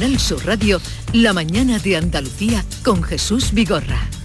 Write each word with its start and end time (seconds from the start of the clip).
Canal 0.00 0.18
Sur 0.18 0.46
Radio, 0.46 0.80
La 1.12 1.34
mañana 1.34 1.78
de 1.78 1.98
Andalucía 1.98 2.64
con 2.82 3.02
Jesús 3.02 3.52
Vigorra. 3.52 4.19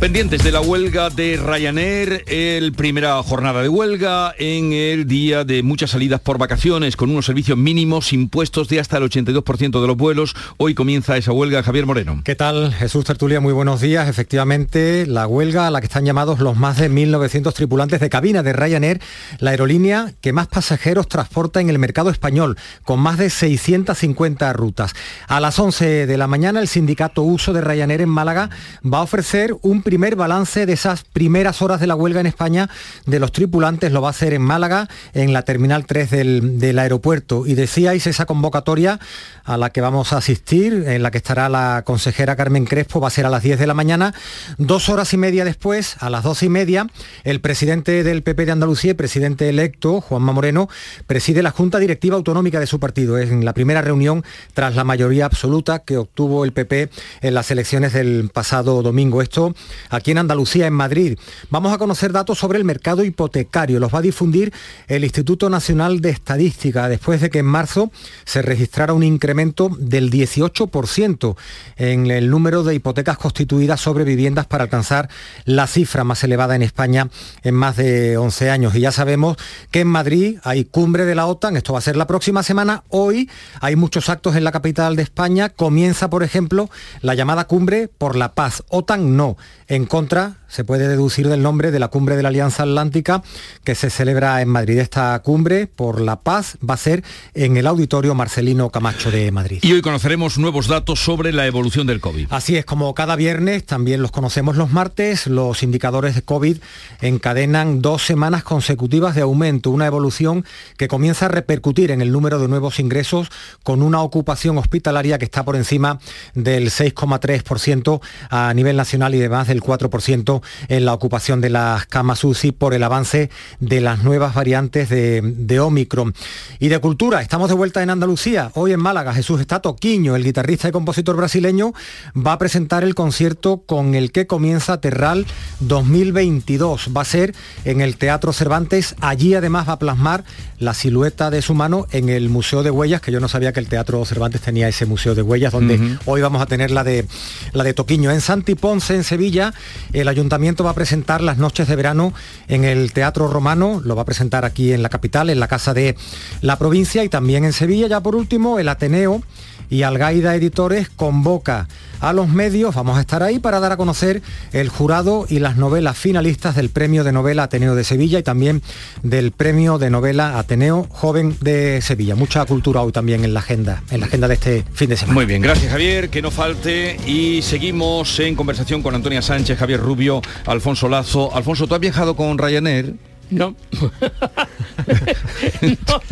Pendientes 0.00 0.42
de 0.42 0.50
la 0.50 0.62
huelga 0.62 1.10
de 1.10 1.36
Ryanair, 1.36 2.24
el 2.26 2.72
primera 2.72 3.22
jornada 3.22 3.60
de 3.60 3.68
huelga 3.68 4.34
en 4.38 4.72
el 4.72 5.06
día 5.06 5.44
de 5.44 5.62
muchas 5.62 5.90
salidas 5.90 6.22
por 6.22 6.38
vacaciones 6.38 6.96
con 6.96 7.10
unos 7.10 7.26
servicios 7.26 7.58
mínimos 7.58 8.14
impuestos 8.14 8.68
de 8.68 8.80
hasta 8.80 8.96
el 8.96 9.04
82% 9.04 9.78
de 9.78 9.86
los 9.86 9.98
vuelos. 9.98 10.34
Hoy 10.56 10.72
comienza 10.72 11.18
esa 11.18 11.32
huelga, 11.32 11.62
Javier 11.62 11.84
Moreno. 11.84 12.22
¿Qué 12.24 12.34
tal, 12.34 12.72
Jesús 12.72 13.04
Tertulia? 13.04 13.40
Muy 13.40 13.52
buenos 13.52 13.82
días. 13.82 14.08
Efectivamente, 14.08 15.04
la 15.06 15.26
huelga 15.26 15.66
a 15.66 15.70
la 15.70 15.80
que 15.80 15.86
están 15.86 16.06
llamados 16.06 16.40
los 16.40 16.56
más 16.56 16.78
de 16.78 16.90
1.900 16.90 17.52
tripulantes 17.52 18.00
de 18.00 18.08
cabina 18.08 18.42
de 18.42 18.54
Ryanair, 18.54 19.02
la 19.38 19.50
aerolínea 19.50 20.14
que 20.22 20.32
más 20.32 20.46
pasajeros 20.46 21.08
transporta 21.08 21.60
en 21.60 21.68
el 21.68 21.78
mercado 21.78 22.08
español, 22.08 22.56
con 22.84 23.00
más 23.00 23.18
de 23.18 23.28
650 23.28 24.50
rutas. 24.54 24.94
A 25.28 25.40
las 25.40 25.58
11 25.58 26.06
de 26.06 26.16
la 26.16 26.26
mañana, 26.26 26.58
el 26.60 26.68
sindicato 26.68 27.22
Uso 27.22 27.52
de 27.52 27.60
Ryanair 27.60 28.00
en 28.00 28.08
Málaga 28.08 28.48
va 28.82 29.00
a 29.00 29.02
ofrecer 29.02 29.54
un 29.60 29.82
primer 29.90 30.14
balance 30.14 30.66
de 30.66 30.72
esas 30.72 31.02
primeras 31.02 31.62
horas 31.62 31.80
de 31.80 31.88
la 31.88 31.96
huelga 31.96 32.20
en 32.20 32.26
España 32.26 32.70
de 33.06 33.18
los 33.18 33.32
tripulantes 33.32 33.90
lo 33.90 34.00
va 34.00 34.06
a 34.06 34.10
hacer 34.12 34.34
en 34.34 34.40
Málaga, 34.40 34.88
en 35.14 35.32
la 35.32 35.42
Terminal 35.42 35.84
3 35.84 36.10
del, 36.10 36.78
aeropuerto. 36.78 37.44
Y 37.44 37.54
decíais 37.54 38.06
esa 38.06 38.24
convocatoria 38.24 39.00
a 39.42 39.56
la 39.56 39.70
que 39.70 39.80
vamos 39.80 40.12
a 40.12 40.18
asistir, 40.18 40.84
en 40.86 41.02
la 41.02 41.10
que 41.10 41.18
estará 41.18 41.48
la 41.48 41.82
consejera 41.84 42.36
Carmen 42.36 42.66
Crespo, 42.66 43.00
va 43.00 43.08
a 43.08 43.10
ser 43.10 43.26
a 43.26 43.30
las 43.30 43.42
10 43.42 43.58
de 43.58 43.66
la 43.66 43.74
mañana. 43.74 44.14
Dos 44.58 44.88
horas 44.88 45.12
y 45.12 45.16
media 45.16 45.44
después, 45.44 45.96
a 45.98 46.08
las 46.08 46.22
dos 46.22 46.44
y 46.44 46.48
media, 46.48 46.86
el 47.24 47.40
presidente 47.40 48.04
del 48.04 48.22
PP 48.22 48.46
de 48.46 48.52
Andalucía 48.52 48.92
y 48.92 48.94
presidente 48.94 49.48
electo, 49.48 50.00
Juanma 50.00 50.32
Moreno, 50.32 50.68
preside 51.08 51.42
la 51.42 51.50
Junta 51.50 51.80
Directiva 51.80 52.14
Autonómica 52.14 52.60
de 52.60 52.68
su 52.68 52.78
partido. 52.78 53.18
Es 53.18 53.30
en 53.30 53.44
la 53.44 53.54
primera 53.54 53.82
reunión 53.82 54.22
tras 54.54 54.76
la 54.76 54.84
mayoría 54.84 55.24
absoluta 55.24 55.80
que 55.80 55.96
obtuvo 55.96 56.44
el 56.44 56.52
PP 56.52 56.90
en 57.22 57.34
las 57.34 57.50
elecciones 57.50 57.92
del 57.92 58.30
pasado 58.32 58.82
domingo. 58.82 59.20
Esto 59.20 59.52
aquí 59.88 60.10
en 60.10 60.18
Andalucía, 60.18 60.66
en 60.66 60.74
Madrid. 60.74 61.18
Vamos 61.48 61.72
a 61.72 61.78
conocer 61.78 62.12
datos 62.12 62.38
sobre 62.38 62.58
el 62.58 62.64
mercado 62.64 63.04
hipotecario. 63.04 63.80
Los 63.80 63.94
va 63.94 63.98
a 64.00 64.02
difundir 64.02 64.52
el 64.88 65.04
Instituto 65.04 65.48
Nacional 65.50 66.00
de 66.00 66.10
Estadística, 66.10 66.88
después 66.88 67.20
de 67.20 67.30
que 67.30 67.38
en 67.38 67.46
marzo 67.46 67.90
se 68.24 68.42
registrara 68.42 68.92
un 68.92 69.02
incremento 69.02 69.70
del 69.78 70.10
18% 70.10 71.36
en 71.76 72.10
el 72.10 72.30
número 72.30 72.62
de 72.62 72.74
hipotecas 72.74 73.18
constituidas 73.18 73.80
sobre 73.80 74.04
viviendas 74.04 74.46
para 74.46 74.64
alcanzar 74.64 75.08
la 75.44 75.66
cifra 75.66 76.04
más 76.04 76.22
elevada 76.24 76.54
en 76.56 76.62
España 76.62 77.08
en 77.42 77.54
más 77.54 77.76
de 77.76 78.16
11 78.16 78.50
años. 78.50 78.74
Y 78.74 78.80
ya 78.80 78.92
sabemos 78.92 79.36
que 79.70 79.80
en 79.80 79.88
Madrid 79.88 80.38
hay 80.42 80.64
cumbre 80.64 81.04
de 81.04 81.14
la 81.14 81.26
OTAN, 81.26 81.56
esto 81.56 81.72
va 81.72 81.78
a 81.78 81.82
ser 81.82 81.96
la 81.96 82.06
próxima 82.06 82.42
semana. 82.42 82.84
Hoy 82.88 83.30
hay 83.60 83.76
muchos 83.76 84.08
actos 84.08 84.36
en 84.36 84.44
la 84.44 84.52
capital 84.52 84.96
de 84.96 85.02
España. 85.02 85.48
Comienza, 85.48 86.10
por 86.10 86.22
ejemplo, 86.22 86.70
la 87.00 87.14
llamada 87.14 87.46
cumbre 87.46 87.88
por 87.88 88.16
la 88.16 88.34
paz. 88.34 88.62
OTAN 88.68 89.16
no 89.16 89.36
en 89.70 89.86
contra, 89.86 90.34
se 90.48 90.64
puede 90.64 90.88
deducir 90.88 91.28
del 91.28 91.42
nombre 91.42 91.70
de 91.70 91.78
la 91.78 91.86
cumbre 91.86 92.16
de 92.16 92.24
la 92.24 92.30
Alianza 92.30 92.64
Atlántica 92.64 93.22
que 93.62 93.76
se 93.76 93.88
celebra 93.88 94.42
en 94.42 94.48
Madrid. 94.48 94.78
Esta 94.80 95.16
cumbre 95.20 95.68
por 95.68 96.00
la 96.00 96.22
paz 96.22 96.58
va 96.68 96.74
a 96.74 96.76
ser 96.76 97.04
en 97.34 97.56
el 97.56 97.68
auditorio 97.68 98.16
Marcelino 98.16 98.70
Camacho 98.70 99.12
de 99.12 99.30
Madrid. 99.30 99.60
Y 99.62 99.72
hoy 99.72 99.80
conoceremos 99.80 100.38
nuevos 100.38 100.66
datos 100.66 100.98
sobre 100.98 101.32
la 101.32 101.46
evolución 101.46 101.86
del 101.86 102.00
COVID. 102.00 102.26
Así 102.30 102.56
es, 102.56 102.64
como 102.64 102.92
cada 102.94 103.14
viernes, 103.14 103.64
también 103.64 104.02
los 104.02 104.10
conocemos 104.10 104.56
los 104.56 104.72
martes, 104.72 105.28
los 105.28 105.62
indicadores 105.62 106.16
de 106.16 106.22
COVID 106.22 106.56
encadenan 107.00 107.80
dos 107.80 108.02
semanas 108.02 108.42
consecutivas 108.42 109.14
de 109.14 109.20
aumento, 109.22 109.70
una 109.70 109.86
evolución 109.86 110.44
que 110.78 110.88
comienza 110.88 111.26
a 111.26 111.28
repercutir 111.28 111.92
en 111.92 112.00
el 112.00 112.10
número 112.10 112.40
de 112.40 112.48
nuevos 112.48 112.80
ingresos 112.80 113.30
con 113.62 113.82
una 113.82 114.02
ocupación 114.02 114.58
hospitalaria 114.58 115.18
que 115.18 115.26
está 115.26 115.44
por 115.44 115.54
encima 115.54 116.00
del 116.34 116.70
6,3% 116.70 118.00
a 118.30 118.52
nivel 118.52 118.76
nacional 118.76 119.14
y 119.14 119.20
demás 119.20 119.46
del 119.46 119.59
4% 119.60 120.42
en 120.68 120.84
la 120.84 120.94
ocupación 120.94 121.40
de 121.40 121.50
las 121.50 121.86
camas 121.86 122.24
UCI 122.24 122.52
por 122.52 122.74
el 122.74 122.82
avance 122.82 123.30
de 123.60 123.80
las 123.80 124.02
nuevas 124.02 124.34
variantes 124.34 124.88
de, 124.88 125.20
de 125.22 125.60
Omicron. 125.60 126.14
Y 126.58 126.68
de 126.68 126.78
cultura, 126.78 127.22
estamos 127.22 127.48
de 127.48 127.54
vuelta 127.54 127.82
en 127.82 127.90
Andalucía. 127.90 128.50
Hoy 128.54 128.72
en 128.72 128.80
Málaga, 128.80 129.14
Jesús 129.14 129.40
está 129.40 129.60
Toquiño, 129.60 130.16
el 130.16 130.24
guitarrista 130.24 130.68
y 130.68 130.72
compositor 130.72 131.16
brasileño, 131.16 131.72
va 132.16 132.32
a 132.32 132.38
presentar 132.38 132.84
el 132.84 132.94
concierto 132.94 133.62
con 133.66 133.94
el 133.94 134.12
que 134.12 134.26
comienza 134.26 134.80
Terral 134.80 135.26
2022. 135.60 136.90
Va 136.96 137.02
a 137.02 137.04
ser 137.04 137.34
en 137.64 137.80
el 137.80 137.96
Teatro 137.96 138.32
Cervantes. 138.32 138.94
Allí 139.00 139.34
además 139.34 139.68
va 139.68 139.74
a 139.74 139.78
plasmar 139.78 140.24
la 140.58 140.74
silueta 140.74 141.30
de 141.30 141.42
su 141.42 141.54
mano 141.54 141.86
en 141.90 142.08
el 142.08 142.28
Museo 142.28 142.62
de 142.62 142.70
Huellas, 142.70 143.00
que 143.00 143.12
yo 143.12 143.20
no 143.20 143.28
sabía 143.28 143.52
que 143.52 143.60
el 143.60 143.68
Teatro 143.68 144.04
Cervantes 144.04 144.42
tenía 144.42 144.68
ese 144.68 144.86
Museo 144.86 145.14
de 145.14 145.22
Huellas, 145.22 145.52
donde 145.52 145.76
uh 145.76 145.78
-huh. 145.78 145.98
hoy 146.06 146.20
vamos 146.20 146.42
a 146.42 146.46
tener 146.46 146.70
la 146.70 146.84
de, 146.84 147.06
la 147.52 147.64
de 147.64 147.74
Toquiño. 147.74 148.10
En 148.10 148.20
Santi 148.20 148.54
Ponce, 148.54 148.94
en 148.94 149.04
Sevilla, 149.04 149.49
el 149.92 150.08
ayuntamiento 150.08 150.64
va 150.64 150.70
a 150.70 150.74
presentar 150.74 151.20
las 151.20 151.38
noches 151.38 151.68
de 151.68 151.76
verano 151.76 152.12
en 152.48 152.64
el 152.64 152.92
Teatro 152.92 153.28
Romano, 153.28 153.80
lo 153.84 153.96
va 153.96 154.02
a 154.02 154.04
presentar 154.04 154.44
aquí 154.44 154.72
en 154.72 154.82
la 154.82 154.88
capital, 154.88 155.30
en 155.30 155.40
la 155.40 155.48
Casa 155.48 155.74
de 155.74 155.96
la 156.40 156.56
Provincia 156.56 157.04
y 157.04 157.08
también 157.08 157.44
en 157.44 157.52
Sevilla. 157.52 157.86
Ya 157.86 158.00
por 158.00 158.16
último, 158.16 158.58
el 158.58 158.68
Ateneo 158.68 159.22
y 159.70 159.82
Algaida 159.84 160.34
Editores 160.34 160.90
convoca 160.90 161.68
a 162.00 162.12
los 162.12 162.28
medios, 162.28 162.74
vamos 162.74 162.98
a 162.98 163.00
estar 163.00 163.22
ahí 163.22 163.38
para 163.38 163.60
dar 163.60 163.72
a 163.72 163.76
conocer 163.76 164.22
el 164.52 164.68
jurado 164.68 165.26
y 165.28 165.38
las 165.38 165.56
novelas 165.56 165.96
finalistas 165.96 166.56
del 166.56 166.70
Premio 166.70 167.04
de 167.04 167.12
Novela 167.12 167.44
Ateneo 167.44 167.74
de 167.74 167.84
Sevilla 167.84 168.18
y 168.18 168.22
también 168.22 168.62
del 169.02 169.32
Premio 169.32 169.78
de 169.78 169.90
Novela 169.90 170.38
Ateneo 170.38 170.86
Joven 170.90 171.36
de 171.40 171.80
Sevilla. 171.82 172.16
Mucha 172.16 172.44
cultura 172.46 172.82
hoy 172.82 172.92
también 172.92 173.24
en 173.24 173.34
la 173.34 173.40
agenda, 173.40 173.82
en 173.90 174.00
la 174.00 174.06
agenda 174.06 174.28
de 174.28 174.34
este 174.34 174.64
fin 174.72 174.88
de 174.88 174.96
semana. 174.96 175.14
Muy 175.14 175.26
bien, 175.26 175.42
gracias 175.42 175.70
Javier, 175.70 176.08
que 176.08 176.22
no 176.22 176.30
falte 176.30 176.96
y 177.06 177.42
seguimos 177.42 178.18
en 178.18 178.34
conversación 178.34 178.82
con 178.82 178.94
Antonia 178.94 179.22
Sánchez, 179.22 179.58
Javier 179.58 179.80
Rubio, 179.80 180.22
Alfonso 180.46 180.88
Lazo. 180.88 181.34
Alfonso, 181.34 181.66
¿tú 181.66 181.74
has 181.74 181.80
viajado 181.80 182.16
con 182.16 182.38
Ryanair? 182.38 183.09
No. 183.30 183.54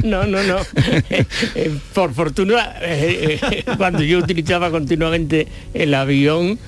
no, 0.04 0.24
no, 0.24 0.42
no, 0.44 0.58
eh, 1.10 1.24
eh, 1.54 1.74
por 1.92 2.14
fortuna, 2.14 2.74
eh, 2.80 3.64
cuando 3.76 4.02
yo 4.02 4.18
utilizaba 4.18 4.70
continuamente 4.70 5.48
el 5.74 5.94
avión, 5.94 6.58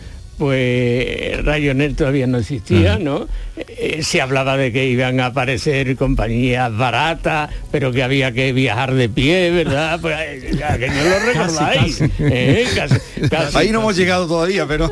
pues 0.41 1.45
Ryanair 1.45 1.95
todavía 1.95 2.27
no 2.27 2.39
existía, 2.39 2.99
¿no? 2.99 3.29
Eh, 3.59 4.03
se 4.03 4.23
hablaba 4.23 4.57
de 4.57 4.73
que 4.73 4.87
iban 4.87 5.21
a 5.21 5.27
aparecer 5.27 5.95
compañías 5.97 6.75
baratas, 6.75 7.51
pero 7.71 7.93
que 7.93 8.03
había 8.03 8.33
que 8.33 8.55
viajar 8.55 8.95
de 8.95 9.11
pie, 9.11 9.51
¿verdad? 9.51 10.01
Pues, 10.01 10.17
que 10.43 10.89
no 10.89 11.05
lo 11.05 11.19
recordáis. 11.27 11.99
Casi, 11.99 12.09
casi. 12.09 12.23
¿Eh? 12.25 12.67
Casi, 12.75 13.29
casi, 13.29 13.59
Ahí 13.59 13.71
no 13.71 13.81
hemos 13.81 13.95
llegado 13.95 14.27
todavía, 14.27 14.67
pero... 14.67 14.91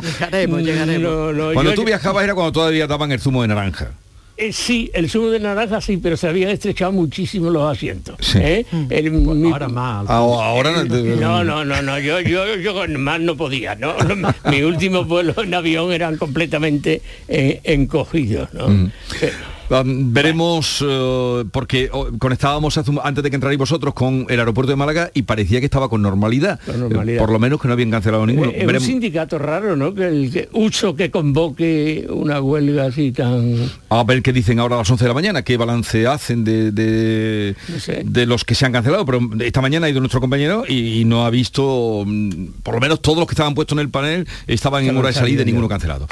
llegaremos, 0.00 0.62
llegaremos. 0.64 1.02
No, 1.02 1.32
no, 1.32 1.52
cuando 1.54 1.72
yo, 1.72 1.74
tú 1.74 1.84
viajabas 1.84 2.22
era 2.22 2.36
cuando 2.36 2.52
todavía 2.52 2.86
daban 2.86 3.10
el 3.10 3.18
zumo 3.18 3.42
de 3.42 3.48
naranja. 3.48 3.90
Eh, 4.36 4.52
sí, 4.52 4.90
el 4.94 5.08
zumo 5.08 5.28
de 5.28 5.38
naranja 5.38 5.80
sí, 5.80 5.96
pero 5.96 6.16
se 6.16 6.26
habían 6.28 6.50
estrechado 6.50 6.90
muchísimo 6.90 7.50
los 7.50 7.70
asientos. 7.70 8.16
Sí. 8.20 8.38
¿eh? 8.40 8.66
El, 8.90 9.12
mi, 9.12 9.50
ahora 9.50 9.68
más. 9.68 10.10
Ahora 10.10 10.84
no, 10.84 11.44
no, 11.44 11.64
no, 11.64 11.82
no, 11.82 11.98
yo, 12.00 12.20
yo, 12.20 12.56
yo 12.56 12.88
más 12.98 13.20
no 13.20 13.36
podía, 13.36 13.76
¿no? 13.76 13.94
mi 14.50 14.62
último 14.62 15.04
vuelo 15.04 15.34
en 15.40 15.54
avión 15.54 15.92
eran 15.92 16.16
completamente 16.16 17.00
eh, 17.28 17.60
encogidos, 17.62 18.52
¿no? 18.52 18.68
Mm. 18.68 18.90
Pero, 19.20 19.53
Um, 19.70 20.12
veremos, 20.12 20.82
uh, 20.82 21.48
porque 21.50 21.90
uh, 21.92 22.18
conectábamos 22.18 22.76
hace, 22.76 22.92
antes 23.02 23.24
de 23.24 23.30
que 23.30 23.36
entrarais 23.36 23.58
vosotros 23.58 23.94
con 23.94 24.26
el 24.28 24.38
aeropuerto 24.38 24.70
de 24.70 24.76
Málaga 24.76 25.10
y 25.14 25.22
parecía 25.22 25.60
que 25.60 25.66
estaba 25.66 25.88
con 25.88 26.02
normalidad. 26.02 26.60
Con 26.66 26.80
normalidad. 26.80 27.18
Por 27.18 27.30
lo 27.30 27.38
menos 27.38 27.60
que 27.60 27.68
no 27.68 27.74
habían 27.74 27.90
cancelado 27.90 28.26
ninguno. 28.26 28.50
Es 28.50 28.66
un 28.66 28.80
sindicato 28.80 29.38
raro, 29.38 29.76
¿no? 29.76 29.94
Que 29.94 30.06
el 30.06 30.30
que, 30.30 30.48
uso 30.52 30.94
que 30.94 31.10
convoque 31.10 32.06
una 32.10 32.40
huelga 32.40 32.86
así 32.86 33.12
tan... 33.12 33.70
A 33.88 34.04
ver 34.04 34.22
qué 34.22 34.32
dicen 34.32 34.58
ahora 34.58 34.76
a 34.76 34.78
las 34.78 34.90
11 34.90 35.04
de 35.04 35.08
la 35.08 35.14
mañana, 35.14 35.42
qué 35.42 35.56
balance 35.56 36.06
hacen 36.06 36.44
de, 36.44 36.70
de, 36.70 37.56
no 37.68 37.80
sé. 37.80 38.02
de 38.04 38.26
los 38.26 38.44
que 38.44 38.54
se 38.54 38.66
han 38.66 38.72
cancelado. 38.72 39.06
Pero 39.06 39.20
esta 39.40 39.60
mañana 39.62 39.86
ha 39.86 39.90
ido 39.90 40.00
nuestro 40.00 40.20
compañero 40.20 40.64
y, 40.68 41.00
y, 41.00 41.04
no 41.04 41.24
ha 41.24 41.30
visto, 41.30 42.04
mm, 42.06 42.46
por 42.62 42.74
lo 42.74 42.80
menos 42.80 43.00
todos 43.00 43.18
los 43.18 43.26
que 43.26 43.32
estaban 43.32 43.54
puestos 43.54 43.76
en 43.76 43.80
el 43.80 43.88
panel 43.88 44.28
estaban 44.46 44.84
en 44.84 44.96
hora 44.96 45.08
de 45.08 45.14
salida 45.14 45.42
y 45.42 45.46
ninguno 45.46 45.68
cancelado. 45.68 46.06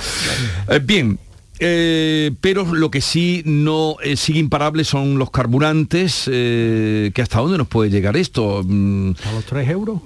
Eh, 0.68 0.80
bien, 0.82 1.18
eh, 1.64 2.32
pero 2.40 2.64
lo 2.74 2.90
que 2.90 3.00
sí 3.00 3.42
no 3.44 3.96
eh, 4.02 4.16
sigue 4.16 4.40
imparable 4.40 4.84
son 4.84 5.18
los 5.18 5.30
carburantes, 5.30 6.28
eh, 6.30 7.12
que 7.14 7.22
hasta 7.22 7.38
dónde 7.38 7.56
nos 7.58 7.68
puede 7.68 7.90
llegar 7.90 8.16
esto. 8.16 8.62
Mm, 8.66 9.12
¿A 9.24 9.32
los 9.32 9.44
3 9.44 9.68
euros? 9.70 10.00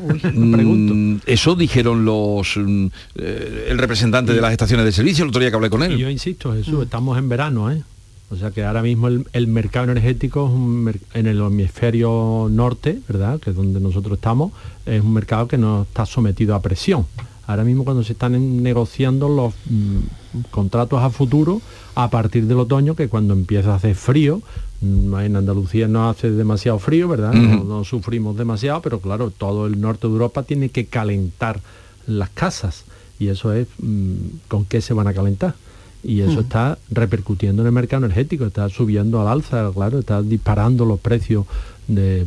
Uy, 0.00 0.18
pregunto. 0.52 1.22
Eso 1.26 1.54
dijeron 1.54 2.04
los 2.04 2.56
eh, 2.56 3.66
el 3.68 3.78
representante 3.78 4.32
de 4.32 4.40
las 4.40 4.50
estaciones 4.50 4.84
de 4.84 4.92
servicio 4.92 5.24
el 5.24 5.28
otro 5.28 5.40
día 5.40 5.50
que 5.50 5.56
hablé 5.56 5.70
con 5.70 5.82
él. 5.82 5.92
Y 5.92 5.98
yo 5.98 6.10
insisto, 6.10 6.52
Jesús, 6.52 6.82
estamos 6.82 7.18
en 7.18 7.28
verano, 7.28 7.70
¿eh? 7.70 7.82
O 8.30 8.36
sea 8.36 8.50
que 8.50 8.64
ahora 8.64 8.82
mismo 8.82 9.06
el, 9.06 9.26
el 9.32 9.46
mercado 9.46 9.84
energético 9.84 10.46
es 10.46 10.52
un 10.52 10.82
mer 10.82 10.98
en 11.12 11.26
el 11.26 11.38
hemisferio 11.38 12.48
norte, 12.50 12.98
¿verdad? 13.06 13.38
Que 13.38 13.50
es 13.50 13.56
donde 13.56 13.78
nosotros 13.78 14.18
estamos, 14.18 14.52
es 14.86 15.02
un 15.02 15.12
mercado 15.12 15.46
que 15.46 15.58
no 15.58 15.82
está 15.82 16.04
sometido 16.04 16.56
a 16.56 16.62
presión. 16.62 17.06
Ahora 17.46 17.64
mismo 17.64 17.84
cuando 17.84 18.02
se 18.02 18.12
están 18.12 18.62
negociando 18.62 19.28
los 19.28 19.54
mm, 19.68 20.50
contratos 20.50 21.02
a 21.02 21.10
futuro 21.10 21.60
a 21.94 22.08
partir 22.10 22.46
del 22.46 22.58
otoño, 22.58 22.94
que 22.94 23.08
cuando 23.08 23.34
empieza 23.34 23.72
a 23.72 23.76
hacer 23.76 23.94
frío, 23.94 24.40
mm, 24.80 25.14
en 25.20 25.36
Andalucía 25.36 25.88
no 25.88 26.08
hace 26.08 26.30
demasiado 26.30 26.78
frío, 26.78 27.08
¿verdad? 27.08 27.32
no, 27.32 27.84
sufrimos 27.84 28.36
demasiado, 28.36 28.80
pero 28.82 29.00
claro, 29.00 29.30
todo 29.30 29.66
el 29.66 29.80
norte 29.80 30.06
de 30.06 30.12
Europa 30.12 30.42
tiene 30.42 30.70
que 30.70 30.86
calentar 30.86 31.60
las 32.06 32.30
casas. 32.30 32.84
Y 33.18 33.28
eso 33.28 33.52
es 33.52 33.68
mm, 33.78 34.14
con 34.48 34.64
qué 34.64 34.80
se 34.80 34.94
van 34.94 35.06
a 35.06 35.14
calentar. 35.14 35.54
Y 36.02 36.20
eso 36.20 36.40
está 36.40 36.76
repercutiendo 36.90 37.62
en 37.62 37.66
el 37.66 37.72
mercado 37.72 38.04
energético, 38.04 38.44
está 38.44 38.68
subiendo 38.68 39.22
al 39.22 39.28
alza, 39.28 39.70
claro, 39.72 40.00
está 40.00 40.20
disparando 40.20 40.84
los 40.84 41.00
precios 41.00 41.46
del 41.86 42.26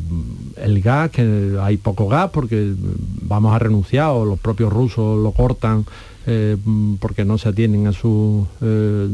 el 0.56 0.81
gas, 0.81 1.12
que 1.12 1.57
hay 1.62 1.77
poco 1.77 2.07
gas 2.07 2.30
porque 2.31 2.74
vamos 3.21 3.54
a 3.56 3.59
renunciar 3.59 4.09
o 4.09 4.25
los 4.25 4.39
propios 4.39 4.71
rusos 4.71 5.21
lo 5.21 5.31
cortan 5.31 5.86
eh, 6.25 6.57
porque 7.00 7.25
no 7.25 7.38
se 7.38 7.50
atienen 7.50 7.88
a 7.88 7.94
sus 7.94 8.45
eh, 8.62 9.07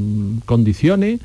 condiciones 0.45 1.19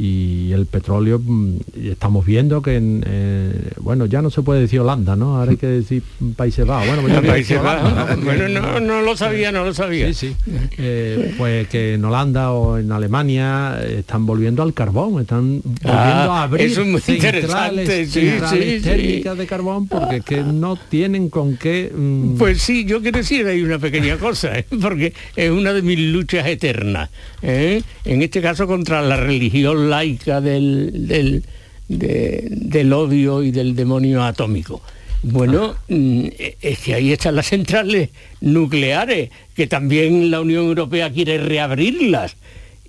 y 0.00 0.50
el 0.52 0.64
petróleo 0.64 1.20
mm, 1.22 1.56
estamos 1.84 2.24
viendo 2.24 2.62
que 2.62 2.76
en, 2.76 3.04
eh, 3.06 3.72
bueno 3.80 4.06
ya 4.06 4.22
no 4.22 4.30
se 4.30 4.40
puede 4.40 4.62
decir 4.62 4.80
Holanda 4.80 5.14
no 5.14 5.36
ahora 5.36 5.50
hay 5.50 5.58
que 5.58 5.66
decir 5.66 6.02
Países 6.36 6.66
Bajos. 6.66 6.86
Bueno 6.86 7.20
pues 7.20 7.30
Países 7.30 7.62
Bajos. 7.62 8.24
Bueno 8.24 8.48
no, 8.48 8.80
no, 8.80 9.02
lo 9.02 9.14
sabía 9.16 9.52
no 9.52 9.62
lo 9.62 9.74
sabía. 9.74 10.06
Sí, 10.14 10.34
sí. 10.46 10.52
Eh, 10.78 11.34
pues 11.36 11.68
que 11.68 11.94
en 11.94 12.04
Holanda 12.04 12.52
o 12.52 12.78
en 12.78 12.90
Alemania 12.90 13.78
están 13.82 14.24
volviendo 14.24 14.62
al 14.62 14.72
carbón 14.72 15.20
están 15.20 15.60
volviendo 15.62 15.90
a 15.90 16.40
ah, 16.40 16.42
abrir 16.44 16.66
eso 16.66 16.80
es 16.80 16.86
muy 16.86 17.00
centrales, 17.02 18.10
centrales 18.10 18.82
térmicas 18.82 19.36
de 19.36 19.46
carbón 19.46 19.86
porque 19.86 20.16
es 20.16 20.24
que 20.24 20.42
no 20.42 20.76
tienen 20.76 21.28
con 21.28 21.58
qué 21.58 21.92
mm, 21.94 22.36
pues 22.38 22.62
sí 22.62 22.86
yo 22.86 23.02
quiero 23.02 23.18
decir 23.18 23.46
hay 23.46 23.62
una 23.62 23.78
pequeña 23.78 24.16
cosa 24.16 24.58
¿eh? 24.58 24.64
porque 24.80 25.12
es 25.36 25.50
una 25.50 25.74
de 25.74 25.82
mis 25.82 25.98
luchas 25.98 26.46
eternas 26.46 27.10
en 27.42 28.22
este 28.22 28.40
caso 28.40 28.66
contra 28.66 29.02
la 29.02 29.16
religión 29.16 29.89
laica 29.90 30.40
del, 30.40 31.44
del, 31.88 32.92
odio 32.92 33.42
y 33.42 33.50
del 33.50 33.76
demonio 33.76 34.22
atómico. 34.22 34.80
Bueno, 35.22 35.76
mm, 35.88 36.26
es 36.62 36.78
que 36.78 36.94
ahí 36.94 37.12
están 37.12 37.36
las 37.36 37.48
centrales 37.48 38.08
nucleares, 38.40 39.30
que 39.54 39.66
también 39.66 40.30
la 40.30 40.40
Unión 40.40 40.64
Europea 40.64 41.10
quiere 41.10 41.36
reabrirlas 41.36 42.36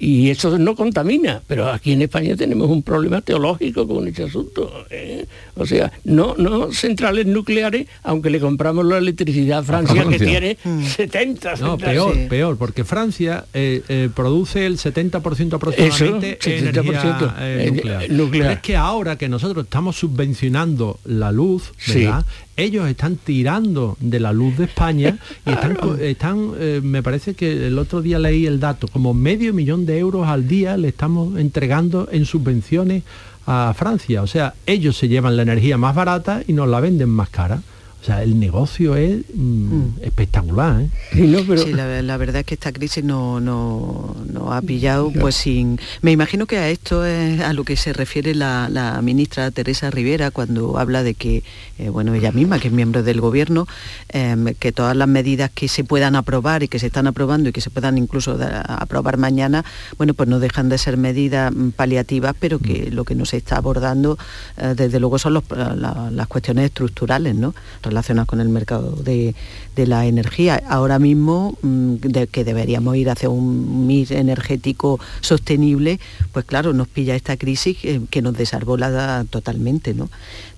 y 0.03 0.31
eso 0.31 0.57
no 0.57 0.75
contamina, 0.75 1.43
pero 1.45 1.69
aquí 1.69 1.91
en 1.91 2.01
España 2.01 2.35
tenemos 2.35 2.71
un 2.71 2.81
problema 2.81 3.21
teológico 3.21 3.87
con 3.87 4.07
ese 4.07 4.23
asunto. 4.23 4.87
¿eh? 4.89 5.27
O 5.55 5.67
sea, 5.67 5.91
no, 6.05 6.33
no 6.39 6.71
centrales 6.71 7.27
nucleares, 7.27 7.85
aunque 8.01 8.31
le 8.31 8.39
compramos 8.39 8.83
la 8.83 8.97
electricidad 8.97 9.59
a 9.59 9.63
Francia, 9.63 10.03
que 10.09 10.17
tiene 10.17 10.57
70 10.97 11.57
No, 11.57 11.77
peor, 11.77 12.17
peor, 12.27 12.57
porque 12.57 12.83
Francia 12.83 13.45
eh, 13.53 13.83
eh, 13.89 14.09
produce 14.15 14.65
el 14.65 14.79
70% 14.79 15.53
aproximadamente 15.53 16.39
energía 16.45 18.07
nuclear. 18.09 18.53
es 18.53 18.59
que 18.61 18.75
ahora 18.75 19.19
que 19.19 19.29
nosotros 19.29 19.65
estamos 19.65 19.97
subvencionando 19.97 20.99
la 21.05 21.31
luz, 21.31 21.73
¿verdad? 21.87 22.25
Ellos 22.57 22.87
están 22.87 23.15
tirando 23.15 23.97
de 23.99 24.19
la 24.19 24.33
luz 24.33 24.57
de 24.57 24.65
España 24.65 25.17
y 25.45 25.51
están, 25.51 25.77
están 25.99 26.51
eh, 26.57 26.81
me 26.83 27.01
parece 27.03 27.33
que 27.33 27.67
el 27.67 27.77
otro 27.79 28.01
día 28.01 28.19
leí 28.19 28.45
el 28.45 28.59
dato, 28.59 28.87
como 28.87 29.13
medio 29.13 29.53
millón 29.53 29.85
de 29.85 29.99
euros 29.99 30.27
al 30.27 30.47
día 30.47 30.77
le 30.77 30.89
estamos 30.89 31.39
entregando 31.39 32.07
en 32.11 32.25
subvenciones 32.25 33.03
a 33.45 33.73
Francia. 33.75 34.21
O 34.21 34.27
sea, 34.27 34.53
ellos 34.65 34.97
se 34.97 35.07
llevan 35.07 35.35
la 35.35 35.43
energía 35.43 35.77
más 35.77 35.95
barata 35.95 36.43
y 36.47 36.53
nos 36.53 36.67
la 36.67 36.79
venden 36.79 37.09
más 37.09 37.29
cara. 37.29 37.61
O 38.01 38.03
sea, 38.03 38.23
el 38.23 38.39
negocio 38.39 38.95
es 38.95 39.19
mm, 39.31 39.75
mm. 39.75 39.95
espectacular. 40.01 40.81
¿eh? 40.81 40.89
Sí, 41.13 41.45
pero... 41.47 41.67
la, 42.01 42.17
verdad 42.17 42.37
es 42.37 42.45
que 42.45 42.55
esta 42.55 42.71
crisis 42.71 43.03
no, 43.03 43.39
no, 43.39 44.15
ha 44.51 44.61
pillado 44.63 45.11
pues 45.11 45.35
sin... 45.35 45.79
Me 46.01 46.11
imagino 46.11 46.47
que 46.47 46.57
a 46.57 46.69
esto 46.69 47.05
es 47.05 47.39
a 47.41 47.53
lo 47.53 47.63
que 47.63 47.75
se 47.75 47.93
refiere 47.93 48.33
la, 48.33 48.99
ministra 49.03 49.51
Teresa 49.51 49.91
Rivera 49.91 50.31
cuando 50.31 50.79
habla 50.79 51.03
de 51.03 51.13
que, 51.13 51.43
eh, 51.77 51.89
bueno, 51.89 52.15
ella 52.15 52.31
misma, 52.31 52.59
que 52.59 52.69
es 52.69 52.73
miembro 52.73 53.03
del 53.03 53.21
gobierno, 53.21 53.67
em, 54.09 54.55
que 54.55 54.71
todas 54.71 54.95
las 54.95 55.07
medidas 55.07 55.51
que 55.53 55.67
se 55.67 55.83
puedan 55.83 56.15
aprobar 56.15 56.63
y 56.63 56.67
que 56.67 56.79
se 56.79 56.87
están 56.87 57.05
aprobando 57.05 57.49
y 57.49 57.51
que 57.51 57.61
se 57.61 57.69
puedan 57.69 57.99
incluso 57.99 58.37
aprobar 58.65 59.17
mañana, 59.17 59.63
bueno, 59.97 60.15
pues 60.15 60.27
no 60.27 60.39
dejan 60.39 60.69
de 60.69 60.79
ser 60.79 60.97
medidas 60.97 61.53
mm, 61.53 61.69
paliativas, 61.69 62.35
pero 62.39 62.57
que 62.57 62.89
lo 62.89 63.05
que 63.05 63.13
nos 63.13 63.33
está 63.35 63.57
abordando, 63.57 64.17
eh, 64.57 64.73
desde 64.75 64.99
luego, 64.99 65.19
son 65.19 65.35
las 65.35 66.27
cuestiones 66.27 66.65
estructurales, 66.65 67.35
¿no? 67.35 67.53
Relacionadas 67.91 68.27
con 68.27 68.41
el 68.41 68.49
mercado 68.49 68.91
de, 68.95 69.35
la 69.75 70.05
energía. 70.05 70.61
Ahora 70.69 70.99
mismo, 70.99 71.57
mm, 71.61 71.95
que 72.31 72.43
deberíamos 72.43 72.95
ir 72.95 73.09
hacia 73.09 73.29
un 73.29 73.87
mix 73.87 74.11
energético 74.11 74.99
sostenible, 75.21 75.99
pues 76.31 76.45
claro, 76.45 76.73
nos 76.73 76.87
pilla 76.87 77.15
esta 77.15 77.35
crisis 77.37 77.77
que, 78.09 78.21
nos 78.21 78.37
desarbola 78.37 79.25
totalmente. 79.29 79.93
¿no? 79.93 80.09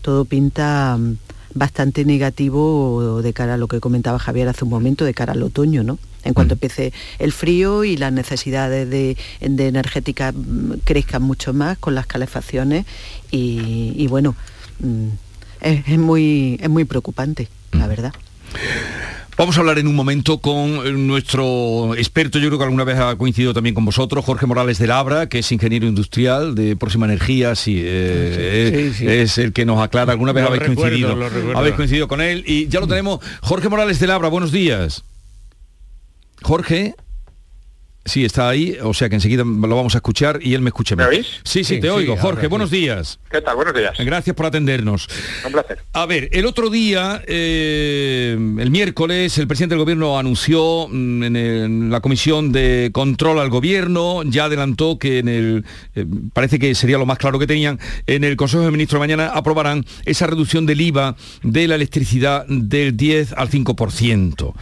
Todo 0.01 0.25
pinta 0.25 0.97
mm, 0.97 1.17
bastante 1.53 2.05
negativo 2.05 3.21
de 3.21 3.33
cara 3.33 3.55
a 3.55 3.57
lo 3.57 3.67
que 3.67 3.79
comentaba 3.79 4.19
Javier 4.19 4.47
hace 4.47 4.63
un 4.65 4.71
momento, 4.71 5.05
de 5.05 5.13
cara 5.13 5.33
al 5.33 5.43
otoño, 5.43 5.83
¿no? 5.83 5.99
En 6.23 6.33
cuanto 6.33 6.55
mm. 6.55 6.57
empiece 6.57 6.93
el 7.19 7.31
frío 7.31 7.83
y 7.83 7.97
las 7.97 8.11
necesidades 8.13 8.89
de, 8.89 9.17
energética 9.41 10.33
crezcan 10.83 11.21
mucho 11.21 11.53
más 11.53 11.77
con 11.77 11.95
las 11.95 12.07
calefacciones 12.07 12.85
y, 13.29 14.07
bueno, 14.07 14.35
es, 15.63 15.97
muy, 15.97 16.59
es 16.61 16.69
muy 16.69 16.85
preocupante, 16.85 17.47
la 17.71 17.85
mm. 17.85 17.89
verdad. 17.89 18.13
Vamos 19.35 19.57
a 19.57 19.61
hablar 19.61 19.79
en 19.79 19.87
un 19.87 19.95
momento 19.95 20.37
con 20.37 21.07
nuestro 21.07 21.95
experto, 21.95 22.37
yo 22.37 22.49
creo 22.49 22.59
que 22.59 22.65
alguna 22.65 22.83
vez 22.83 22.99
ha 22.99 23.15
coincidido 23.15 23.51
también 23.51 23.73
con 23.73 23.83
vosotros, 23.83 24.23
Jorge 24.23 24.45
Morales 24.45 24.77
de 24.77 24.85
Labra, 24.85 25.27
que 25.27 25.39
es 25.39 25.51
ingeniero 25.51 25.87
industrial 25.87 26.53
de 26.53 26.75
Próxima 26.75 27.07
Energía, 27.07 27.55
sí, 27.55 27.81
eh, 27.83 28.93
es 29.01 29.37
el 29.39 29.51
que 29.51 29.65
nos 29.65 29.81
aclara, 29.81 30.11
alguna 30.11 30.33
vez 30.33 30.45
habéis 30.45 30.63
coincidido, 30.63 31.17
habéis 31.55 31.73
coincidido 31.75 32.07
con 32.07 32.21
él 32.21 32.43
y 32.45 32.67
ya 32.67 32.79
lo 32.79 32.87
tenemos. 32.87 33.21
Jorge 33.41 33.69
Morales 33.69 33.99
de 33.99 34.05
Labra, 34.05 34.27
buenos 34.29 34.51
días. 34.51 35.03
Jorge. 36.43 36.93
Sí, 38.05 38.25
está 38.25 38.49
ahí, 38.49 38.77
o 38.83 38.93
sea 38.93 39.07
que 39.07 39.15
enseguida 39.15 39.45
lo 39.45 39.75
vamos 39.75 39.95
a 39.95 39.99
escuchar 39.99 40.39
y 40.41 40.53
él 40.55 40.61
me 40.61 40.69
escuche. 40.69 40.95
¿Me 40.97 41.05
oís? 41.05 41.39
Sí, 41.45 41.63
sí, 41.63 41.79
te 41.79 41.89
oigo. 41.89 42.17
Jorge, 42.17 42.47
buenos 42.47 42.69
días. 42.69 43.19
¿Qué 43.31 43.39
tal? 43.39 43.55
Buenos 43.55 43.73
días. 43.73 43.97
Gracias 43.97 44.35
por 44.35 44.45
atendernos. 44.45 45.07
Un 45.45 45.53
placer. 45.53 45.79
A 45.93 46.05
ver, 46.05 46.27
el 46.33 46.45
otro 46.45 46.69
día, 46.69 47.23
eh, 47.27 48.33
el 48.33 48.71
miércoles, 48.71 49.37
el 49.37 49.47
presidente 49.47 49.75
del 49.75 49.79
gobierno 49.79 50.19
anunció 50.19 50.87
mm, 50.89 51.23
en, 51.23 51.89
la 51.89 52.01
comisión 52.01 52.51
de 52.51 52.89
control 52.91 53.39
al 53.39 53.49
gobierno, 53.49 54.23
ya 54.23 54.45
adelantó 54.45 54.99
que 54.99 55.19
en 55.19 55.29
el, 55.29 55.65
eh, 55.95 56.05
parece 56.33 56.59
que 56.59 56.75
sería 56.75 56.97
lo 56.97 57.05
más 57.05 57.17
claro 57.17 57.39
que 57.39 57.47
tenían, 57.47 57.79
en 58.05 58.25
el 58.25 58.35
Consejo 58.35 58.65
de 58.65 58.71
Ministros 58.71 58.99
mañana 58.99 59.27
aprobarán 59.27 59.85
esa 60.03 60.27
reducción 60.27 60.65
del 60.65 60.81
IVA 60.81 61.15
de 61.41 61.69
la 61.69 61.75
electricidad 61.75 62.45
del 62.47 62.97
10 62.97 63.31
al 63.33 63.49
5%. 63.49 64.53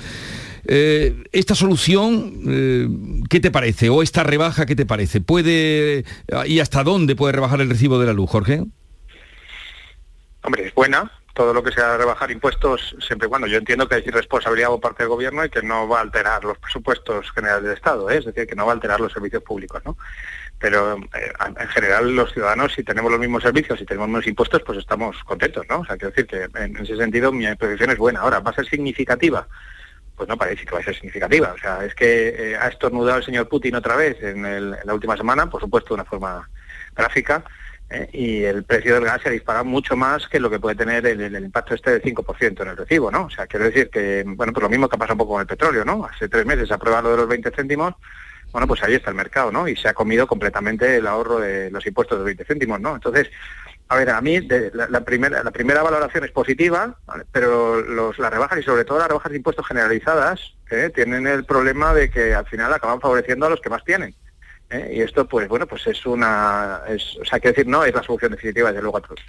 Eh, 0.68 1.24
esta 1.32 1.56
solución, 1.56 2.41
eh, 2.48 2.88
¿qué 3.30 3.39
te 3.39 3.51
parece? 3.51 3.89
¿O 3.89 4.01
esta 4.01 4.24
rebaja, 4.24 4.65
qué 4.65 4.75
te 4.75 4.86
parece? 4.86 5.22
¿Puede 5.22 6.06
y 6.46 6.60
hasta 6.60 6.84
dónde 6.84 7.15
puede 7.15 7.34
rebajar 7.34 7.62
el 7.62 7.70
recibo 7.70 8.00
de 8.00 8.08
la 8.08 8.13
luz, 8.13 8.30
Jorge? 8.30 8.63
Hombre, 10.44 10.68
es 10.68 10.74
buena. 10.74 11.12
Todo 11.34 11.53
lo 11.53 11.63
que 11.63 11.72
sea 11.72 11.98
rebajar 11.98 12.30
impuestos, 12.30 12.96
siempre 13.00 13.27
y 13.27 13.30
cuando 13.30 13.48
yo 13.48 13.58
entiendo 13.58 13.88
que 13.88 13.96
hay 13.96 14.01
responsabilidad 14.03 14.68
por 14.68 14.82
parte 14.82 15.03
del 15.03 15.10
gobierno 15.10 15.46
y 15.46 15.50
que 15.50 15.62
no 15.62 15.88
va 15.88 16.00
a 16.00 16.01
alterar 16.01 16.44
los 16.44 16.58
presupuestos 16.58 17.32
generales 17.32 17.63
del 17.63 17.74
Estado, 17.74 18.10
¿eh? 18.10 18.18
es 18.18 18.25
decir, 18.25 18.46
que 18.46 18.56
no 18.56 18.65
va 18.65 18.74
a 18.74 18.75
alterar 18.75 19.00
los 19.00 19.13
servicios 19.13 19.41
públicos, 19.41 19.82
¿no? 19.86 19.96
pero 20.62 20.96
en 20.96 21.68
general 21.70 22.15
los 22.15 22.32
ciudadanos 22.32 22.74
si 22.74 22.84
tenemos 22.84 23.12
los 23.12 23.20
mismos 23.20 23.41
servicios 23.41 23.82
y 23.82 23.86
tenemos 23.86 24.08
menos 24.08 24.27
impuestos 24.27 24.62
pues 24.63 24.77
estamos 24.77 25.18
contentos 25.24 25.65
no 25.68 25.80
o 25.80 25.86
sea 25.86 25.98
quiero 25.98 26.13
decir 26.13 26.27
que 26.27 26.48
en 26.60 26.77
ese 26.77 26.96
sentido 26.96 27.32
mi 27.32 27.53
posición 27.56 27.89
es 27.89 27.98
buena 27.98 28.20
ahora 28.22 28.39
va 28.39 28.51
a 28.51 28.53
ser 28.53 28.68
significativa 28.68 29.48
pues 30.22 30.30
no 30.30 30.38
parece 30.38 30.66
que 30.66 30.72
va 30.72 30.82
a 30.82 30.84
ser 30.84 30.94
significativa. 30.94 31.51
O 31.51 31.58
sea, 31.58 31.84
es 31.84 31.96
que 31.96 32.51
eh, 32.51 32.56
ha 32.56 32.68
estornudado 32.68 33.18
el 33.18 33.24
señor 33.24 33.50
Putin 33.50 33.74
otra 33.74 33.96
vez 33.96 34.22
en, 34.22 34.70
la 34.70 34.94
última 34.94 35.18
semana, 35.18 35.50
por 35.50 35.60
supuesto 35.60 35.88
de 35.88 35.94
una 35.96 36.06
forma 36.06 36.48
gráfica, 36.96 37.44
eh, 37.90 38.08
y 38.13 38.44
el 38.44 38.63
precio 38.63 38.94
del 38.94 39.06
gas 39.06 39.24
se 39.24 39.30
ha 39.30 39.32
disparado 39.32 39.66
mucho 39.66 39.98
más 39.98 40.28
que 40.28 40.40
lo 40.40 40.51
que 40.51 40.60
puede 40.60 40.75
tener 40.75 41.08
el, 41.08 41.44
impacto 41.44 41.74
este 41.74 41.90
del 41.90 42.04
5% 42.04 42.62
en 42.62 42.68
el 42.68 42.78
recibo, 42.78 43.10
¿no? 43.10 43.24
O 43.24 43.30
sea, 43.32 43.48
quiero 43.48 43.66
decir 43.66 43.90
que, 43.90 44.24
bueno, 44.28 44.54
pues 44.54 44.62
lo 44.62 44.70
mismo 44.70 44.88
que 44.88 44.96
ha 44.96 45.00
pasado 45.00 45.16
un 45.16 45.18
poco 45.18 45.32
con 45.32 45.42
el 45.42 45.48
petróleo, 45.48 45.84
¿no? 45.84 46.06
Hace 46.06 46.30
tres 46.30 46.46
meses 46.46 46.68
se 46.68 46.74
aprobado 46.75 47.06
lo 47.06 47.10
de 47.10 47.18
los 47.18 47.28
20 47.28 47.50
céntimos, 47.50 47.96
bueno, 48.51 48.68
pues 48.68 48.84
ahí 48.84 48.94
está 48.94 49.10
el 49.10 49.16
mercado, 49.16 49.51
¿no? 49.51 49.68
Y 49.68 49.75
se 49.75 49.88
ha 49.88 49.96
comido 49.96 50.28
completamente 50.28 50.98
el 50.98 51.08
ahorro 51.08 51.40
de 51.40 51.72
los 51.72 51.84
impuestos 51.88 52.20
de 52.20 52.25
20 52.25 52.46
céntimos, 52.46 52.80
¿no? 52.80 52.94
Entonces, 52.94 53.32
a 53.91 53.95
ver, 53.98 54.10
a 54.10 54.21
mí 54.21 54.39
la, 54.39 55.01
primera, 55.01 55.43
la 55.43 55.51
primera 55.51 55.83
valoración 55.83 56.24
es 56.24 56.31
positiva, 56.31 56.98
pero 57.33 57.83
las 58.17 58.31
rebajas 58.31 58.60
y 58.60 58.63
sobre 58.63 58.86
todo 58.86 59.00
las 59.00 59.10
rebajas 59.10 59.29
de 59.29 59.38
impuestos 59.38 59.67
generalizadas 59.67 60.39
¿eh? 60.69 60.89
tienen 60.95 61.27
el 61.27 61.43
problema 61.43 61.93
de 61.93 62.10
que 62.10 62.33
al 62.33 62.45
final 62.45 62.74
acaban 62.74 63.01
favoreciendo 63.01 63.48
a 63.48 63.50
los 63.50 63.60
que 63.60 63.69
más 63.69 63.83
tienen. 63.83 64.15
¿eh? 64.69 64.93
Y 64.95 65.01
esto, 65.01 65.27
pues 65.27 65.50
bueno, 65.50 65.67
pues 65.67 65.86
es 65.88 66.05
una, 66.05 66.83
o 66.88 67.25
sea, 67.25 67.41
quiero 67.41 67.53
decir, 67.53 67.67
no 67.67 67.83
es 67.83 67.93
la 67.93 68.01
solución 68.01 68.31
definitiva, 68.31 68.69
desde 68.69 68.81
luego 68.81 69.00
a 69.00 69.01
todos. 69.01 69.19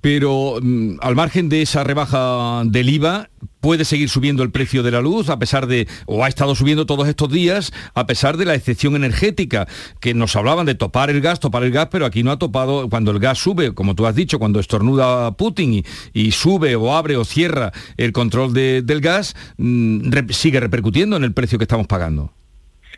Pero 0.00 0.58
mm, 0.60 0.96
al 1.00 1.14
margen 1.14 1.48
de 1.48 1.62
esa 1.62 1.84
rebaja 1.84 2.64
del 2.64 2.88
IVA, 2.88 3.30
puede 3.66 3.84
seguir 3.84 4.08
subiendo 4.08 4.44
el 4.44 4.52
precio 4.52 4.84
de 4.84 4.92
la 4.92 5.00
luz 5.00 5.28
a 5.28 5.40
pesar 5.40 5.66
de, 5.66 5.88
o 6.06 6.22
ha 6.22 6.28
estado 6.28 6.54
subiendo 6.54 6.86
todos 6.86 7.08
estos 7.08 7.28
días, 7.32 7.72
a 7.94 8.06
pesar 8.06 8.36
de 8.36 8.44
la 8.44 8.54
excepción 8.54 8.94
energética, 8.94 9.66
que 9.98 10.14
nos 10.14 10.36
hablaban 10.36 10.66
de 10.66 10.76
topar 10.76 11.10
el 11.10 11.20
gas, 11.20 11.40
topar 11.40 11.64
el 11.64 11.72
gas, 11.72 11.88
pero 11.90 12.06
aquí 12.06 12.22
no 12.22 12.30
ha 12.30 12.38
topado, 12.38 12.88
cuando 12.88 13.10
el 13.10 13.18
gas 13.18 13.38
sube, 13.38 13.74
como 13.74 13.96
tú 13.96 14.06
has 14.06 14.14
dicho, 14.14 14.38
cuando 14.38 14.60
estornuda 14.60 15.32
Putin 15.32 15.82
y, 16.12 16.30
sube 16.30 16.76
o 16.76 16.94
abre 16.94 17.16
o 17.16 17.24
cierra 17.24 17.72
el 17.96 18.12
control 18.12 18.52
del 18.52 19.00
gas, 19.00 19.34
mm, 19.56 20.10
sigue 20.30 20.60
repercutiendo 20.60 21.16
en 21.16 21.24
el 21.24 21.32
precio 21.32 21.58
que 21.58 21.64
estamos 21.64 21.88
pagando. 21.88 22.30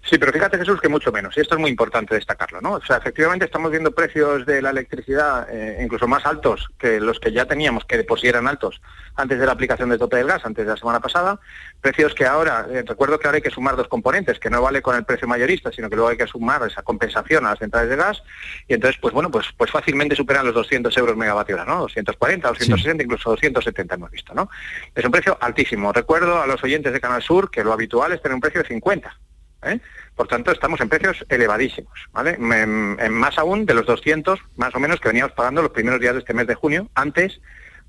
Sí, 0.02 0.19
pero 0.19 0.33
fíjate 0.33 0.59
Jesús 0.59 0.81
que 0.81 0.88
mucho 0.88 1.12
menos, 1.12 1.37
y 1.37 1.40
esto 1.40 1.55
es 1.55 1.61
muy 1.61 1.71
importante 1.71 2.14
destacarlo, 2.14 2.61
¿no? 2.61 2.73
O 2.75 2.81
sea, 2.81 2.97
efectivamente 2.97 3.45
estamos 3.45 3.71
viendo 3.71 3.93
precios 3.93 4.47
de 4.47 4.62
la 4.62 4.71
electricidad 4.71 5.47
eh, 5.50 5.81
incluso 5.83 6.07
más 6.07 6.25
altos 6.25 6.69
que 6.78 7.00
los 7.00 7.19
que 7.21 7.33
ya 7.33 7.47
teníamos, 7.47 7.85
que 7.85 7.97
de 7.97 8.05
por 8.05 8.21
sí 8.21 8.28
eran 8.28 8.49
altos 8.49 8.81
antes 9.17 9.38
de 9.38 9.47
la 9.47 9.52
aplicación 9.52 9.88
del 9.88 9.99
tope 9.99 10.17
del 10.17 10.28
gas, 10.28 10.45
antes 10.45 10.64
de 10.64 10.71
la 10.71 10.76
semana 10.76 11.00
pasada, 11.00 11.40
precios 11.81 12.14
que 12.14 12.25
ahora, 12.25 12.67
eh, 12.71 12.85
recuerdo 12.87 13.19
que 13.19 13.26
ahora 13.26 13.37
hay 13.37 13.43
que 13.43 13.50
sumar 13.50 13.76
dos 13.76 13.88
componentes, 13.88 14.38
que 14.38 14.50
no 14.50 14.62
vale 14.62 14.81
con 14.81 14.97
el 14.97 15.05
precio 15.05 15.26
mayorista, 15.26 15.73
sino 15.73 15.90
que 15.90 15.97
luego 15.97 16.11
hay 16.11 16.17
que 16.17 16.26
sumar 16.26 16.62
esa 16.67 16.83
compensación 16.83 17.45
a 17.47 17.50
las 17.50 17.59
centrales 17.59 17.90
de 17.90 17.97
gas, 17.97 18.23
y 18.69 18.75
entonces, 18.75 18.99
pues 19.00 19.12
bueno, 19.12 19.31
pues, 19.31 19.47
pues 19.57 19.71
fácilmente 19.71 20.14
superan 20.14 20.47
los 20.47 20.55
200 20.55 20.97
euros 20.97 21.17
megavatio 21.17 21.57
hora, 21.57 21.64
¿no? 21.64 21.81
240, 21.81 22.49
260, 22.49 23.02
incluso 23.02 23.31
270 23.31 23.95
hemos 23.95 24.11
visto, 24.11 24.35
¿no? 24.35 24.49
Es 24.95 25.05
un 25.05 25.11
precio 25.11 25.37
altísimo. 25.40 25.93
Recuerdo 25.93 26.40
a 26.40 26.47
los 26.47 26.62
oyentes 26.62 26.93
de 26.93 27.00
Canal 27.00 27.23
Sur 27.23 27.50
que 27.50 27.64
lo 27.64 27.73
habitual 27.73 28.12
es 28.12 28.23
tener 28.23 28.35
un 28.35 28.40
precio 28.40 28.62
de 28.62 28.69
50 28.69 29.19
¿eh? 29.68 29.80
Por 30.14 30.28
tanto, 30.28 30.50
estamos 30.50 30.80
en 30.80 30.88
precios 30.88 31.25
elevadísimos. 31.28 31.92
En, 32.25 33.12
más 33.12 33.38
aún 33.38 33.66
de 33.66 33.75
los 33.75 33.87
200, 33.87 34.40
más 34.56 34.75
o 34.75 34.80
menos, 34.80 35.00
que 35.00 35.08
veníamos 35.08 35.32
pagando 35.32 35.62
los 35.62 35.70
primeros 35.70 36.00
días 36.00 36.14
de 36.14 36.20
este 36.20 36.34
mes 36.34 36.46
de 36.46 36.54
junio, 36.54 36.88
antes 36.94 37.40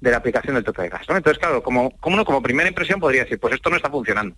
de 0.02 0.12
la 0.12 0.18
aplicación 0.18 0.56
del 0.56 0.64
tope 0.64 0.84
de 0.84 0.90
gas. 0.90 1.02
Entonces, 1.08 1.40
claro, 1.40 1.64
como, 1.64 1.92
como 2.00 2.16
uno 2.16 2.26
como 2.26 2.42
primera 2.42 2.70
impresión 2.70 3.00
podría 3.00 3.24
decir, 3.24 3.40
pues 3.40 3.56
esto 3.56 3.70
no 3.70 3.78
está 3.78 3.90
funcionando. 3.90 4.36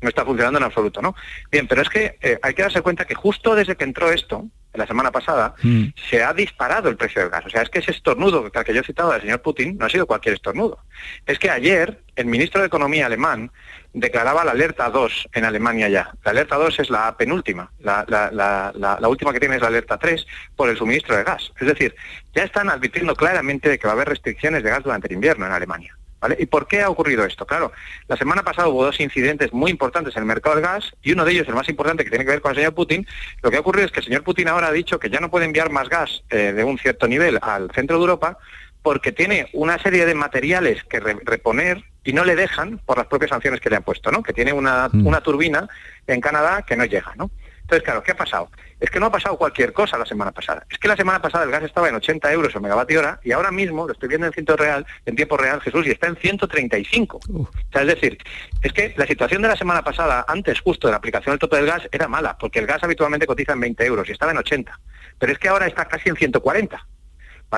No 0.00 0.08
está 0.08 0.24
funcionando 0.24 0.58
en 0.58 0.64
absoluto, 0.64 1.02
¿no? 1.02 1.14
Bien, 1.50 1.66
pero 1.66 1.82
es 1.82 1.88
que 1.88 2.16
eh, 2.20 2.38
hay 2.42 2.54
que 2.54 2.62
darse 2.62 2.82
cuenta 2.82 3.04
que 3.04 3.14
justo 3.14 3.54
desde 3.54 3.76
que 3.76 3.84
entró 3.84 4.10
esto, 4.10 4.46
la 4.74 4.86
semana 4.86 5.10
pasada, 5.10 5.54
mm. 5.62 5.86
se 6.08 6.22
ha 6.22 6.32
disparado 6.32 6.88
el 6.88 6.96
precio 6.96 7.22
del 7.22 7.30
gas. 7.30 7.44
O 7.44 7.50
sea, 7.50 7.62
es 7.62 7.70
que 7.70 7.80
ese 7.80 7.90
estornudo 7.90 8.50
que 8.50 8.74
yo 8.74 8.80
he 8.80 8.84
citado 8.84 9.12
del 9.12 9.22
señor 9.22 9.42
Putin 9.42 9.76
no 9.76 9.86
ha 9.86 9.90
sido 9.90 10.06
cualquier 10.06 10.34
estornudo. 10.34 10.78
Es 11.26 11.38
que 11.38 11.50
ayer 11.50 12.00
el 12.14 12.26
ministro 12.26 12.60
de 12.60 12.68
Economía 12.68 13.06
alemán 13.06 13.50
declaraba 13.92 14.44
la 14.44 14.52
alerta 14.52 14.88
2 14.88 15.30
en 15.32 15.44
Alemania 15.44 15.88
ya. 15.88 16.12
La 16.24 16.30
alerta 16.30 16.56
2 16.56 16.78
es 16.78 16.90
la 16.90 17.16
penúltima. 17.16 17.72
La, 17.80 18.04
la, 18.08 19.08
última 19.08 19.32
que 19.32 19.40
tiene 19.40 19.56
es 19.56 19.62
la 19.62 19.68
alerta 19.68 19.98
3 19.98 20.24
por 20.54 20.68
el 20.68 20.76
suministro 20.76 21.16
de 21.16 21.24
gas. 21.24 21.52
Es 21.60 21.66
decir, 21.66 21.94
ya 22.34 22.44
están 22.44 22.70
advirtiendo 22.70 23.16
claramente 23.16 23.68
de 23.68 23.78
que 23.78 23.86
va 23.86 23.92
a 23.92 23.96
haber 23.96 24.08
restricciones 24.08 24.62
de 24.62 24.70
gas 24.70 24.84
durante 24.84 25.08
el 25.08 25.14
invierno 25.14 25.46
en 25.46 25.52
Alemania. 25.52 25.96
¿Y 26.38 26.46
por 26.46 26.66
qué 26.66 26.82
ha 26.82 26.90
ocurrido 26.90 27.24
esto? 27.24 27.46
Claro, 27.46 27.72
la 28.08 28.16
semana 28.16 28.42
pasada 28.42 28.68
hubo 28.68 28.84
dos 28.84 29.00
incidentes 29.00 29.52
muy 29.52 29.70
importantes 29.70 30.14
en 30.16 30.22
el 30.22 30.26
mercado 30.26 30.56
del 30.56 30.64
gas 30.64 30.92
y 31.02 31.12
uno 31.12 31.24
de 31.24 31.32
ellos, 31.32 31.48
el 31.48 31.54
más 31.54 31.68
importante, 31.68 32.04
que 32.04 32.10
tiene 32.10 32.24
que 32.24 32.32
ver 32.32 32.40
con 32.40 32.50
el 32.50 32.56
señor 32.56 32.74
Putin, 32.74 33.06
lo 33.42 33.50
que 33.50 33.56
ha 33.56 33.60
ocurrido 33.60 33.86
es 33.86 33.92
que 33.92 34.00
el 34.00 34.06
señor 34.06 34.22
Putin 34.22 34.48
ahora 34.48 34.68
ha 34.68 34.72
dicho 34.72 34.98
que 34.98 35.08
ya 35.08 35.20
no 35.20 35.30
puede 35.30 35.46
enviar 35.46 35.70
más 35.70 35.88
gas 35.88 36.22
eh, 36.30 36.52
de 36.52 36.64
un 36.64 36.78
cierto 36.78 37.08
nivel 37.08 37.38
al 37.40 37.70
centro 37.72 37.96
de 37.96 38.02
Europa 38.02 38.38
porque 38.82 39.12
tiene 39.12 39.48
una 39.52 39.78
serie 39.78 40.06
de 40.06 40.14
materiales 40.14 40.84
que 40.84 41.00
reponer 41.00 41.84
y 42.02 42.12
no 42.12 42.24
le 42.24 42.34
dejan 42.34 42.78
por 42.78 42.96
las 42.96 43.06
propias 43.06 43.30
sanciones 43.30 43.60
que 43.60 43.68
le 43.68 43.76
han 43.76 43.82
puesto, 43.82 44.10
¿no? 44.10 44.22
Que 44.22 44.32
tiene 44.32 44.52
una, 44.52 44.88
mm. 44.90 45.06
una 45.06 45.20
turbina 45.20 45.68
en 46.06 46.20
Canadá 46.20 46.62
que 46.66 46.76
no 46.76 46.84
llega, 46.86 47.12
¿no? 47.16 47.30
Entonces, 47.70 47.84
claro, 47.84 48.02
¿qué 48.02 48.10
ha 48.10 48.16
pasado? 48.16 48.50
Es 48.80 48.90
que 48.90 48.98
no 48.98 49.06
ha 49.06 49.12
pasado 49.12 49.38
cualquier 49.38 49.72
cosa 49.72 49.96
la 49.96 50.04
semana 50.04 50.32
pasada. 50.32 50.66
Es 50.68 50.76
que 50.76 50.88
la 50.88 50.96
semana 50.96 51.22
pasada 51.22 51.44
el 51.44 51.52
gas 51.52 51.62
estaba 51.62 51.88
en 51.88 51.94
80 51.94 52.32
euros 52.32 52.52
el 52.52 52.60
megavatio 52.60 52.98
hora 52.98 53.20
y 53.22 53.30
ahora 53.30 53.52
mismo 53.52 53.86
lo 53.86 53.92
estoy 53.92 54.08
viendo 54.08 54.26
en 54.26 54.32
tiempo 54.32 54.56
real, 54.56 54.84
en 55.06 55.14
tiempo 55.14 55.36
real, 55.36 55.60
Jesús, 55.60 55.86
y 55.86 55.90
está 55.92 56.08
en 56.08 56.16
135. 56.16 57.20
O 57.32 57.48
sea, 57.72 57.82
es 57.82 57.86
decir, 57.86 58.18
es 58.60 58.72
que 58.72 58.92
la 58.96 59.06
situación 59.06 59.42
de 59.42 59.48
la 59.48 59.56
semana 59.56 59.84
pasada, 59.84 60.24
antes 60.26 60.58
justo 60.58 60.88
de 60.88 60.90
la 60.90 60.96
aplicación 60.96 61.34
del 61.34 61.38
tope 61.38 61.58
del 61.58 61.66
gas, 61.66 61.88
era 61.92 62.08
mala, 62.08 62.36
porque 62.36 62.58
el 62.58 62.66
gas 62.66 62.82
habitualmente 62.82 63.24
cotiza 63.24 63.52
en 63.52 63.60
20 63.60 63.86
euros 63.86 64.08
y 64.08 64.12
estaba 64.12 64.32
en 64.32 64.38
80. 64.38 64.80
Pero 65.20 65.32
es 65.32 65.38
que 65.38 65.48
ahora 65.48 65.68
está 65.68 65.84
casi 65.84 66.08
en 66.08 66.16
140. 66.16 66.86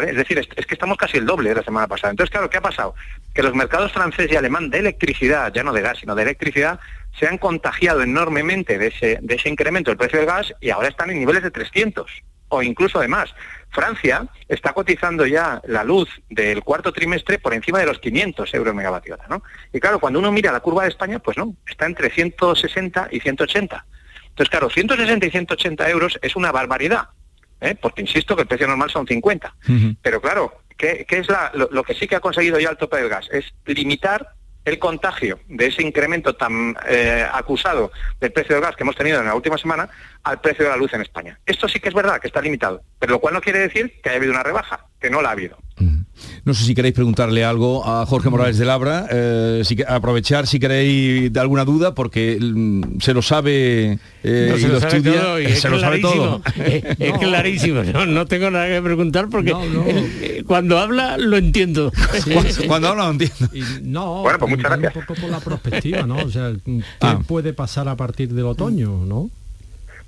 Es 0.01 0.17
decir, 0.17 0.39
es, 0.39 0.67
que 0.67 0.75
estamos 0.75 0.97
casi 0.97 1.19
el 1.19 1.27
doble 1.27 1.51
de 1.51 1.57
la 1.57 1.63
semana 1.63 1.87
pasada. 1.87 2.11
Entonces, 2.11 2.31
claro, 2.31 2.49
¿qué 2.51 2.59
ha 2.59 2.63
pasado? 2.63 2.95
Que 3.35 3.43
los 3.43 3.55
mercados 3.55 3.93
francés 3.93 4.31
y 4.31 4.37
alemán 4.37 4.71
de 4.71 4.79
electricidad, 4.79 5.53
ya 5.53 5.63
no 5.63 5.73
de 5.73 5.83
gas, 5.83 5.99
sino 5.99 6.15
de 6.15 6.23
electricidad, 6.23 6.81
se 7.19 7.27
han 7.27 7.39
contagiado 7.39 8.03
enormemente 8.03 8.79
de 8.79 8.89
ese, 8.89 9.19
de 9.21 9.35
ese 9.35 9.49
incremento 9.49 9.91
del 9.91 9.99
precio 9.99 10.19
del 10.19 10.27
gas 10.27 10.55
y 10.61 10.71
ahora 10.71 10.89
están 10.89 11.11
en 11.11 11.19
niveles 11.19 11.43
de 11.43 11.51
300 11.51 12.11
o 12.49 12.63
incluso 12.63 13.01
de 13.01 13.09
más. 13.09 13.35
Francia 13.71 14.27
está 14.49 14.73
cotizando 14.73 15.27
ya 15.27 15.63
la 15.65 15.85
luz 15.85 16.09
del 16.29 16.63
cuarto 16.63 16.93
trimestre 16.93 17.39
por 17.39 17.55
encima 17.55 17.79
de 17.79 17.87
los 17.87 17.99
500 17.99 18.53
euros 18.55 18.75
megavatio 18.75 19.15
hora, 19.15 19.27
¿no? 19.29 19.43
Y 19.73 19.81
claro, 19.81 19.99
cuando 19.99 20.19
uno 20.19 20.31
mira 20.31 20.53
la 20.53 20.61
curva 20.61 20.83
de 20.83 20.91
España, 20.91 21.19
pues 21.19 21.39
no, 21.39 21.57
está 21.67 21.87
entre 21.87 22.11
160 22.11 23.09
y 23.11 23.21
180. 23.21 23.87
Entonces, 24.29 24.51
claro, 24.51 24.69
160 24.69 25.27
y 25.27 25.31
180 25.31 25.91
euros 25.91 26.19
es 26.21 26.37
una 26.37 26.53
barbaridad. 26.53 27.09
¿eh? 27.63 27.77
porque 27.81 28.03
insisto 28.03 28.37
que 28.37 28.43
el 28.43 28.49
precio 28.49 28.67
normal 28.67 28.91
son 28.91 29.07
50. 29.07 29.55
Pero 30.03 30.21
claro, 30.21 30.63
¿qué, 30.77 31.07
es 31.09 31.27
lo, 31.55 31.83
que 31.85 31.95
sí 31.95 32.07
que 32.07 32.17
ha 32.17 32.21
conseguido 32.21 32.59
ya 32.59 32.71
el 32.71 32.77
tope 32.77 32.99
del 32.99 33.09
gas? 33.09 33.29
Es 33.31 33.47
limitar 33.65 34.35
el 34.65 34.79
contagio 34.79 35.41
de 35.49 35.67
ese 35.67 35.83
incremento 35.83 36.35
tan 36.35 36.77
eh, 36.89 37.27
acusado 37.33 37.93
del 38.21 38.33
precio 38.33 38.55
del 38.55 38.65
gas 38.65 38.77
que 38.77 38.85
hemos 38.85 38.97
tenido 38.97 39.21
en 39.21 39.27
la 39.27 39.35
última 39.35 39.59
semana 39.59 39.89
al 40.23 40.41
precio 40.41 40.65
de 40.65 40.71
la 40.71 40.77
luz 40.77 40.93
en 40.95 41.03
España. 41.03 41.39
Esto 41.47 41.69
sí 41.69 41.81
que 41.81 41.89
es 41.89 41.95
verdad 41.95 42.21
que 42.21 42.29
está 42.29 42.41
limitado, 42.41 42.83
pero 42.99 43.13
lo 43.13 43.21
cual 43.21 43.35
no 43.35 43.41
quiere 43.41 43.59
decir 43.59 44.01
que 44.03 44.11
haya 44.11 44.19
habido 44.19 44.33
una 44.33 44.43
rebaja, 44.43 44.87
que 45.01 45.11
no 45.11 45.21
la 45.21 45.31
ha 45.31 45.33
habido. 45.33 45.59
No 46.45 46.55
sé 46.55 46.65
si 46.65 46.75
queréis 46.75 46.95
preguntarle 46.95 47.45
algo 47.45 47.87
a 47.87 48.05
Jorge 48.07 48.31
Morales 48.31 48.59
de 48.59 48.65
Labra, 48.65 49.07
eh, 49.11 49.63
si, 49.65 49.77
aprovechar 49.87 50.47
si 50.47 50.59
queréis 50.59 51.33
de 51.33 51.41
alguna 51.41 51.65
duda, 51.65 51.95
porque 51.95 52.39
mm, 52.41 53.01
se 53.01 53.15
lo 53.15 53.23
sabe 53.23 53.99
eh, 54.25 54.57
y 54.59 54.63
lo, 54.67 54.79
estudia, 54.79 55.57
se 55.57 55.69
lo 55.69 55.79
sabe 55.79 56.01
todo. 56.01 56.43
Es, 56.63 57.19
clarísimo, 57.19 57.83
no, 57.83 58.27
tengo 58.27 58.51
nada 58.51 58.67
que 58.69 58.83
preguntar 58.83 59.29
porque 59.29 59.53
eh, 60.21 60.43
cuando 60.47 60.79
habla 60.79 61.17
lo 61.17 61.37
entiendo. 61.37 61.93
cuando, 62.67 62.89
habla 62.89 63.05
lo 63.05 63.11
entiendo. 63.11 63.49
no, 63.83 64.23
bueno, 64.23 64.39
pues 64.39 64.51
muchas 64.51 64.71
gracias. 64.71 64.97
un 64.97 65.03
poco 65.03 65.21
por 65.21 65.31
la 65.31 65.41
perspectiva, 65.41 66.03
¿no? 66.03 66.17
O 66.17 66.31
sea, 66.31 66.53
¿qué 66.65 66.83
ah. 67.01 67.21
puede 67.27 67.53
pasar 67.53 67.89
a 67.89 67.97
partir 67.97 68.33
del 68.33 68.47
otoño, 68.47 69.05
no? 69.07 69.31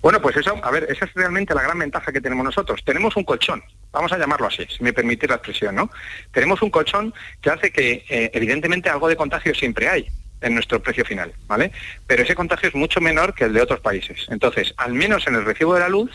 Bueno, 0.04 0.20
pues 0.20 0.36
eso, 0.36 0.60
a 0.62 0.70
ver, 0.70 0.86
esa 0.90 1.06
es 1.06 1.14
realmente 1.14 1.54
la 1.54 1.62
gran 1.62 1.78
ventaja 1.78 2.12
que 2.12 2.20
tenemos 2.20 2.44
nosotros. 2.44 2.84
Tenemos 2.84 3.16
un 3.16 3.24
colchón, 3.24 3.64
vamos 3.90 4.12
a 4.12 4.18
llamarlo 4.18 4.48
así, 4.48 4.66
si 4.68 4.84
me 4.84 4.92
permite 4.92 5.26
la 5.26 5.36
expresión, 5.36 5.74
¿no? 5.74 5.90
Tenemos 6.30 6.60
un 6.60 6.68
colchón 6.68 7.14
que 7.40 7.48
hace 7.48 7.72
que, 7.72 8.04
eh, 8.10 8.30
evidentemente, 8.34 8.90
algo 8.90 9.08
de 9.08 9.16
contagio 9.16 9.54
siempre 9.54 9.88
hay 9.88 10.06
en 10.42 10.52
nuestro 10.52 10.82
precio 10.82 11.06
final, 11.06 11.32
¿vale? 11.46 11.72
Pero 12.06 12.22
ese 12.22 12.34
contagio 12.34 12.68
es 12.68 12.74
mucho 12.74 13.00
menor 13.00 13.32
que 13.32 13.44
el 13.44 13.54
de 13.54 13.62
otros 13.62 13.80
países. 13.80 14.26
Entonces, 14.28 14.74
al 14.76 14.92
menos 14.92 15.26
en 15.26 15.36
el 15.36 15.44
recibo 15.46 15.72
de 15.72 15.80
la 15.80 15.88
luz, 15.88 16.10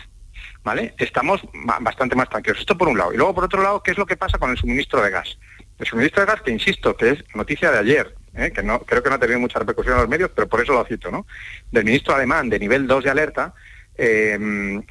¿vale? 0.63 0.93
Estamos 0.99 1.41
bastante 1.81 2.15
más 2.15 2.29
tranquilos. 2.29 2.59
Esto 2.59 2.77
por 2.77 2.89
un 2.89 2.97
lado. 2.99 3.11
Y 3.11 3.17
luego, 3.17 3.33
por 3.33 3.45
otro 3.45 3.63
lado, 3.63 3.81
¿qué 3.81 3.89
es 3.89 3.97
lo 3.97 4.05
que 4.05 4.17
pasa 4.17 4.37
con 4.37 4.51
el 4.51 4.57
suministro 4.59 5.01
de 5.01 5.09
gas? 5.09 5.39
El 5.79 5.87
suministro 5.87 6.21
de 6.21 6.27
gas, 6.27 6.43
que 6.43 6.51
insisto, 6.51 6.95
que 6.95 7.09
es 7.09 7.23
noticia 7.33 7.71
de 7.71 7.79
ayer, 7.79 8.15
¿eh? 8.35 8.51
que 8.53 8.61
no 8.61 8.81
creo 8.81 9.01
que 9.01 9.09
no 9.09 9.15
ha 9.15 9.19
tenido 9.19 9.39
mucha 9.39 9.57
repercusión 9.57 9.95
en 9.95 10.01
los 10.01 10.09
medios, 10.09 10.29
pero 10.35 10.47
por 10.47 10.61
eso 10.61 10.73
lo 10.73 10.85
cito, 10.85 11.09
¿no? 11.09 11.25
Del 11.71 11.85
ministro 11.85 12.13
alemán 12.13 12.49
de 12.49 12.59
nivel 12.59 12.85
2 12.85 13.03
de 13.03 13.09
alerta, 13.09 13.55
Em, 14.01 14.81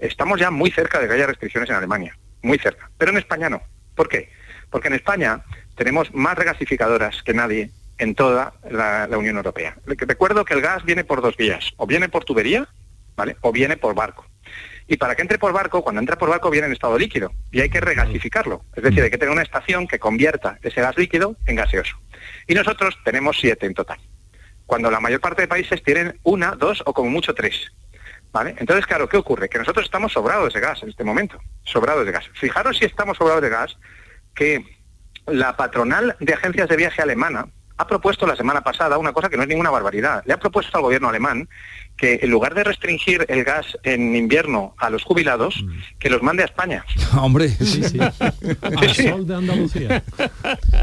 estamos 0.00 0.40
ya 0.40 0.50
muy 0.50 0.72
cerca 0.72 0.98
de 0.98 1.06
que 1.06 1.14
haya 1.14 1.28
restricciones 1.28 1.70
en 1.70 1.76
Alemania, 1.76 2.18
muy 2.42 2.58
cerca, 2.58 2.90
pero 2.98 3.12
en 3.12 3.18
España 3.18 3.48
no. 3.48 3.62
¿Por 3.94 4.08
qué? 4.08 4.28
Porque 4.70 4.88
en 4.88 4.94
España 4.94 5.44
tenemos 5.76 6.12
más 6.12 6.36
regasificadoras 6.36 7.22
que 7.22 7.32
nadie 7.32 7.70
en 7.98 8.16
toda 8.16 8.54
la, 8.68 9.08
Unión 9.16 9.36
Europea. 9.36 9.76
Recuerdo 9.86 10.44
que 10.44 10.54
el 10.54 10.62
gas 10.62 10.84
viene 10.84 11.04
por 11.04 11.22
dos 11.22 11.36
vías, 11.36 11.74
o 11.76 11.86
viene 11.86 12.08
por 12.08 12.24
tubería, 12.24 12.68
¿vale? 13.14 13.36
O 13.40 13.52
viene 13.52 13.76
por 13.76 13.94
barco. 13.94 14.26
Y 14.88 14.96
para 14.96 15.14
que 15.14 15.22
entre 15.22 15.38
por 15.38 15.52
barco, 15.52 15.82
cuando 15.82 16.00
entra 16.00 16.18
por 16.18 16.28
barco 16.28 16.50
viene 16.50 16.66
en 16.66 16.72
estado 16.72 16.98
líquido 16.98 17.32
y 17.52 17.60
hay 17.60 17.70
que 17.70 17.80
regasificarlo. 17.80 18.64
Es 18.74 18.82
decir, 18.82 19.00
hay 19.00 19.10
que 19.10 19.18
tener 19.18 19.32
una 19.32 19.42
estación 19.42 19.86
que 19.86 20.00
convierta 20.00 20.58
ese 20.62 20.80
gas 20.80 20.98
líquido 20.98 21.36
en 21.46 21.54
gaseoso. 21.54 21.96
Y 22.48 22.54
nosotros 22.54 22.98
tenemos 23.04 23.38
siete 23.38 23.66
en 23.66 23.74
total. 23.74 24.00
Cuando 24.66 24.90
la 24.90 24.98
mayor 24.98 25.20
parte 25.20 25.42
de 25.42 25.48
países 25.48 25.84
tienen 25.84 26.18
una, 26.24 26.56
dos 26.56 26.82
o 26.84 26.92
como 26.92 27.10
mucho 27.10 27.32
tres. 27.32 27.72
Entonces, 28.44 28.86
claro, 28.86 29.08
¿qué 29.08 29.16
ocurre? 29.16 29.48
Que 29.48 29.58
nosotros 29.58 29.84
estamos 29.84 30.12
sobrados 30.12 30.52
de 30.52 30.60
gas 30.60 30.82
en 30.82 30.90
este 30.90 31.04
momento, 31.04 31.40
sobrados 31.64 32.04
de 32.04 32.12
gas. 32.12 32.24
Fijaros 32.34 32.76
si 32.78 32.84
estamos 32.84 33.16
sobrados 33.16 33.42
de 33.42 33.48
gas, 33.48 33.76
que 34.34 34.64
la 35.26 35.56
patronal 35.56 36.16
de 36.20 36.34
agencias 36.34 36.68
de 36.68 36.76
viaje 36.76 37.02
alemana 37.02 37.46
ha 37.78 37.86
propuesto 37.86 38.26
la 38.26 38.36
semana 38.36 38.62
pasada 38.62 38.96
una 38.96 39.12
cosa 39.12 39.28
que 39.28 39.36
no 39.36 39.42
es 39.42 39.48
ninguna 39.48 39.70
barbaridad. 39.70 40.22
Le 40.24 40.32
ha 40.32 40.38
propuesto 40.38 40.76
al 40.78 40.82
gobierno 40.82 41.08
alemán 41.08 41.48
que 41.96 42.20
en 42.22 42.30
lugar 42.30 42.54
de 42.54 42.64
restringir 42.64 43.24
el 43.28 43.44
gas 43.44 43.66
en 43.82 44.16
invierno 44.16 44.74
a 44.78 44.90
los 44.90 45.02
jubilados, 45.02 45.62
mm. 45.62 45.98
que 45.98 46.10
los 46.10 46.22
mande 46.22 46.42
a 46.42 46.46
España. 46.46 46.84
Hombre, 47.18 47.48
sí, 47.48 47.82
sí. 47.82 47.98
sí, 48.94 49.08
Sol 49.08 49.26
de 49.26 49.34
Andalucía. 49.34 50.02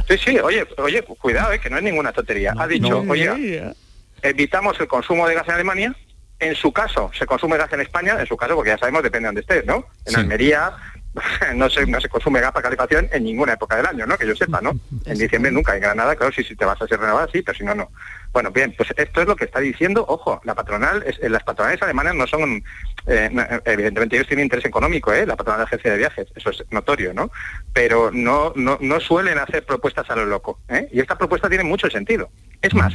Sí, 0.07 0.17
sí, 0.23 0.39
oye, 0.39 0.67
oye, 0.77 1.01
cuidado, 1.03 1.51
eh, 1.53 1.59
que 1.59 1.69
no 1.69 1.77
es 1.77 1.83
ninguna 1.83 2.11
tontería. 2.11 2.53
ha 2.57 2.67
dicho, 2.67 3.03
oye, 3.07 3.73
evitamos 4.21 4.79
el 4.79 4.87
consumo 4.87 5.27
de 5.27 5.35
gas 5.35 5.47
en 5.47 5.53
Alemania, 5.55 5.95
en 6.43 6.55
su 6.55 6.71
caso 6.71 7.11
se 7.17 7.25
consume 7.25 7.57
gas 7.57 7.71
en 7.73 7.81
España, 7.81 8.17
en 8.19 8.25
su 8.25 8.37
caso, 8.37 8.55
porque 8.55 8.71
ya 8.71 8.77
sabemos, 8.77 9.03
depende 9.03 9.25
de 9.25 9.27
donde 9.27 9.41
estés, 9.41 9.65
¿no? 9.65 9.87
En 10.05 10.15
Almería, 10.15 10.73
no 11.55 11.69
se, 11.69 11.85
no 11.85 12.01
se 12.01 12.09
consume 12.09 12.41
gas 12.41 12.51
para 12.51 12.63
calefacción 12.63 13.07
en 13.11 13.23
ninguna 13.23 13.53
época 13.53 13.75
del 13.75 13.85
año, 13.85 14.05
¿no? 14.05 14.17
Que 14.17 14.27
yo 14.27 14.35
sepa, 14.35 14.61
¿no? 14.61 14.71
En 15.05 15.17
diciembre 15.17 15.51
nunca, 15.51 15.75
en 15.75 15.81
Granada, 15.81 16.15
claro, 16.15 16.33
si, 16.33 16.43
si 16.43 16.55
te 16.55 16.65
vas 16.65 16.81
a 16.81 16.87
ser 16.87 16.99
renovada, 16.99 17.27
sí, 17.31 17.41
pero 17.41 17.57
si 17.57 17.63
no, 17.63 17.75
no. 17.75 17.91
Bueno, 18.31 18.51
bien, 18.51 18.73
pues 18.75 18.89
esto 18.97 19.21
es 19.21 19.27
lo 19.27 19.35
que 19.35 19.45
está 19.45 19.59
diciendo, 19.59 20.03
ojo, 20.07 20.41
la 20.43 20.55
patronal, 20.55 21.03
es, 21.05 21.19
las 21.29 21.43
patronales 21.43 21.81
alemanas 21.83 22.15
no 22.15 22.25
son, 22.25 22.63
eh, 23.05 23.29
evidentemente 23.65 24.15
ellos 24.15 24.27
tienen 24.27 24.45
interés 24.45 24.65
económico, 24.65 25.13
¿eh? 25.13 25.25
La 25.25 25.35
patronal 25.35 25.59
de 25.59 25.65
agencia 25.65 25.91
de 25.91 25.97
viajes, 25.97 26.27
eso 26.35 26.49
es 26.49 26.63
notorio, 26.71 27.13
¿no? 27.13 27.31
Pero 27.73 28.09
no, 28.11 28.53
no, 28.55 28.79
no 28.81 28.99
suelen 28.99 29.37
hacer 29.37 29.65
propuestas 29.65 30.09
a 30.09 30.15
lo 30.15 30.25
loco, 30.25 30.59
¿eh? 30.67 30.89
Y 30.91 30.99
esta 30.99 31.17
propuesta 31.17 31.47
tiene 31.47 31.63
mucho 31.63 31.89
sentido. 31.91 32.29
Es 32.61 32.73
más, 32.73 32.93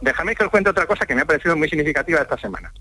déjame 0.00 0.34
que 0.34 0.44
os 0.44 0.50
cuente 0.50 0.70
otra 0.70 0.86
cosa 0.86 1.06
que 1.06 1.14
me 1.14 1.22
ha 1.22 1.26
parecido 1.26 1.56
muy 1.56 1.68
significativa 1.68 2.20
esta 2.20 2.38
semana. 2.38 2.72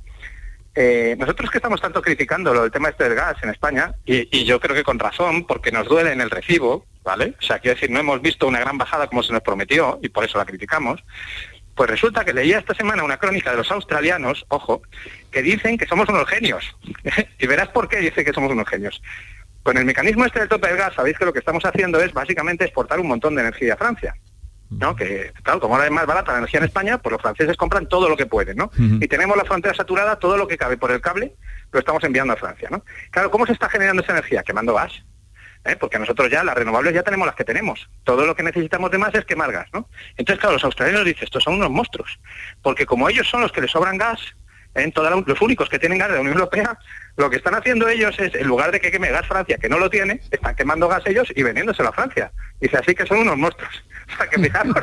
Eh, 0.78 1.16
nosotros 1.18 1.50
que 1.50 1.60
estamos 1.60 1.80
tanto 1.80 2.02
criticando 2.02 2.54
lo 2.54 2.64
del 2.64 2.72
tema 2.72 2.90
este 2.90 3.06
del 3.06 3.16
gas 3.16 3.38
en 3.42 3.50
España, 3.50 3.96
y, 4.06 4.44
yo 4.44 4.60
creo 4.60 4.76
que 4.76 4.84
con 4.84 5.00
razón, 5.00 5.48
porque 5.48 5.72
nos 5.72 5.88
duele 5.88 6.12
en 6.12 6.20
el 6.20 6.30
recibo, 6.30 6.86
¿vale? 7.04 7.36
O 7.40 7.42
sea, 7.42 7.60
quiero 7.60 7.76
decir, 7.76 7.90
no 7.90 8.00
hemos 8.00 8.22
visto 8.22 8.46
una 8.46 8.60
gran 8.60 8.78
bajada 8.78 9.08
como 9.08 9.24
se 9.24 9.32
nos 9.32 9.42
prometió, 9.42 10.00
y 10.02 10.10
por 10.10 10.26
eso 10.26 10.38
la 10.38 10.46
criticamos, 10.46 11.02
pues 11.76 11.90
resulta 11.90 12.26
que 12.26 12.34
leía 12.34 12.60
esta 12.60 12.74
semana 12.74 13.04
una 13.04 13.18
crónica 13.18 13.52
de 13.52 13.58
los 13.58 13.72
australianos, 13.72 14.46
ojo, 14.50 14.82
que 15.32 15.42
dicen 15.42 15.78
que 15.78 15.88
somos 15.88 16.10
unos 16.10 16.28
genios. 16.28 16.76
y 17.40 17.48
verás 17.48 17.70
por 17.70 17.88
qué 17.88 17.98
dice 17.98 18.26
que 18.26 18.34
somos 18.34 18.52
unos 18.52 18.68
genios. 18.68 19.02
Con 19.64 19.78
el 19.78 19.86
mecanismo 19.86 20.26
este 20.26 20.40
del 20.40 20.50
tope 20.50 20.68
del 20.68 20.78
gas, 20.78 20.94
sabéis 20.94 21.18
que 21.18 21.26
lo 21.26 21.34
que 21.34 21.40
estamos 21.40 21.66
haciendo 21.66 22.00
es 22.00 22.14
básicamente 22.14 22.66
exportar 22.66 23.00
un 23.00 23.08
montón 23.08 23.36
de 23.36 23.42
energía 23.42 23.74
a 23.74 23.78
Francia. 23.78 24.16
¿No? 24.70 24.96
Que, 24.96 25.32
claro, 25.44 25.60
como 25.60 25.76
ahora 25.76 25.88
es 25.88 25.92
más 25.92 26.06
barata 26.06 26.32
la 26.32 26.40
energía 26.40 26.60
en 26.60 26.66
España, 26.66 26.98
pues 26.98 27.14
los 27.14 27.22
franceses 27.22 27.58
compran 27.58 27.88
todo 27.88 28.10
lo 28.10 28.18
que 28.18 28.26
pueden, 28.26 28.58
¿no? 28.58 28.72
Y 28.78 29.08
tenemos 29.08 29.38
la 29.38 29.46
frontera 29.46 29.74
saturada, 29.74 30.18
todo 30.18 30.38
lo 30.38 30.48
que 30.48 30.58
cabe 30.58 30.78
por 30.78 30.92
el 30.92 31.02
cable 31.02 31.36
lo 31.72 31.80
estamos 31.80 32.04
enviando 32.04 32.34
a 32.34 32.38
Francia, 32.38 32.70
¿no? 32.72 32.84
Claro, 33.12 33.30
¿cómo 33.30 33.46
se 33.46 33.54
está 33.54 33.70
generando 33.70 34.02
esa 34.02 34.14
energía? 34.14 34.44
Quemando 34.44 34.74
gas. 34.74 35.04
¿eh? 35.66 35.76
Porque 35.76 36.00
nosotros 36.00 36.30
ya, 36.30 36.44
las 36.44 36.56
renovables 36.56 36.94
ya 36.94 37.04
tenemos 37.04 37.26
las 37.26 37.36
que 37.36 37.44
tenemos. 37.44 37.90
Todo 38.04 38.26
lo 38.26 38.36
que 38.36 38.44
necesitamos 38.44 38.92
de 38.92 38.98
más 38.98 39.14
es 39.14 39.26
quemar 39.26 39.52
gas, 39.52 39.68
¿no? 39.74 39.90
Entonces, 40.16 40.40
claro, 40.40 40.54
los 40.54 40.64
australianos 40.64 41.06
dicen, 41.06 41.26
estos 41.26 41.44
son 41.44 41.56
unos 41.56 41.70
monstruos. 41.70 42.20
Porque 42.62 42.86
como 42.86 43.10
ellos 43.10 43.28
son 43.28 43.42
los 43.42 43.52
que 43.52 43.62
les 43.62 43.72
sobran 43.72 43.98
gas, 43.98 44.20
en 44.76 44.92
toda 44.92 45.10
los 45.10 45.42
únicos 45.42 45.70
que 45.70 45.80
tienen 45.80 45.98
gas 45.98 46.10
de 46.10 46.16
la 46.16 46.22
Unión 46.22 46.38
Europea, 46.38 46.78
lo 47.16 47.30
que 47.30 47.38
están 47.38 47.56
haciendo 47.56 47.88
ellos 47.88 48.18
es, 48.20 48.36
en 48.36 48.46
lugar 48.46 48.72
de 48.72 48.80
que 48.80 48.92
queme 48.92 49.10
gas 49.10 49.26
Francia, 49.26 49.58
que 49.58 49.70
no 49.70 49.80
lo 49.80 49.90
tiene, 49.90 50.22
están 50.32 50.56
quemando 50.56 50.88
gas 50.88 51.04
ellos 51.06 51.32
y 51.34 51.44
vendiéndoselo 51.44 51.90
a 51.90 51.94
Francia. 51.94 52.32
Dice, 52.60 52.78
así 52.78 52.94
que 52.94 53.06
son 53.06 53.20
unos 53.20 53.38
monstruos. 53.38 53.84
O 54.14 54.18
sea, 54.18 54.28
que 54.28 54.40
fijaros, 54.40 54.76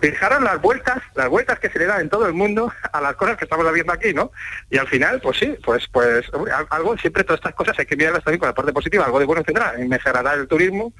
fijaros 0.00 0.42
las 0.42 0.60
vueltas, 0.60 0.98
las 1.14 1.28
vueltas 1.28 1.58
que 1.58 1.70
se 1.70 1.78
le 1.78 1.86
dan 1.86 2.02
en 2.02 2.08
todo 2.08 2.26
el 2.26 2.34
mundo 2.34 2.72
a 2.92 3.00
las 3.00 3.14
cosas 3.14 3.36
que 3.36 3.44
estamos 3.44 3.70
viendo 3.72 3.92
aquí, 3.92 4.12
¿no? 4.12 4.32
Y 4.70 4.78
al 4.78 4.88
final, 4.88 5.20
pues 5.20 5.38
sí, 5.38 5.54
pues 5.64 5.86
pues 5.92 6.26
algo, 6.70 6.96
siempre 6.98 7.24
todas 7.24 7.38
estas 7.38 7.54
cosas 7.54 7.78
hay 7.78 7.86
que 7.86 7.96
mirarlas 7.96 8.24
también 8.24 8.40
con 8.40 8.48
la 8.48 8.54
parte 8.54 8.72
positiva, 8.72 9.04
algo 9.04 9.18
de 9.18 9.24
bueno 9.24 9.42
tendrá, 9.42 9.74
mejorará 9.78 10.34
el 10.34 10.46
turismo 10.46 10.92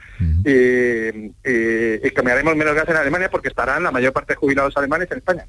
y, 0.44 1.32
y, 1.44 2.10
cambiaremos 2.14 2.56
menos 2.56 2.74
gas 2.74 2.88
en 2.88 2.96
Alemania 2.96 3.30
porque 3.30 3.48
estarán 3.48 3.82
la 3.82 3.90
mayor 3.90 4.12
parte 4.12 4.34
de 4.34 4.36
jubilados 4.36 4.76
alemanes 4.76 5.10
en 5.10 5.18
España. 5.18 5.46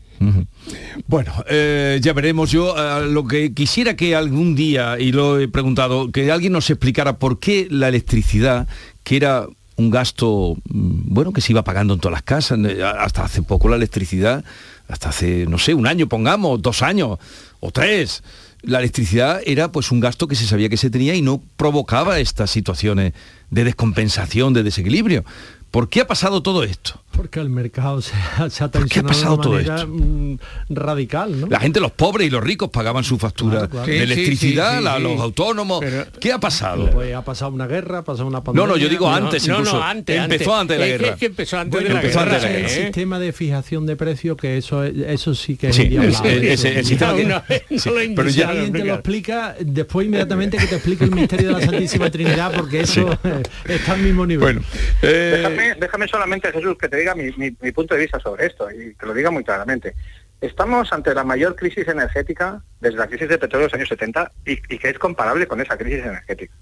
Bueno, 1.07 1.31
eh, 1.47 1.99
ya 2.01 2.13
veremos. 2.13 2.51
Yo 2.51 2.75
eh, 2.77 3.05
lo 3.07 3.27
que 3.27 3.53
quisiera 3.53 3.95
que 3.95 4.15
algún 4.15 4.55
día, 4.55 4.97
y 4.99 5.11
lo 5.11 5.39
he 5.39 5.47
preguntado, 5.47 6.11
que 6.11 6.31
alguien 6.31 6.53
nos 6.53 6.69
explicara 6.69 7.17
por 7.17 7.39
qué 7.39 7.67
la 7.69 7.89
electricidad, 7.89 8.67
que 9.03 9.17
era 9.17 9.45
un 9.77 9.89
gasto, 9.89 10.55
mm, 10.69 11.13
bueno, 11.13 11.33
que 11.33 11.41
se 11.41 11.51
iba 11.53 11.63
pagando 11.63 11.93
en 11.93 11.99
todas 11.99 12.13
las 12.13 12.23
casas, 12.23 12.59
eh, 12.65 12.83
hasta 12.83 13.23
hace 13.25 13.41
poco 13.41 13.69
la 13.69 13.75
electricidad, 13.75 14.43
hasta 14.87 15.09
hace, 15.09 15.45
no 15.47 15.57
sé, 15.57 15.73
un 15.73 15.87
año, 15.87 16.07
pongamos, 16.07 16.61
dos 16.61 16.81
años 16.81 17.17
o 17.59 17.71
tres, 17.71 18.23
la 18.61 18.79
electricidad 18.79 19.41
era 19.45 19.71
pues 19.71 19.91
un 19.91 19.99
gasto 19.99 20.27
que 20.27 20.35
se 20.35 20.47
sabía 20.47 20.69
que 20.69 20.77
se 20.77 20.89
tenía 20.89 21.15
y 21.15 21.21
no 21.21 21.41
provocaba 21.57 22.19
estas 22.19 22.51
situaciones 22.51 23.13
de 23.51 23.63
descompensación, 23.63 24.53
de 24.53 24.63
desequilibrio. 24.63 25.23
¿Por 25.71 25.89
qué 25.89 26.01
ha 26.01 26.07
pasado 26.07 26.41
todo 26.41 26.63
esto? 26.63 27.01
Porque 27.15 27.39
el 27.39 27.49
mercado 27.49 28.01
se 28.01 28.13
ha, 28.37 28.49
se 28.49 28.63
ha 28.63 28.69
tensionado 28.69 29.37
de 29.37 29.49
manera 29.49 29.85
mm, 29.85 30.37
radical, 30.69 31.41
¿no? 31.41 31.47
La 31.47 31.59
gente, 31.59 31.79
los 31.79 31.91
pobres 31.91 32.27
y 32.27 32.29
los 32.29 32.43
ricos 32.43 32.69
pagaban 32.69 33.03
su 33.03 33.17
factura 33.17 33.67
de 33.67 34.03
electricidad, 34.03 34.81
los 34.99 35.19
autónomos. 35.19 35.83
¿Qué 36.19 36.31
ha 36.31 36.39
pasado? 36.39 36.89
Pues 36.91 37.13
ha 37.13 37.23
pasado 37.23 37.51
una 37.51 37.67
guerra, 37.67 37.99
ha 37.99 38.03
pasado 38.03 38.27
una 38.27 38.43
pandemia. 38.43 38.67
No, 38.67 38.73
no, 38.73 38.77
yo 38.77 38.89
digo 38.89 39.09
antes 39.09 39.47
no, 39.47 39.55
incluso. 39.55 39.77
No, 39.77 39.83
antes, 39.83 40.17
empezó 40.17 40.55
antes, 40.55 40.77
de 40.77 40.83
la 40.83 40.87
guerra. 40.87 41.07
Es 41.09 41.15
que 41.15 41.25
empezó 41.27 41.59
antes 41.59 41.83
de 41.83 41.89
la 41.89 42.01
guerra. 42.01 42.49
El 42.55 42.69
sistema 42.69 43.19
de 43.19 43.31
fijación 43.33 43.85
de 43.85 43.95
precios, 43.95 44.37
que 44.37 44.57
eso 44.57 44.83
eso 44.83 45.35
sí 45.35 45.57
que 45.57 45.69
es 45.69 45.75
sí, 45.75 45.83
el, 45.95 46.85
sistema 46.85 47.43
pero 48.15 48.29
ya 48.29 48.49
alguien 48.49 48.71
te 48.71 48.85
lo 48.85 48.93
explica, 48.93 49.55
después 49.59 50.07
inmediatamente 50.07 50.57
que 50.57 50.67
te 50.67 50.75
explique 50.75 51.03
el 51.03 51.11
misterio 51.11 51.47
de 51.49 51.53
la 51.53 51.61
Santísima 51.61 52.09
Trinidad, 52.09 52.53
porque 52.55 52.81
eso 52.81 53.17
está 53.65 53.93
al 53.93 54.01
mismo 54.01 54.25
nivel. 54.25 54.41
Bueno, 54.41 54.61
eh, 55.01 55.75
déjame, 55.79 56.07
solamente, 56.07 56.51
Jesús, 56.51 56.77
que 56.79 56.87
te 56.87 56.97
diga 57.05 57.15
mi, 57.15 57.71
punto 57.71 57.93
de 57.93 58.01
vista 58.01 58.19
sobre 58.19 58.47
esto 58.47 58.69
y 58.71 58.95
que 58.95 59.05
lo 59.05 59.13
diga 59.13 59.29
muy 59.29 59.43
claramente. 59.43 59.95
Estamos 60.41 60.91
ante 60.91 61.13
la 61.13 61.23
mayor 61.23 61.55
crisis 61.55 61.87
energética 61.87 62.61
desde 62.79 62.97
la 62.97 63.07
crisis 63.07 63.29
de 63.29 63.37
petróleo 63.37 63.67
de 63.67 63.71
los 63.71 63.73
años 63.75 63.89
70 63.89 64.31
y, 64.45 64.57
que 64.57 64.89
es 64.89 64.99
comparable 64.99 65.47
con 65.47 65.61
esa 65.61 65.77
crisis 65.77 66.03
energética. 66.03 66.53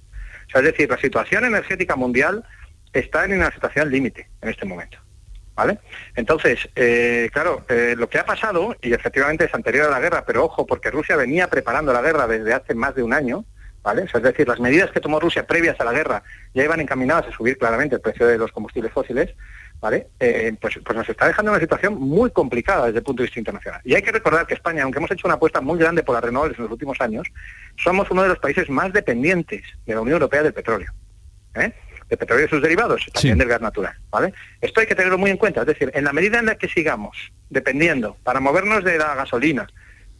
O 0.47 0.51
sea, 0.51 0.61
es 0.61 0.67
decir, 0.67 0.89
la 0.89 0.97
situación 0.97 1.45
energética 1.45 1.95
mundial 1.95 2.43
está 2.91 3.25
en 3.25 3.33
una 3.33 3.51
situación 3.51 3.89
límite 3.89 4.29
en 4.41 4.49
este 4.49 4.65
momento. 4.65 4.97
¿Vale? 5.55 5.77
Entonces, 6.15 6.67
eh, 6.75 7.29
claro, 7.31 7.63
eh, 7.69 7.93
lo 7.95 8.09
que 8.09 8.17
ha 8.17 8.25
pasado, 8.25 8.75
y 8.81 8.91
efectivamente 8.91 9.45
es 9.45 9.53
anterior 9.53 9.85
a 9.85 9.91
la 9.91 9.99
guerra, 9.99 10.25
pero 10.25 10.45
ojo, 10.45 10.65
porque 10.65 10.89
Rusia 10.89 11.15
venía 11.15 11.47
preparando 11.47 11.93
la 11.93 12.01
guerra 12.01 12.25
desde 12.25 12.53
hace 12.53 12.73
más 12.73 12.95
de 12.95 13.03
un 13.03 13.13
año, 13.13 13.45
¿vale? 13.83 14.07
es 14.11 14.23
decir, 14.23 14.47
las 14.47 14.59
medidas 14.59 14.89
que 14.89 14.99
tomó 14.99 15.19
Rusia 15.19 15.45
previas 15.45 15.79
a 15.79 15.83
la 15.83 15.91
guerra 15.91 16.23
ya 16.55 16.63
iban 16.63 16.79
encaminadas 16.79 17.27
a 17.27 17.31
subir 17.31 17.57
claramente 17.59 17.95
el 17.95 18.01
precio 18.01 18.25
de 18.25 18.39
los 18.39 18.51
combustibles 18.51 18.91
fósiles, 18.91 19.35
¿vale? 19.83 20.07
Eh, 20.17 20.55
pues, 20.61 20.79
pues 20.81 20.97
nos 20.97 21.09
está 21.09 21.27
dejando 21.27 21.51
una 21.51 21.59
situación 21.59 21.99
muy 21.99 22.31
complicada 22.31 22.85
desde 22.85 22.99
el 22.99 23.03
punto 23.03 23.21
de 23.21 23.25
vista 23.27 23.41
internacional. 23.41 23.81
Y 23.83 23.93
hay 23.93 24.01
que 24.01 24.13
recordar 24.13 24.47
que 24.47 24.53
España, 24.53 24.83
aunque 24.83 24.99
hemos 24.99 25.11
hecho 25.11 25.27
una 25.27 25.35
apuesta 25.35 25.59
muy 25.59 25.77
grande 25.77 26.03
por 26.03 26.15
las 26.15 26.23
renovables 26.23 26.57
en 26.57 26.63
los 26.63 26.71
últimos 26.71 27.01
años, 27.01 27.27
somos 27.75 28.09
uno 28.09 28.23
de 28.23 28.29
los 28.29 28.39
países 28.39 28.69
más 28.69 28.93
dependientes 28.93 29.61
de 29.85 29.93
la 29.93 29.99
Unión 29.99 30.13
Europea 30.13 30.41
del 30.41 30.53
petróleo. 30.53 30.89
¿eh? 31.55 31.73
De 32.07 32.15
petróleo 32.15 32.45
y 32.45 32.49
sus 32.49 32.61
derivados, 32.61 33.05
también 33.13 33.37
del 33.37 33.49
gas 33.49 33.59
natural, 33.59 33.93
¿vale? 34.09 34.33
Esto 34.61 34.79
hay 34.79 34.87
que 34.87 34.95
tenerlo 34.95 35.17
muy 35.17 35.31
en 35.31 35.37
cuenta, 35.37 35.61
es 35.61 35.67
decir, 35.67 35.91
en 35.93 36.05
la 36.05 36.13
medida 36.13 36.39
en 36.39 36.45
la 36.45 36.55
que 36.55 36.69
sigamos 36.69 37.17
dependiendo 37.49 38.15
para 38.23 38.39
movernos 38.39 38.85
de 38.85 38.97
la 38.97 39.15
gasolina, 39.15 39.67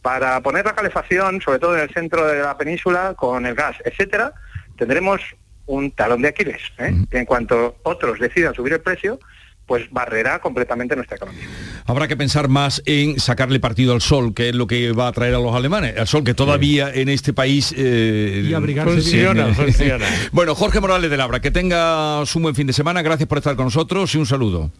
para 0.02 0.42
poner 0.42 0.66
la 0.66 0.74
calefacción, 0.74 1.40
sobre 1.40 1.58
todo 1.58 1.74
en 1.74 1.84
el 1.84 1.90
centro 1.90 2.26
de 2.26 2.42
la 2.42 2.58
península, 2.58 3.14
con 3.16 3.46
el 3.46 3.54
gas, 3.54 3.76
etcétera, 3.82 4.34
tendremos 4.76 5.22
un 5.66 5.90
talón 5.90 6.20
de 6.20 6.28
Aquiles. 6.28 6.60
¿eh? 6.78 6.92
En 7.10 7.24
cuanto 7.24 7.78
otros 7.82 8.18
decidan 8.18 8.54
subir 8.54 8.74
el 8.74 8.80
precio, 8.82 9.18
pues 9.66 9.90
barrerá 9.90 10.40
completamente 10.40 10.94
nuestra 10.94 11.16
economía. 11.16 11.44
Habrá 11.86 12.06
que 12.08 12.16
pensar 12.16 12.48
más 12.48 12.82
en 12.84 13.18
sacarle 13.18 13.60
partido 13.60 13.94
al 13.94 14.02
sol, 14.02 14.34
que 14.34 14.50
es 14.50 14.54
lo 14.54 14.66
que 14.66 14.92
va 14.92 15.08
a 15.08 15.12
traer 15.12 15.34
a 15.34 15.38
los 15.38 15.54
alemanes. 15.54 15.94
El 15.96 16.06
sol 16.06 16.22
que 16.24 16.34
todavía 16.34 16.90
en 16.92 17.08
este 17.08 17.32
país... 17.32 17.74
Eh, 17.76 18.46
y 18.48 18.54
abrigarse 18.54 18.92
funciona, 18.92 19.54
funciona. 19.54 20.06
bueno, 20.32 20.54
Jorge 20.54 20.80
Morales 20.80 21.10
de 21.10 21.16
Labra, 21.16 21.40
que 21.40 21.50
tengas 21.50 22.34
un 22.36 22.42
buen 22.42 22.54
fin 22.54 22.66
de 22.66 22.72
semana. 22.72 23.02
Gracias 23.02 23.28
por 23.28 23.38
estar 23.38 23.56
con 23.56 23.66
nosotros 23.66 24.14
y 24.14 24.18
un 24.18 24.26
saludo. 24.26 24.70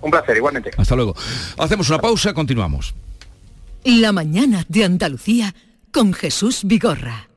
Un 0.00 0.10
placer, 0.10 0.36
igualmente. 0.36 0.70
Hasta 0.76 0.96
luego. 0.96 1.14
Hacemos 1.58 1.88
una 1.90 1.98
pausa, 1.98 2.32
continuamos. 2.32 2.94
La 3.84 4.12
mañana 4.12 4.64
de 4.68 4.84
Andalucía 4.84 5.54
con 5.92 6.12
Jesús 6.12 6.62
Vigorra. 6.64 7.29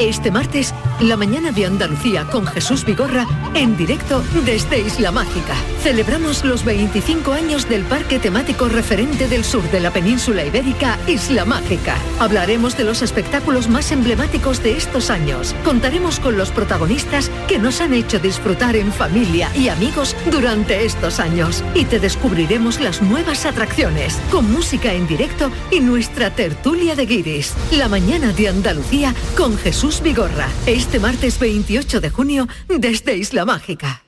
Este 0.00 0.32
martes, 0.32 0.74
la 0.98 1.16
mañana 1.16 1.52
de 1.52 1.64
Andalucía 1.64 2.24
con 2.24 2.46
Jesús 2.46 2.84
Vigorra 2.84 3.28
en 3.54 3.76
directo 3.76 4.24
desde 4.44 4.80
Isla 4.80 5.12
Mágica. 5.12 5.54
Celebramos 5.84 6.44
los 6.44 6.64
25 6.64 7.32
años 7.32 7.68
del 7.68 7.84
parque 7.84 8.18
temático 8.18 8.68
referente 8.68 9.28
del 9.28 9.44
sur 9.44 9.62
de 9.70 9.78
la 9.78 9.92
península 9.92 10.44
ibérica, 10.44 10.98
Isla 11.06 11.44
Mágica. 11.44 11.96
Hablaremos 12.18 12.76
de 12.76 12.82
los 12.82 13.02
espectáculos 13.02 13.68
más 13.68 13.92
emblemáticos 13.92 14.64
de 14.64 14.76
estos 14.76 15.10
años. 15.10 15.54
Contaremos 15.64 16.18
con 16.18 16.36
los 16.36 16.50
protagonistas 16.50 17.30
que 17.46 17.60
nos 17.60 17.80
han 17.80 17.94
hecho 17.94 18.18
disfrutar 18.18 18.74
en 18.74 18.92
familia 18.92 19.48
y 19.54 19.68
amigos 19.68 20.16
durante 20.32 20.86
estos 20.86 21.20
años. 21.20 21.62
Y 21.74 21.84
te 21.84 22.00
descubriremos 22.00 22.80
las 22.80 23.00
nuevas 23.00 23.46
atracciones, 23.46 24.18
con 24.32 24.50
música 24.50 24.92
en 24.92 25.06
directo 25.06 25.52
y 25.70 25.78
nuestra 25.78 26.34
tertulia 26.34 26.96
de 26.96 27.06
guiris. 27.06 27.54
La 27.70 27.88
mañana 27.88 28.32
de 28.32 28.48
Andalucía 28.48 29.14
con 29.36 29.56
Jesús 29.56 29.67
Jesús 29.68 30.00
Vigorra, 30.00 30.48
este 30.64 30.98
martes 30.98 31.38
28 31.38 32.00
de 32.00 32.08
junio 32.08 32.48
desde 32.68 33.18
Isla 33.18 33.44
Mágica. 33.44 34.02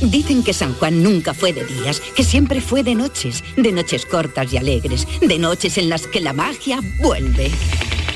Dicen 0.00 0.42
que 0.42 0.52
San 0.52 0.74
Juan 0.74 1.00
nunca 1.00 1.32
fue 1.32 1.52
de 1.52 1.64
días, 1.64 2.00
que 2.16 2.24
siempre 2.24 2.60
fue 2.60 2.82
de 2.82 2.96
noches, 2.96 3.44
de 3.56 3.70
noches 3.70 4.04
cortas 4.04 4.52
y 4.52 4.56
alegres, 4.56 5.06
de 5.20 5.38
noches 5.38 5.78
en 5.78 5.88
las 5.88 6.08
que 6.08 6.20
la 6.20 6.32
magia 6.32 6.80
vuelve. 7.00 7.52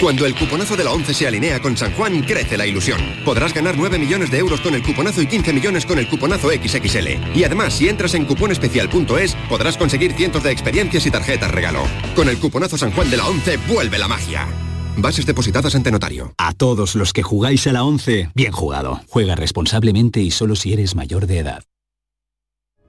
Cuando 0.00 0.26
el 0.26 0.34
cuponazo 0.34 0.76
de 0.76 0.82
la 0.82 0.90
11 0.90 1.14
se 1.14 1.28
alinea 1.28 1.62
con 1.62 1.76
San 1.76 1.94
Juan, 1.94 2.24
crece 2.24 2.56
la 2.56 2.66
ilusión. 2.66 3.00
Podrás 3.24 3.54
ganar 3.54 3.76
9 3.76 3.96
millones 3.96 4.28
de 4.32 4.38
euros 4.38 4.60
con 4.60 4.74
el 4.74 4.82
cuponazo 4.82 5.22
y 5.22 5.28
15 5.28 5.52
millones 5.52 5.86
con 5.86 6.00
el 6.00 6.08
cuponazo 6.08 6.48
XXL. 6.50 7.36
Y 7.36 7.44
además, 7.44 7.74
si 7.74 7.88
entras 7.88 8.14
en 8.14 8.24
cuponespecial.es, 8.24 9.36
podrás 9.48 9.76
conseguir 9.76 10.12
cientos 10.14 10.42
de 10.42 10.50
experiencias 10.50 11.06
y 11.06 11.10
tarjetas 11.12 11.52
regalo. 11.52 11.84
Con 12.16 12.28
el 12.28 12.38
cuponazo 12.38 12.76
San 12.76 12.90
Juan 12.90 13.10
de 13.10 13.16
la 13.16 13.28
11, 13.28 13.58
vuelve 13.68 13.96
la 13.96 14.08
magia. 14.08 14.65
Bases 14.98 15.26
depositadas 15.26 15.74
ante 15.74 15.92
notario. 15.92 16.32
A 16.38 16.52
todos 16.54 16.94
los 16.94 17.12
que 17.12 17.22
jugáis 17.22 17.66
a 17.66 17.72
la 17.72 17.84
11, 17.84 18.30
bien 18.34 18.52
jugado. 18.52 19.00
Juega 19.08 19.34
responsablemente 19.34 20.20
y 20.20 20.30
solo 20.30 20.56
si 20.56 20.72
eres 20.72 20.94
mayor 20.94 21.26
de 21.26 21.38
edad. 21.38 21.64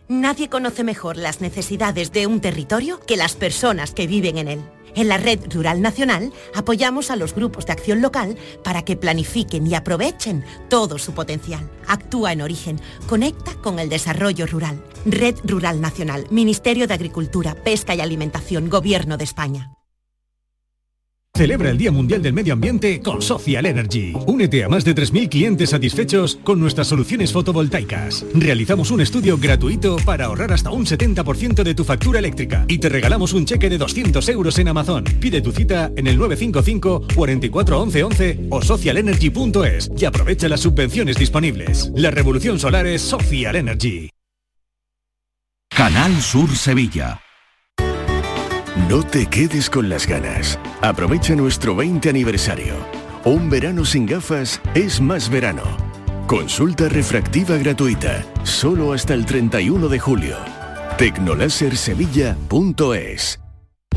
Nadie 0.07 0.47
conoce 0.47 0.85
mejor 0.85 1.17
las 1.17 1.41
necesidades 1.41 2.13
de 2.13 2.27
un 2.27 2.39
territorio 2.39 3.01
que 3.05 3.17
las 3.17 3.35
personas 3.35 3.91
que 3.91 4.07
viven 4.07 4.37
en 4.37 4.47
él. 4.47 4.61
En 4.95 5.09
la 5.09 5.17
Red 5.17 5.53
Rural 5.53 5.81
Nacional 5.81 6.31
apoyamos 6.55 7.11
a 7.11 7.17
los 7.17 7.35
grupos 7.35 7.65
de 7.65 7.73
acción 7.73 8.01
local 8.01 8.37
para 8.63 8.83
que 8.83 8.95
planifiquen 8.95 9.67
y 9.67 9.75
aprovechen 9.75 10.45
todo 10.69 10.97
su 10.97 11.13
potencial. 11.13 11.69
Actúa 11.87 12.31
en 12.31 12.41
origen, 12.41 12.79
conecta 13.07 13.53
con 13.55 13.79
el 13.79 13.89
desarrollo 13.89 14.47
rural. 14.47 14.81
Red 15.05 15.35
Rural 15.43 15.81
Nacional, 15.81 16.25
Ministerio 16.31 16.87
de 16.87 16.93
Agricultura, 16.93 17.53
Pesca 17.53 17.93
y 17.93 17.99
Alimentación, 17.99 18.69
Gobierno 18.69 19.17
de 19.17 19.25
España. 19.25 19.76
Celebra 21.37 21.69
el 21.69 21.77
Día 21.77 21.91
Mundial 21.91 22.23
del 22.23 22.33
Medio 22.33 22.53
Ambiente 22.53 22.99
con 22.99 23.21
Social 23.21 23.67
Energy. 23.67 24.11
Únete 24.25 24.63
a 24.63 24.69
más 24.69 24.83
de 24.83 24.95
3.000 24.95 25.29
clientes 25.29 25.69
satisfechos 25.69 26.39
con 26.43 26.59
nuestras 26.59 26.87
soluciones 26.87 27.31
fotovoltaicas. 27.31 28.25
Realizamos 28.33 28.89
un 28.89 29.01
estudio 29.01 29.37
gratuito 29.37 29.97
para 30.03 30.25
ahorrar 30.25 30.51
hasta 30.51 30.71
un 30.71 30.87
70% 30.87 31.61
de 31.61 31.75
tu 31.75 31.83
factura 31.83 32.17
eléctrica 32.17 32.65
y 32.67 32.79
te 32.79 32.89
regalamos 32.89 33.33
un 33.33 33.45
cheque 33.45 33.69
de 33.69 33.77
200 33.77 34.27
euros 34.29 34.57
en 34.57 34.69
Amazon. 34.69 35.03
Pide 35.03 35.41
tu 35.41 35.51
cita 35.51 35.91
en 35.95 36.07
el 36.07 36.17
955 36.17 37.03
44 37.13 37.81
11 37.81 38.03
11 38.03 38.39
o 38.49 38.61
socialenergy.es 38.63 39.91
y 39.95 40.05
aprovecha 40.05 40.49
las 40.49 40.61
subvenciones 40.61 41.17
disponibles. 41.17 41.91
La 41.93 42.09
revolución 42.09 42.57
solar 42.57 42.87
es 42.87 43.03
Social 43.03 43.55
Energy. 43.57 44.09
Canal 45.69 46.19
Sur 46.19 46.49
Sevilla. 46.55 47.21
No 48.89 49.03
te 49.03 49.25
quedes 49.25 49.69
con 49.69 49.89
las 49.89 50.07
ganas. 50.07 50.57
Aprovecha 50.81 51.35
nuestro 51.35 51.75
20 51.75 52.09
aniversario. 52.09 52.75
Un 53.25 53.49
verano 53.49 53.83
sin 53.83 54.05
gafas 54.05 54.61
es 54.75 55.01
más 55.01 55.29
verano. 55.29 55.63
Consulta 56.27 56.87
refractiva 56.87 57.57
gratuita, 57.57 58.23
solo 58.43 58.93
hasta 58.93 59.13
el 59.13 59.25
31 59.25 59.89
de 59.89 59.99
julio. 59.99 60.37
Tecnolasersevilla.es 60.97 63.39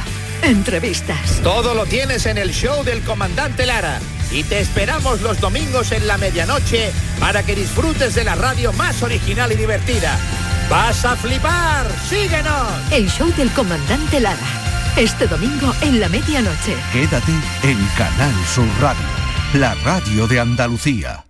entrevistas. 0.43 1.41
Todo 1.41 1.73
lo 1.73 1.85
tienes 1.85 2.25
en 2.25 2.37
el 2.37 2.51
show 2.51 2.83
del 2.83 3.01
comandante 3.01 3.65
Lara. 3.65 3.99
Y 4.29 4.43
te 4.43 4.59
esperamos 4.59 5.21
los 5.21 5.39
domingos 5.39 5.93
en 5.93 6.05
la 6.05 6.17
medianoche 6.17 6.91
para 7.19 7.43
que 7.43 7.55
disfrutes 7.55 8.13
de 8.13 8.25
la 8.25 8.35
radio 8.35 8.73
más 8.73 9.01
original 9.01 9.53
y 9.53 9.55
divertida. 9.55 10.19
¡Vas 10.69 11.05
a 11.05 11.15
flipar! 11.15 11.87
¡Síguenos! 12.09 12.91
El 12.91 13.09
show 13.09 13.31
del 13.37 13.49
comandante 13.51 14.19
Lara. 14.19 14.76
Este 14.97 15.27
domingo 15.27 15.71
en 15.83 15.99
la 15.99 16.09
medianoche. 16.09 16.75
Quédate 16.91 17.31
en 17.61 17.77
Canal 17.95 18.33
Sur 18.47 18.65
Radio, 18.81 19.05
la 19.53 19.75
radio 19.85 20.25
de 20.25 20.39
Andalucía. 20.39 21.23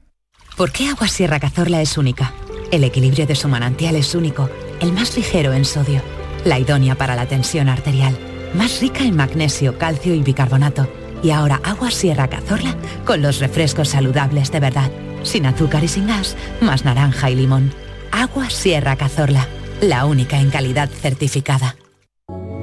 ¿Por 0.55 0.71
qué 0.71 0.87
Agua 0.87 1.09
Sierra 1.09 1.37
Cazorla 1.41 1.81
es 1.81 1.97
única? 1.97 2.31
El 2.71 2.85
equilibrio 2.85 3.27
de 3.27 3.35
su 3.35 3.49
manantial 3.49 3.97
es 3.97 4.15
único, 4.15 4.49
el 4.79 4.93
más 4.93 5.17
ligero 5.17 5.51
en 5.51 5.65
sodio, 5.65 6.01
la 6.45 6.59
idónea 6.59 6.95
para 6.95 7.17
la 7.17 7.25
tensión 7.25 7.67
arterial, 7.67 8.17
más 8.53 8.79
rica 8.79 9.03
en 9.03 9.17
magnesio, 9.17 9.77
calcio 9.77 10.15
y 10.15 10.23
bicarbonato. 10.23 10.89
Y 11.21 11.31
ahora 11.31 11.59
Agua 11.61 11.91
Sierra 11.91 12.29
Cazorla 12.29 12.73
con 13.03 13.21
los 13.21 13.39
refrescos 13.39 13.89
saludables 13.89 14.49
de 14.49 14.61
verdad, 14.61 14.91
sin 15.23 15.45
azúcar 15.45 15.83
y 15.83 15.89
sin 15.89 16.07
gas, 16.07 16.37
más 16.61 16.85
naranja 16.85 17.29
y 17.29 17.35
limón. 17.35 17.73
Agua 18.13 18.49
Sierra 18.49 18.95
Cazorla, 18.95 19.45
la 19.81 20.05
única 20.05 20.39
en 20.39 20.51
calidad 20.51 20.87
certificada. 20.89 21.75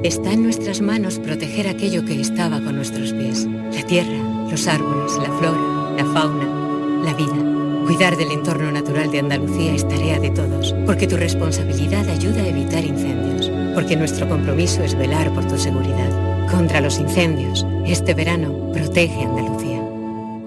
Está 0.05 0.35
en 0.35 0.43
nuestras 0.43 0.83
manos 0.83 1.19
proteger 1.19 1.67
aquello 1.67 2.05
que 2.05 2.21
estaba 2.21 2.61
con 2.61 2.77
nuestros 2.77 3.15
pies. 3.15 3.47
La 3.47 3.83
tierra, 3.87 4.19
los 4.51 4.67
árboles, 4.67 5.15
la 5.17 5.33
flora, 5.39 5.97
la 5.97 6.05
fauna, 6.05 7.03
la 7.03 7.15
vida. 7.15 7.87
Cuidar 7.87 8.15
del 8.19 8.31
entorno 8.31 8.71
natural 8.71 9.11
de 9.11 9.21
Andalucía 9.21 9.75
es 9.75 9.89
tarea 9.89 10.21
de 10.21 10.29
todos, 10.29 10.75
porque 10.85 11.07
tu 11.07 11.17
responsabilidad 11.17 12.07
ayuda 12.07 12.43
a 12.43 12.49
evitar 12.49 12.85
incendios, 12.85 13.51
porque 13.75 13.97
nuestro 13.97 14.29
compromiso 14.29 14.85
es 14.85 14.95
velar 14.95 15.33
por 15.33 15.49
tu 15.49 15.57
seguridad. 15.57 16.51
Contra 16.51 16.83
los 16.83 16.99
incendios, 16.99 17.67
este 17.87 18.13
verano 18.13 18.73
protege 18.75 19.23
Andalucía. 19.23 19.83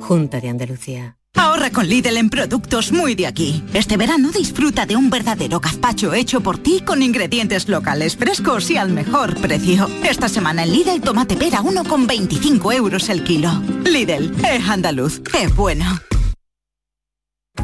Junta 0.01 0.39
de 0.39 0.49
Andalucía. 0.49 1.16
Ahorra 1.37 1.69
con 1.69 1.87
Lidl 1.87 2.17
en 2.17 2.29
productos 2.29 2.91
muy 2.91 3.13
de 3.13 3.27
aquí. 3.27 3.63
Este 3.73 3.95
verano 3.95 4.31
disfruta 4.31 4.85
de 4.85 4.95
un 4.95 5.09
verdadero 5.09 5.59
gazpacho 5.59 6.13
hecho 6.13 6.41
por 6.41 6.57
ti 6.57 6.81
con 6.81 7.03
ingredientes 7.03 7.69
locales 7.69 8.17
frescos 8.17 8.69
y 8.71 8.77
al 8.77 8.89
mejor 8.89 9.35
precio. 9.35 9.87
Esta 10.03 10.29
semana 10.29 10.63
en 10.63 10.73
Lidl 10.73 11.01
tomate 11.01 11.35
pera 11.35 11.61
1,25 11.61 12.73
euros 12.73 13.09
el 13.09 13.23
kilo. 13.23 13.51
Lidl, 13.85 14.33
es 14.43 14.67
andaluz, 14.67 15.21
es 15.39 15.55
bueno. 15.55 15.85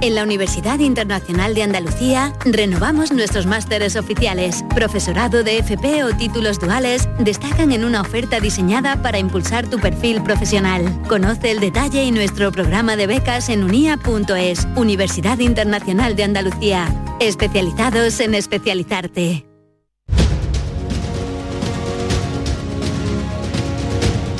En 0.02 0.16
la 0.16 0.24
Universidad 0.24 0.80
Internacional 0.80 1.54
de 1.54 1.64
Andalucía 1.64 2.34
renovamos 2.46 3.12
nuestros 3.12 3.46
másteres 3.46 3.96
oficiales. 3.96 4.64
Profesorado 4.76 5.44
de 5.44 5.60
FP 5.60 6.04
o 6.04 6.16
títulos 6.16 6.60
duales 6.60 7.08
destacan 7.20 7.72
en 7.72 7.86
una 7.86 8.02
oferta 8.02 8.40
diseñada 8.40 9.02
para 9.02 9.20
impulsar 9.20 9.70
tu 9.70 9.80
perfil 9.80 10.22
profesional. 10.22 11.02
Conoce 11.08 11.52
el 11.52 11.60
detalle 11.60 12.04
y 12.04 12.12
nuestro 12.12 12.52
programa 12.52 12.96
de 12.96 13.08
becas 13.08 13.50
en 13.50 13.64
unia.es. 13.64 14.68
Universidad 14.76 15.40
Internacional 15.40 16.16
de 16.16 16.24
Andalucía. 16.24 16.88
Especializados 17.20 18.20
en 18.20 18.36
especializarte. 18.36 19.46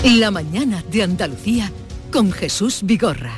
La 0.04 0.32
mañana 0.32 0.84
de 0.92 1.04
Andalucía 1.04 1.72
con 2.12 2.32
Jesús 2.34 2.82
Vigorra. 2.84 3.34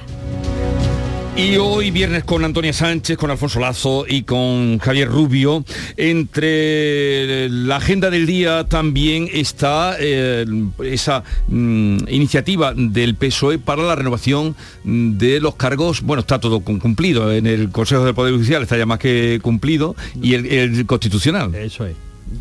Y 1.38 1.58
hoy 1.58 1.92
viernes 1.92 2.24
con 2.24 2.46
Antonia 2.46 2.72
Sánchez, 2.72 3.18
con 3.18 3.30
Alfonso 3.30 3.60
Lazo 3.60 4.06
y 4.08 4.24
con 4.24 4.80
Javier 4.80 5.10
Rubio. 5.10 5.66
Entre 5.98 7.50
la 7.50 7.76
agenda 7.76 8.10
del 8.10 8.26
día 8.26 8.64
también 8.70 9.28
está 9.34 9.98
eh, 10.00 10.46
esa 10.82 11.26
mm, 11.50 11.98
iniciativa 12.08 12.74
del 12.74 13.16
PSOE 13.16 13.60
para 13.60 13.84
la 13.84 13.96
renovación 13.96 14.56
de 14.86 15.42
los 15.42 15.56
cargos. 15.56 16.04
Bueno, 16.04 16.22
está 16.22 16.40
todo 16.40 16.62
cumplido. 16.62 17.30
En 17.34 17.48
el 17.48 17.70
Consejo 17.70 18.06
del 18.06 18.16
Poder 18.16 18.34
Judicial 18.34 18.64
está 18.64 18.78
ya 18.78 18.86
más 18.86 19.00
que 19.00 19.40
cumplido 19.42 19.94
y 20.22 20.36
el, 20.36 20.86
constitucional. 20.86 21.54
Eso 21.54 21.86
es. 21.86 21.98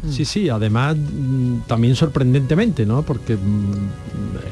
Sí, 0.09 0.25
sí, 0.25 0.49
además 0.49 0.97
mm, 0.97 1.63
también 1.67 1.97
sorprendentemente, 1.97 2.87
¿no? 2.87 3.03
Porque 3.03 3.35
mm, 3.35 3.75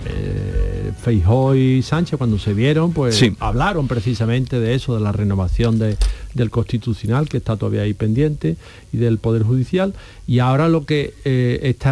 eh, 0.06 0.71
Feijó 1.00 1.54
y 1.54 1.82
Sánchez 1.82 2.18
cuando 2.18 2.38
se 2.38 2.54
vieron, 2.54 2.92
pues 2.92 3.22
hablaron 3.40 3.88
precisamente 3.88 4.60
de 4.60 4.74
eso, 4.74 4.94
de 4.94 5.00
la 5.00 5.12
renovación 5.12 5.78
del 5.78 6.50
constitucional, 6.50 7.28
que 7.28 7.38
está 7.38 7.56
todavía 7.56 7.82
ahí 7.82 7.94
pendiente, 7.94 8.56
y 8.92 8.96
del 8.98 9.18
Poder 9.18 9.42
Judicial. 9.42 9.94
Y 10.26 10.38
ahora 10.38 10.68
lo 10.68 10.84
que 10.84 11.14
eh, 11.24 11.60
este 11.62 11.90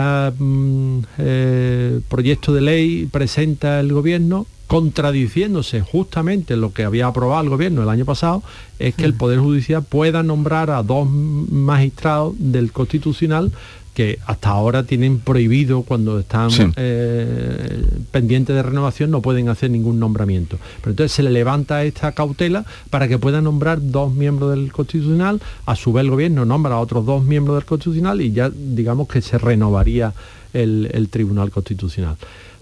proyecto 2.08 2.52
de 2.52 2.60
ley 2.60 3.06
presenta 3.06 3.80
el 3.80 3.92
gobierno 3.92 4.46
contradiciéndose 4.70 5.80
justamente 5.80 6.56
lo 6.56 6.72
que 6.72 6.84
había 6.84 7.08
aprobado 7.08 7.42
el 7.42 7.48
gobierno 7.48 7.82
el 7.82 7.88
año 7.88 8.04
pasado, 8.04 8.44
es 8.78 8.94
que 8.94 9.04
el 9.04 9.14
Poder 9.14 9.40
Judicial 9.40 9.82
pueda 9.82 10.22
nombrar 10.22 10.70
a 10.70 10.84
dos 10.84 11.10
magistrados 11.10 12.34
del 12.38 12.70
Constitucional 12.70 13.50
que 13.94 14.18
hasta 14.26 14.50
ahora 14.50 14.84
tienen 14.84 15.18
prohibido 15.18 15.82
cuando 15.82 16.20
están 16.20 16.50
Sí. 16.50 16.62
eh, 16.76 17.84
pendientes 18.12 18.54
de 18.54 18.62
renovación 18.62 19.10
no 19.10 19.20
pueden 19.20 19.48
hacer 19.48 19.70
ningún 19.70 19.98
nombramiento. 19.98 20.58
Pero 20.80 20.92
entonces 20.92 21.12
se 21.12 21.22
le 21.22 21.30
levanta 21.30 21.82
esta 21.84 22.12
cautela 22.12 22.64
para 22.90 23.08
que 23.08 23.18
pueda 23.18 23.40
nombrar 23.40 23.80
dos 23.82 24.14
miembros 24.14 24.50
del 24.50 24.72
Constitucional, 24.72 25.40
a 25.66 25.74
su 25.76 25.92
vez 25.92 26.04
el 26.04 26.10
gobierno 26.10 26.44
nombra 26.44 26.74
a 26.76 26.80
otros 26.80 27.04
dos 27.04 27.24
miembros 27.24 27.56
del 27.56 27.64
Constitucional 27.66 28.20
y 28.20 28.32
ya 28.32 28.50
digamos 28.50 29.08
que 29.08 29.20
se 29.22 29.38
renovaría 29.38 30.12
el, 30.52 30.88
el 30.92 31.08
Tribunal 31.08 31.50
Constitucional. 31.50 32.16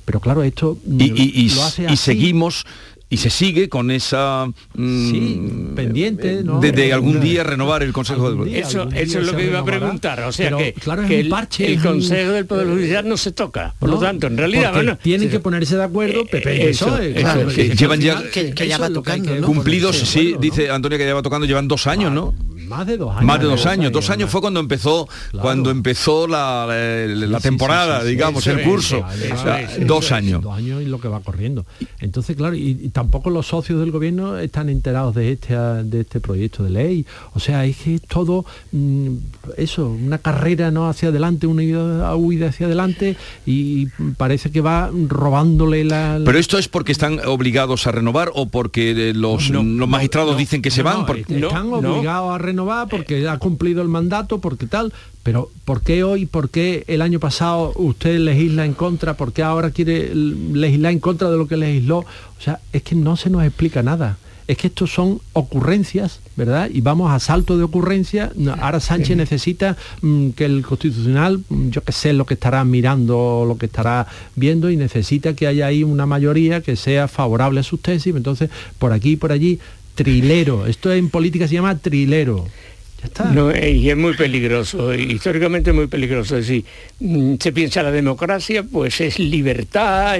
Pero 0.04 0.20
claro, 0.20 0.42
esto 0.42 0.78
Y, 0.86 1.04
y- 1.04 1.32
y- 1.44 1.50
lo 1.54 1.62
hace 1.62 1.82
y 1.82 1.86
así. 1.86 1.96
seguimos 1.98 2.64
y 3.10 3.16
se 3.16 3.30
sigue 3.30 3.68
con 3.70 3.90
esa 3.90 4.46
mm, 4.74 5.10
Sí, 5.10 5.42
pendiente, 5.74 6.42
¿no? 6.44 6.60
de, 6.60 6.72
de 6.72 6.92
algún 6.92 7.16
Eh, 7.18 7.20
día 7.20 7.42
renovar 7.44 7.82
el 7.82 7.92
Consejo 7.92 8.30
de 8.32 8.58
Eso, 8.60 8.88
eso 8.94 9.20
es 9.20 9.26
lo 9.26 9.34
que 9.36 9.46
iba 9.46 9.60
a 9.60 9.64
preguntar. 9.64 10.20
O 10.24 10.32
sea 10.32 10.46
Pero, 10.46 10.58
que, 10.58 10.72
claro, 10.74 11.06
que 11.06 11.20
el, 11.20 11.28
parche, 11.28 11.72
el 11.72 11.80
Consejo 11.80 12.32
del 12.32 12.44
Poder 12.46 12.66
Judicial 12.66 13.08
no 13.08 13.16
se 13.16 13.32
toca. 13.32 13.74
Por 13.78 13.88
lo 13.88 13.98
tanto, 13.98 14.26
en 14.26 14.36
realidad, 14.36 14.72
bueno, 14.74 14.98
tienen 14.98 15.30
que 15.30 15.40
ponerse 15.40 15.76
de 15.76 15.84
acuerdo 15.84 16.26
PP 16.26 16.56
y 16.56 16.68
PSOE, 16.68 17.14
llevan 17.76 18.00
ya 18.00 18.22
que- 18.30 18.52
que 18.52 18.68
ya 18.68 18.78
va 18.78 18.90
tocando, 18.90 19.40
cumplidos, 19.42 19.96
sí, 19.96 20.34
dice 20.40 20.70
Antonio 20.70 20.98
que 20.98 21.06
ya 21.06 21.14
va 21.14 21.22
tocando, 21.22 21.46
llevan 21.46 21.66
dos 21.68 21.86
años, 21.86 22.12
¿no? 22.12 22.34
Más 22.68 22.86
de 22.86 22.96
dos 22.96 23.10
años. 23.10 23.24
Más 23.24 23.40
de 23.40 23.46
dos 23.46 23.66
años. 23.66 23.92
Dos 23.92 24.10
años 24.10 24.30
fue 24.30 24.40
cuando 24.40 24.60
empezó 24.60 25.08
cuando 25.40 25.70
empezó 25.70 26.26
la, 26.26 26.66
la- 26.68 27.26
la 27.26 27.40
temporada, 27.40 28.04
digamos, 28.04 28.46
el 28.46 28.62
curso. 28.62 29.04
eso 29.22 29.34
O 29.34 29.38
sea, 29.38 29.60
es, 29.60 29.86
dos 29.86 30.12
años. 30.12 30.42
Dos 30.42 30.56
años 30.56 30.82
y 30.82 30.86
lo 30.86 31.00
que 31.00 31.08
va 31.08 31.20
corriendo. 31.20 31.64
Entonces, 32.00 32.36
claro, 32.36 32.54
y, 32.54 32.78
y 32.82 32.88
tampoco 32.90 33.30
los 33.30 33.46
socios 33.46 33.80
del 33.80 33.90
gobierno 33.90 34.38
están 34.38 34.68
enterados 34.68 35.14
de 35.14 35.32
este, 35.32 35.54
de 35.56 36.00
este 36.00 36.20
proyecto 36.20 36.62
de 36.64 36.70
ley. 36.70 37.06
O 37.34 37.40
sea, 37.40 37.64
es 37.64 37.76
que 37.78 37.94
es 37.96 38.02
todo 38.02 38.44
mm, 38.72 39.08
eso, 39.56 39.88
una 39.88 40.18
carrera 40.18 40.70
no 40.70 40.88
hacia 40.88 41.08
adelante, 41.08 41.46
una 41.46 41.62
ida- 41.62 42.14
huida 42.16 42.48
hacia 42.48 42.66
adelante 42.66 43.16
y 43.46 43.86
parece 44.16 44.50
que 44.50 44.60
va 44.60 44.90
robándole 45.08 45.84
la... 45.84 46.18
la- 46.18 46.24
Pero 46.24 46.38
esto 46.38 46.58
es 46.58 46.68
porque 46.68 46.92
están 46.92 47.20
obligados 47.26 47.86
a 47.86 47.92
renovar 47.92 48.30
o 48.34 48.46
porque 48.48 48.90
eh, 49.10 49.14
los, 49.14 49.50
los 49.50 49.88
magistrados 49.88 50.36
dicen 50.36 50.62
que 50.62 50.70
se 50.70 50.82
van. 50.82 51.06
Porque- 51.06 51.22
están 51.38 51.72
obligados 51.72 52.34
a 52.34 52.38
renovar 52.38 52.57
porque 52.88 53.28
ha 53.28 53.38
cumplido 53.38 53.82
el 53.82 53.88
mandato, 53.88 54.40
porque 54.40 54.66
tal. 54.66 54.92
Pero 55.22 55.50
¿por 55.64 55.82
qué 55.82 56.04
hoy, 56.04 56.26
por 56.26 56.48
qué 56.50 56.84
el 56.86 57.02
año 57.02 57.20
pasado 57.20 57.72
usted 57.76 58.18
legisla 58.18 58.64
en 58.64 58.74
contra? 58.74 59.14
¿Por 59.14 59.32
qué 59.32 59.42
ahora 59.42 59.70
quiere 59.70 60.14
legislar 60.14 60.92
en 60.92 61.00
contra 61.00 61.30
de 61.30 61.36
lo 61.36 61.46
que 61.46 61.56
legisló? 61.56 61.98
O 61.98 62.40
sea, 62.40 62.60
es 62.72 62.82
que 62.82 62.94
no 62.94 63.16
se 63.16 63.30
nos 63.30 63.44
explica 63.44 63.82
nada. 63.82 64.18
Es 64.46 64.56
que 64.56 64.68
estos 64.68 64.90
son 64.90 65.20
ocurrencias, 65.34 66.20
¿verdad? 66.34 66.70
Y 66.72 66.80
vamos 66.80 67.12
a 67.12 67.18
salto 67.18 67.58
de 67.58 67.64
ocurrencia. 67.64 68.32
Ahora 68.62 68.80
Sánchez 68.80 69.14
necesita 69.14 69.76
mm, 70.00 70.30
que 70.30 70.46
el 70.46 70.64
Constitucional, 70.64 71.42
mm, 71.46 71.68
yo 71.68 71.82
qué 71.82 71.92
sé 71.92 72.14
lo 72.14 72.24
que 72.24 72.32
estará 72.32 72.64
mirando, 72.64 73.44
lo 73.46 73.58
que 73.58 73.66
estará 73.66 74.06
viendo, 74.36 74.70
y 74.70 74.78
necesita 74.78 75.34
que 75.34 75.46
haya 75.46 75.66
ahí 75.66 75.84
una 75.84 76.06
mayoría 76.06 76.62
que 76.62 76.76
sea 76.76 77.08
favorable 77.08 77.60
a 77.60 77.62
sus 77.62 77.82
tesis. 77.82 78.16
Entonces, 78.16 78.48
por 78.78 78.94
aquí 78.94 79.10
y 79.10 79.16
por 79.16 79.32
allí, 79.32 79.60
trilero. 79.98 80.66
Esto 80.66 80.92
en 80.92 81.10
política 81.10 81.48
se 81.48 81.54
llama 81.54 81.76
trilero. 81.76 82.46
No, 83.32 83.50
eh, 83.50 83.72
y 83.72 83.90
es 83.90 83.96
muy 83.96 84.14
peligroso, 84.14 84.92
eh, 84.92 85.00
históricamente 85.00 85.72
muy 85.72 85.88
peligroso. 85.88 86.36
Decir, 86.36 86.64
mm, 87.00 87.34
se 87.40 87.52
piensa 87.52 87.82
la 87.82 87.90
democracia, 87.90 88.62
pues 88.62 89.00
es 89.00 89.18
libertad. 89.18 90.18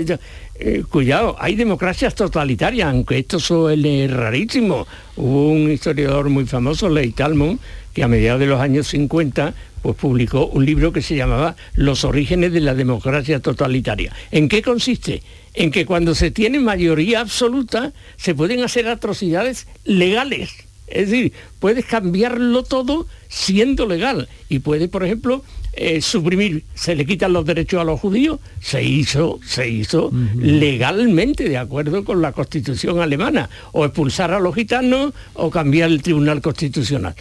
eh, 0.61 0.83
cuidado, 0.91 1.37
hay 1.39 1.55
democracias 1.55 2.17
totalitarias, 2.17 2.89
aunque 2.89 3.19
esto 3.19 3.39
suele 3.39 4.09
rarísimo. 4.09 4.87
Hubo 5.17 5.51
un 5.51 5.71
historiador 5.71 6.29
muy 6.29 6.47
famoso, 6.47 6.89
Leigh 6.89 7.13
Talmon, 7.13 7.61
que 7.95 8.03
a 8.03 8.09
mediados 8.09 8.41
de 8.41 8.47
los 8.47 8.61
años 8.61 8.89
50 8.89 9.55
pues 9.81 9.95
publicó 9.95 10.47
un 10.47 10.67
libro 10.67 10.93
que 10.93 11.03
se 11.03 11.15
llamaba 11.15 11.55
Los 11.75 12.03
orígenes 12.03 12.53
de 12.53 12.61
la 12.61 12.75
democracia 12.75 13.39
totalitaria. 13.39 14.13
¿En 14.33 14.49
qué 14.49 14.61
consiste? 14.61 15.23
En 15.59 15.73
que 15.73 15.87
cuando 15.87 16.15
se 16.15 16.31
tiene 16.31 16.61
mayoría 16.61 17.19
absoluta 17.19 17.93
se 18.17 18.33
pueden 18.33 18.63
hacer 18.63 18.87
atrocidades 18.87 19.67
legales. 19.85 20.51
Es 20.87 21.11
decir, 21.11 21.33
puedes 21.59 21.85
cambiarlo 21.85 22.63
todo 22.63 23.09
siendo 23.29 23.85
legal 23.85 24.29
y 24.49 24.61
puede, 24.61 24.87
por 24.87 25.05
ejemplo, 25.05 25.43
eh, 25.73 26.01
suprimir, 26.01 26.63
se 26.77 26.95
le 26.95 27.05
quitan 27.05 27.33
los 27.33 27.45
derechos 27.45 27.81
a 27.81 27.85
los 27.85 27.99
judíos, 27.99 28.39
se 28.61 28.85
hizo, 28.85 29.41
se 29.45 29.69
hizo 29.69 30.13
legalmente 30.37 31.49
de 31.49 31.59
acuerdo 31.59 32.05
con 32.05 32.23
la 32.23 32.31
constitución 32.31 33.01
alemana, 33.01 33.51
o 33.73 33.85
expulsar 33.85 34.31
a 34.31 34.39
los 34.39 34.55
gitanos 34.55 35.13
o 35.35 35.51
cambiar 35.51 35.91
el 35.91 36.03
tribunal 36.03 36.41
constitucional. 36.41 37.17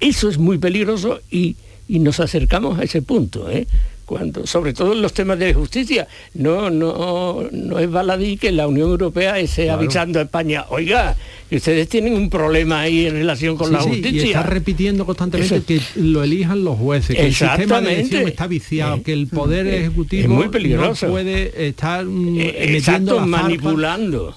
Eso 0.00 0.28
es 0.28 0.38
muy 0.38 0.58
peligroso 0.58 1.20
y, 1.30 1.54
y 1.86 2.00
nos 2.00 2.18
acercamos 2.18 2.80
a 2.80 2.82
ese 2.82 3.00
punto, 3.00 3.48
¿eh? 3.48 3.68
Cuando, 4.10 4.44
sobre 4.44 4.72
todo 4.72 4.92
en 4.92 5.02
los 5.02 5.12
temas 5.12 5.38
de 5.38 5.54
justicia, 5.54 6.08
no, 6.34 6.68
no, 6.68 7.44
no 7.52 7.78
es 7.78 7.88
baladí 7.88 8.36
que 8.36 8.50
la 8.50 8.66
Unión 8.66 8.90
Europea 8.90 9.38
esté 9.38 9.70
avisando 9.70 10.18
a 10.18 10.22
España, 10.22 10.64
oiga, 10.70 11.14
que 11.48 11.54
ustedes 11.58 11.88
tienen 11.88 12.14
un 12.14 12.28
problema 12.28 12.80
ahí 12.80 13.06
en 13.06 13.12
relación 13.12 13.56
con 13.56 13.68
Sí, 13.68 13.72
la 13.74 13.82
sí, 13.84 13.88
justicia. 13.90 14.22
y 14.24 14.26
está 14.30 14.42
repitiendo 14.42 15.06
constantemente 15.06 15.54
Eso. 15.54 15.64
que 15.64 15.80
lo 16.00 16.24
elijan 16.24 16.64
los 16.64 16.76
jueces, 16.76 17.14
que 17.14 17.22
el 17.24 17.32
sistema 17.32 17.54
de 17.56 17.62
Exactamente. 17.62 17.94
elección 18.00 18.28
está 18.28 18.46
viciado, 18.48 19.00
que 19.04 19.12
el 19.12 19.28
poder 19.28 19.68
Eh, 19.68 19.78
ejecutivo 19.82 20.22
es 20.24 20.28
muy 20.28 20.48
peligroso. 20.48 21.06
no 21.06 21.12
puede 21.12 21.68
estar 21.68 22.04
mm, 22.04 22.40
Eh, 22.40 22.44
metiendo 22.72 23.12
exacto, 23.12 23.20
la 23.20 23.26
manipulando. 23.26 24.36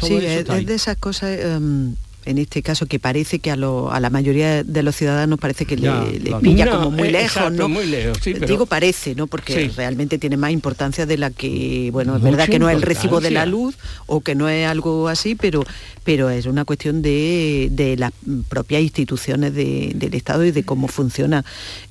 todo 0.00 0.08
Sí, 0.08 0.14
eso 0.16 0.52
es, 0.52 0.66
de 0.66 0.74
esas 0.74 0.96
cosas, 0.96 1.38
em, 1.38 1.94
en 2.26 2.38
este 2.38 2.62
caso, 2.62 2.86
que 2.86 2.98
parece 2.98 3.38
que 3.38 3.50
a, 3.50 3.56
lo- 3.56 3.92
a 3.92 4.00
la 4.00 4.10
mayoría 4.10 4.64
de 4.64 4.82
los 4.82 4.96
ciudadanos 4.96 5.38
parece 5.38 5.66
que 5.66 5.76
Ya, 5.76 6.02
le, 6.04 6.12
le 6.18 6.20
claro. 6.20 6.40
pilla 6.40 6.64
No, 6.66 6.70
como 6.78 6.90
muy 6.92 7.08
eh, 7.08 7.12
lejos, 7.12 7.36
exacto, 7.36 7.52
¿no? 7.62 7.68
muy 7.68 7.86
lejos, 7.86 8.18
sí, 8.22 8.34
pero- 8.34 8.46
Digo 8.46 8.66
parece, 8.66 9.14
¿no? 9.14 9.26
Porque 9.26 9.54
Sí. 9.54 9.68
realmente 9.76 10.18
tiene 10.18 10.36
más 10.36 10.50
importancia 10.52 11.06
de 11.06 11.18
la 11.18 11.30
que, 11.30 11.90
bueno, 11.92 12.16
es 12.16 12.22
verdad 12.22 12.48
que 12.48 12.58
no 12.58 12.68
es 12.68 12.76
el 12.76 12.82
recibo 12.82 13.20
de 13.20 13.30
la 13.30 13.46
luz 13.46 13.76
o 14.06 14.20
que 14.20 14.34
no 14.34 14.48
es 14.48 14.66
algo 14.66 15.08
así, 15.08 15.34
pero, 15.34 15.64
pero 16.04 16.30
es 16.30 16.46
una 16.46 16.64
cuestión 16.64 17.02
de, 17.02 17.68
de 17.70 17.96
las 17.96 18.12
propias 18.48 18.82
instituciones 18.82 19.54
de- 19.54 19.92
del 19.94 20.14
Estado 20.14 20.44
y 20.44 20.50
de 20.52 20.62
cómo 20.64 20.88
funciona. 20.88 21.44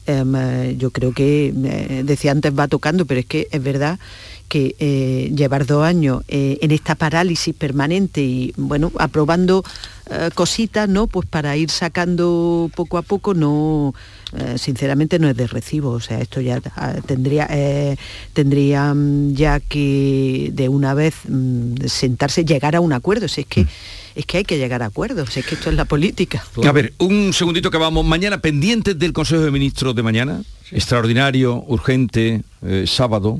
Em, 0.06 0.36
eh, 0.36 0.76
yo 0.78 0.91
creo 0.91 1.13
que, 1.13 1.54
eh, 1.56 2.02
decía 2.06 2.32
antes, 2.32 2.52
va 2.58 2.67
tocando, 2.67 3.06
pero 3.06 3.19
es 3.19 3.26
que 3.26 3.48
es 3.52 3.63
verdad 3.63 4.00
que 4.47 4.75
eh, 4.79 5.32
llevar 5.36 5.65
dos 5.65 5.84
años 5.84 6.23
eh, 6.27 6.58
en 6.62 6.71
esta 6.71 6.95
parálisis 6.95 7.56
permanente 7.56 8.21
y 8.21 8.53
bueno 8.58 8.91
aprobando 8.99 9.63
eh, 10.10 10.29
cositas 10.36 10.88
no 10.89 11.08
pues 11.08 11.27
para 11.27 11.56
ir 11.58 11.69
sacando 11.69 12.69
poco 12.75 12.97
a 12.97 13.01
poco 13.01 13.34
no 13.34 13.93
eh, 14.36 14.58
sinceramente 14.58 15.19
no 15.19 15.29
es 15.29 15.38
de 15.38 15.47
recibo. 15.47 15.91
O 15.91 15.99
sea 15.99 16.19
esto 16.19 16.41
ya 16.41 16.60
ah, 16.75 16.95
tendría 17.06 17.47
eh, 17.49 17.97
tendría 18.34 18.93
mm, 18.93 19.34
ya 19.34 19.60
que 19.60 20.49
de 20.53 20.69
una 20.69 20.93
vez 20.93 21.15
mm, 21.27 21.86
sentarse 21.86 22.43
llegar 22.43 22.75
a 22.75 22.82
un 22.82 22.93
acuerdo. 22.93 23.27
Si 23.27 23.41
es 23.41 23.47
que 23.47 23.67
es 24.15 24.25
que 24.25 24.38
hay 24.38 24.43
que 24.43 24.58
llegar 24.58 24.84
a 24.84 24.88
acuerdos 24.88 25.36
es 25.38 25.45
que 25.45 25.56
esto 25.56 25.69
es 25.69 25.75
la 25.75 25.86
política. 25.86 26.43
A 26.63 26.71
ver, 26.71 26.93
un 26.99 27.34
segundito 27.34 27.71
que 27.71 27.77
vamos. 27.77 28.06
Mañana, 28.06 28.39
pendientes 28.39 28.97
del 28.97 29.13
Consejo 29.13 29.41
de 29.41 29.51
Ministros 29.51 29.95
de 29.95 30.03
mañana. 30.03 30.41
Extraordinario, 30.71 31.63
urgente, 31.67 32.41
eh, 32.63 32.86
sábado. 32.88 33.39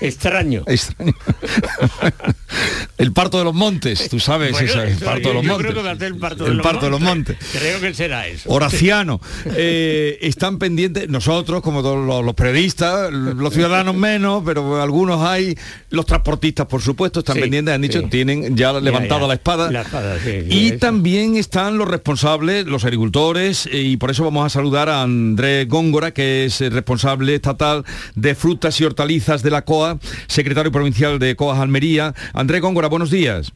Extraño. 0.00 0.62
Extraño. 0.66 1.12
el 2.98 3.12
parto 3.12 3.38
de 3.38 3.44
los 3.44 3.54
montes, 3.54 4.08
tú 4.08 4.18
sabes, 4.20 4.52
Bueno, 4.52 4.82
el 4.82 4.96
parto 4.96 5.20
yo- 5.22 5.28
de 5.28 5.34
los 5.34 5.42
yo 5.44 5.48
montes. 5.52 5.66
creo 5.70 5.74
que 5.82 5.82
va 5.88 5.90
a 5.92 5.96
ser 5.98 6.06
el 6.08 6.16
parto 6.18 6.44
de 6.44 6.54
los 6.54 6.62
parto 6.64 6.84
de 6.86 6.90
los 6.90 7.00
montes. 7.00 7.36
Creo 7.52 7.80
que 7.80 7.94
será 7.94 8.26
eso. 8.26 8.48
Horaciano, 8.50 9.20
eh, 9.56 10.18
están 10.22 10.58
pendientes, 10.58 11.08
nosotros 11.08 11.62
como 11.62 11.82
todos 11.82 12.04
los, 12.06 12.24
los 12.24 12.34
periodistas, 12.34 13.12
los 13.12 13.52
ciudadanos 13.54 13.94
menos, 13.94 14.42
pero 14.44 14.80
algunos 14.82 15.22
hay, 15.22 15.56
los 15.90 16.06
transportistas 16.06 16.66
por 16.66 16.82
supuesto, 16.82 17.20
están 17.20 17.36
Sí, 17.36 17.42
pendientes, 17.42 17.74
han 17.74 17.82
dicho, 17.82 18.00
sí. 18.00 18.06
tienen 18.10 18.56
ya 18.56 18.72
levantada 18.72 19.26
la 19.26 19.34
espada. 19.34 19.70
La 19.70 19.82
espada, 19.82 20.16
sí, 20.24 20.42
sí, 20.42 20.46
y 20.48 20.68
eso. 20.70 20.78
también 20.78 21.36
están 21.36 21.78
los 21.78 21.88
responsables, 21.88 22.66
los 22.66 22.84
agricultores, 22.84 23.66
eh, 23.66 23.78
y 23.82 23.96
por 23.96 24.10
eso 24.10 24.24
vamos 24.24 24.44
a 24.46 24.48
saludar 24.48 24.88
a 24.88 25.02
Andrés 25.02 25.68
Góngora, 25.68 26.12
que 26.12 26.44
es 26.46 26.60
el 26.60 26.72
responsable 26.72 27.34
estatal 27.34 27.84
de 28.14 28.34
frutas 28.34 28.80
y 28.80 28.84
hortalizas 28.84 29.42
de 29.42 29.50
la 29.50 29.62
COA, 29.64 29.87
secretario 30.26 30.72
provincial 30.72 31.18
de 31.18 31.36
COA 31.36 31.62
Almería. 31.62 32.14
Andrés 32.34 32.60
Góngora, 32.60 32.88
buenos 32.88 33.10
días. 33.10 33.52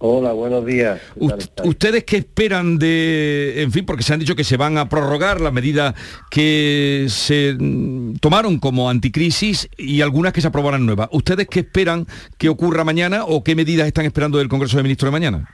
Hola, 0.00 0.30
buenos 0.32 0.64
días. 0.64 1.00
¿Qué 1.18 1.26
tal 1.26 1.38
estáis? 1.40 1.68
¿Ustedes 1.68 2.04
qué 2.04 2.18
esperan 2.18 2.78
de, 2.78 3.62
en 3.62 3.72
fin, 3.72 3.84
porque 3.84 4.04
se 4.04 4.12
han 4.14 4.20
dicho 4.20 4.36
que 4.36 4.44
se 4.44 4.56
van 4.56 4.78
a 4.78 4.88
prorrogar 4.88 5.40
las 5.40 5.52
medidas 5.52 5.92
que 6.30 7.06
se 7.08 7.56
mm, 7.58 8.14
tomaron 8.20 8.58
como 8.60 8.88
anticrisis 8.88 9.68
y 9.76 10.00
algunas 10.00 10.32
que 10.32 10.40
se 10.40 10.46
aprobarán 10.46 10.86
nuevas? 10.86 11.08
¿Ustedes 11.10 11.48
qué 11.50 11.60
esperan 11.60 12.06
que 12.38 12.48
ocurra 12.48 12.84
mañana 12.84 13.24
o 13.24 13.42
qué 13.42 13.56
medidas 13.56 13.88
están 13.88 14.04
esperando 14.06 14.38
del 14.38 14.48
Congreso 14.48 14.76
de 14.76 14.84
Ministros 14.84 15.08
de 15.08 15.12
mañana? 15.12 15.50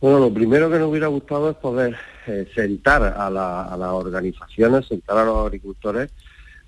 Bueno, 0.00 0.18
lo 0.20 0.32
primero 0.32 0.70
que 0.70 0.78
nos 0.78 0.88
hubiera 0.88 1.08
gustado 1.08 1.50
es 1.50 1.56
poder 1.56 1.94
eh, 2.26 2.48
sentar 2.54 3.02
a, 3.02 3.28
la- 3.28 3.64
a 3.64 3.76
las 3.76 3.90
organizaciones, 3.90 4.86
sentar 4.86 5.18
a 5.18 5.24
los 5.26 5.44
agricultores 5.44 6.10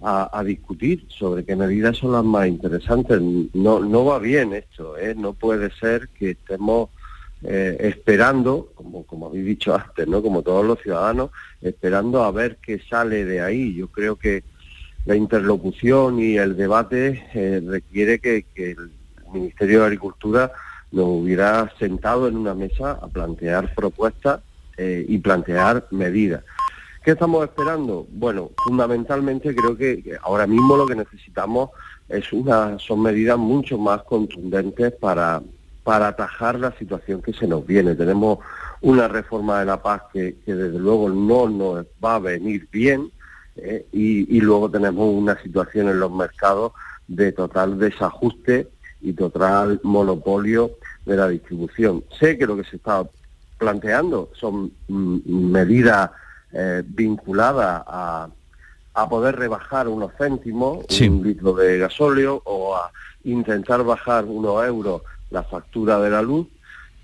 a, 0.02 0.42
discutir 0.44 1.06
sobre 1.08 1.44
qué 1.44 1.54
medidas 1.54 1.96
son 1.96 2.12
las 2.12 2.24
más 2.24 2.48
interesantes. 2.48 3.20
No, 3.54 3.80
no 3.80 4.04
va 4.04 4.18
bien 4.18 4.52
esto, 4.52 4.98
¿eh? 4.98 5.14
no 5.16 5.32
puede 5.32 5.70
ser 5.70 6.08
que 6.08 6.30
estemos 6.30 6.90
eh, 7.44 7.76
esperando, 7.80 8.72
como, 8.74 9.04
como 9.04 9.26
habéis 9.26 9.46
dicho 9.46 9.74
antes, 9.74 10.08
¿no? 10.08 10.20
como 10.22 10.42
todos 10.42 10.66
los 10.66 10.80
ciudadanos, 10.80 11.30
esperando 11.60 12.24
a 12.24 12.32
ver 12.32 12.58
qué 12.60 12.80
sale 12.80 13.24
de 13.24 13.40
ahí. 13.40 13.74
Yo 13.74 13.88
creo 13.88 14.16
que 14.16 14.42
la 15.04 15.14
interlocución 15.14 16.18
y 16.18 16.36
el 16.36 16.56
debate 16.56 17.24
eh, 17.34 17.62
requiere 17.64 18.18
que, 18.18 18.44
el 18.56 18.90
Ministerio 19.32 19.80
de 19.80 19.86
Agricultura 19.86 20.52
nos 20.90 21.06
hubiera 21.06 21.72
sentado 21.78 22.28
en 22.28 22.36
una 22.36 22.54
mesa 22.54 22.98
a 23.00 23.06
plantear 23.08 23.74
propuestas 23.74 24.40
y 24.76 25.16
plantear 25.18 25.86
medidas. 25.90 26.42
¿Qué 27.04 27.10
estamos 27.10 27.42
esperando? 27.42 28.06
Bueno, 28.12 28.52
fundamentalmente 28.64 29.52
creo 29.56 29.76
que 29.76 30.16
ahora 30.22 30.46
mismo 30.46 30.76
lo 30.76 30.86
que 30.86 30.94
necesitamos 30.94 31.70
es 32.08 32.32
una, 32.32 32.78
son 32.78 33.02
medidas 33.02 33.38
mucho 33.38 33.76
más 33.76 34.04
contundentes 34.04 34.92
para, 34.92 35.42
para 35.82 36.08
atajar 36.08 36.60
la 36.60 36.70
situación 36.78 37.20
que 37.20 37.32
se 37.32 37.48
nos 37.48 37.66
viene. 37.66 37.96
Tenemos 37.96 38.38
una 38.82 39.08
reforma 39.08 39.58
de 39.58 39.66
la 39.66 39.82
paz 39.82 40.02
que, 40.12 40.36
desde 40.46 40.78
luego 40.78 41.08
no 41.08 41.48
nos 41.48 41.86
va 42.04 42.14
a 42.14 42.20
venir 42.20 42.68
bien 42.70 43.10
eh, 43.56 43.84
y, 43.90 44.40
luego 44.40 44.70
tenemos 44.70 45.12
una 45.12 45.36
situación 45.42 45.88
en 45.88 45.98
los 45.98 46.12
mercados 46.12 46.72
de 47.08 47.32
total 47.32 47.80
desajuste 47.80 48.68
y 49.00 49.12
total 49.12 49.80
monopolio 49.82 50.70
de 51.04 51.16
la 51.16 51.28
distribución. 51.28 52.04
Sé 52.20 52.38
que 52.38 52.46
lo 52.46 52.56
que 52.56 52.64
se 52.64 52.76
está 52.76 53.04
planteando 53.58 54.30
son 54.34 54.70
mm, 54.86 55.50
medidas 55.50 56.10
eh, 56.52 56.82
vinculadas 56.84 57.82
a, 57.86 58.28
a, 58.94 59.08
poder 59.08 59.36
rebajar 59.36 59.88
unos 59.88 60.12
céntimos, 60.18 60.84
un 61.00 61.22
litro 61.22 61.54
de 61.54 61.78
gasóleo, 61.78 62.42
o 62.44 62.76
a 62.76 62.90
intentar 63.24 63.82
bajar 63.84 64.24
unos 64.24 64.64
euros 64.66 65.02
la 65.30 65.42
factura 65.42 65.98
de 65.98 66.10
la 66.10 66.22
luz, 66.22 66.46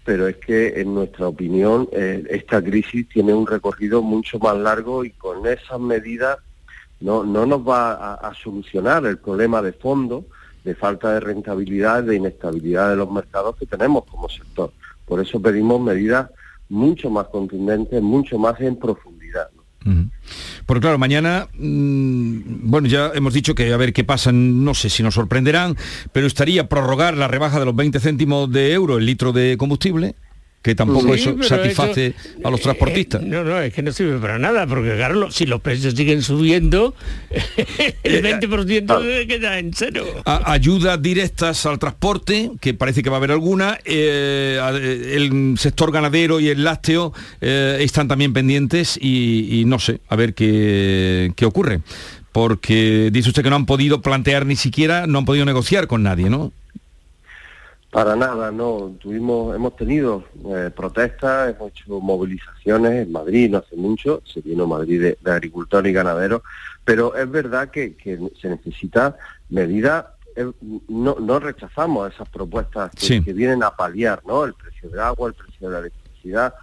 pero 0.04 0.26
es 0.26 0.36
que 0.36 0.80
en 0.80 0.94
nuestra 0.94 1.28
opinión 1.28 1.88
eh, 1.92 2.24
esta 2.30 2.62
crisis 2.62 3.08
tiene 3.08 3.34
un 3.34 3.46
recorrido 3.46 4.02
mucho 4.02 4.38
más 4.38 4.56
largo 4.56 5.04
y 5.04 5.10
con 5.10 5.46
esas 5.46 5.80
medidas 5.80 6.38
no, 7.00 7.24
no 7.24 7.46
nos 7.46 7.66
va 7.66 8.14
a, 8.14 8.34
solucionar 8.34 9.06
el 9.06 9.18
problema 9.18 9.62
de 9.62 9.72
fondo 9.72 10.24
de 10.64 10.74
falta 10.74 11.12
de 11.12 11.20
rentabilidad, 11.20 12.02
de 12.02 12.16
inestabilidad 12.16 12.90
de 12.90 12.96
los 12.96 13.10
mercados 13.10 13.56
que 13.56 13.66
tenemos 13.66 14.04
como 14.04 14.28
sector. 14.28 14.72
Por 15.06 15.20
eso 15.20 15.40
pedimos 15.40 15.80
medidas 15.80 16.30
mucho 16.68 17.08
más 17.08 17.28
contundentes, 17.28 18.02
mucho 18.02 18.38
más 18.38 18.60
en 18.60 18.76
profundidad. 18.76 19.17
Porque 20.66 20.80
claro, 20.80 20.98
mañana, 20.98 21.48
mm, 21.54 22.68
bueno, 22.68 22.88
ya 22.88 23.10
hemos 23.14 23.32
dicho 23.32 23.54
que 23.54 23.72
a 23.72 23.76
ver 23.76 23.92
qué 23.92 24.04
pasa, 24.04 24.32
no 24.32 24.74
sé 24.74 24.90
si 24.90 25.02
nos 25.02 25.14
sorprenderán, 25.14 25.76
pero 26.12 26.26
estaría 26.26 26.68
prorrogar 26.68 27.16
la 27.16 27.28
rebaja 27.28 27.58
de 27.58 27.64
los 27.64 27.74
20 27.74 27.98
céntimos 28.00 28.50
de 28.50 28.72
euro 28.72 28.98
el 28.98 29.06
litro 29.06 29.32
de 29.32 29.56
combustible 29.56 30.14
que 30.68 30.74
tampoco 30.74 31.14
eso 31.14 31.34
satisface 31.42 32.14
a 32.44 32.50
los 32.50 32.60
transportistas. 32.60 33.22
no, 33.22 33.42
no, 33.42 33.58
es 33.58 33.72
que 33.72 33.82
no 33.82 33.90
sirve 33.90 34.18
para 34.18 34.38
nada, 34.38 34.66
porque 34.66 34.94
claro, 34.96 35.30
si 35.30 35.46
los 35.46 35.62
precios 35.62 35.94
siguen 35.94 36.20
subiendo, 36.20 36.94
el 38.02 38.22
20% 38.22 39.02
eh, 39.02 39.26
queda 39.26 39.58
en 39.58 39.72
cero. 39.72 40.04
ayudas 40.26 41.00
directas 41.00 41.64
al 41.64 41.78
transporte, 41.78 42.50
que 42.60 42.74
parece 42.74 43.02
que 43.02 43.08
va 43.08 43.16
a 43.16 43.18
haber 43.18 43.32
alguna, 43.32 43.78
eh, 43.86 44.60
el 45.14 45.54
sector 45.56 45.90
ganadero 45.90 46.38
y 46.38 46.48
el 46.48 46.62
lácteo 46.64 47.14
eh, 47.40 47.78
están 47.80 48.06
también 48.06 48.34
pendientes 48.34 48.98
y, 49.00 49.64
no 49.66 49.78
sé, 49.78 50.02
a 50.08 50.16
ver 50.16 50.34
qué, 50.34 51.32
qué 51.34 51.46
ocurre. 51.46 51.80
Porque 52.30 53.08
dice 53.10 53.30
usted 53.30 53.42
que 53.42 53.48
no 53.48 53.56
han 53.56 53.64
podido 53.64 54.02
plantear 54.02 54.44
ni 54.44 54.54
siquiera, 54.54 55.06
no 55.06 55.20
han 55.20 55.24
podido 55.24 55.46
negociar 55.46 55.86
con 55.86 56.02
nadie, 56.02 56.28
¿no? 56.28 56.52
Para 57.98 58.14
nada, 58.14 58.52
no. 58.52 58.94
Tuvimos, 59.00 59.56
hemos 59.56 59.74
tenido 59.74 60.22
eh, 60.54 60.70
protestas, 60.70 61.52
hemos 61.52 61.72
hecho 61.72 61.98
movilizaciones 61.98 62.92
en 62.92 63.10
Madrid, 63.10 63.50
no 63.50 63.58
hace 63.58 63.74
mucho, 63.74 64.22
se 64.24 64.40
vino 64.40 64.68
Madrid 64.68 65.16
de, 65.20 65.32
agricultores 65.32 65.90
y 65.90 65.92
ganaderos, 65.92 66.42
pero 66.84 67.16
es 67.16 67.28
verdad 67.28 67.72
que, 67.72 67.96
se 68.40 68.48
necesita 68.50 69.16
medidas, 69.48 70.06
eh, 70.36 70.48
no, 70.86 71.16
no, 71.18 71.40
rechazamos 71.40 72.14
esas 72.14 72.28
propuestas 72.28 72.92
que, 72.92 73.18
vienen 73.32 73.64
a 73.64 73.74
paliar, 73.74 74.22
¿no? 74.24 74.44
El 74.44 74.54
precio 74.54 74.90
del 74.90 75.00
agua, 75.00 75.30
el 75.30 75.34
precio 75.34 75.68
de 75.68 75.72
la 75.74 75.80
electricidad, 75.80 76.54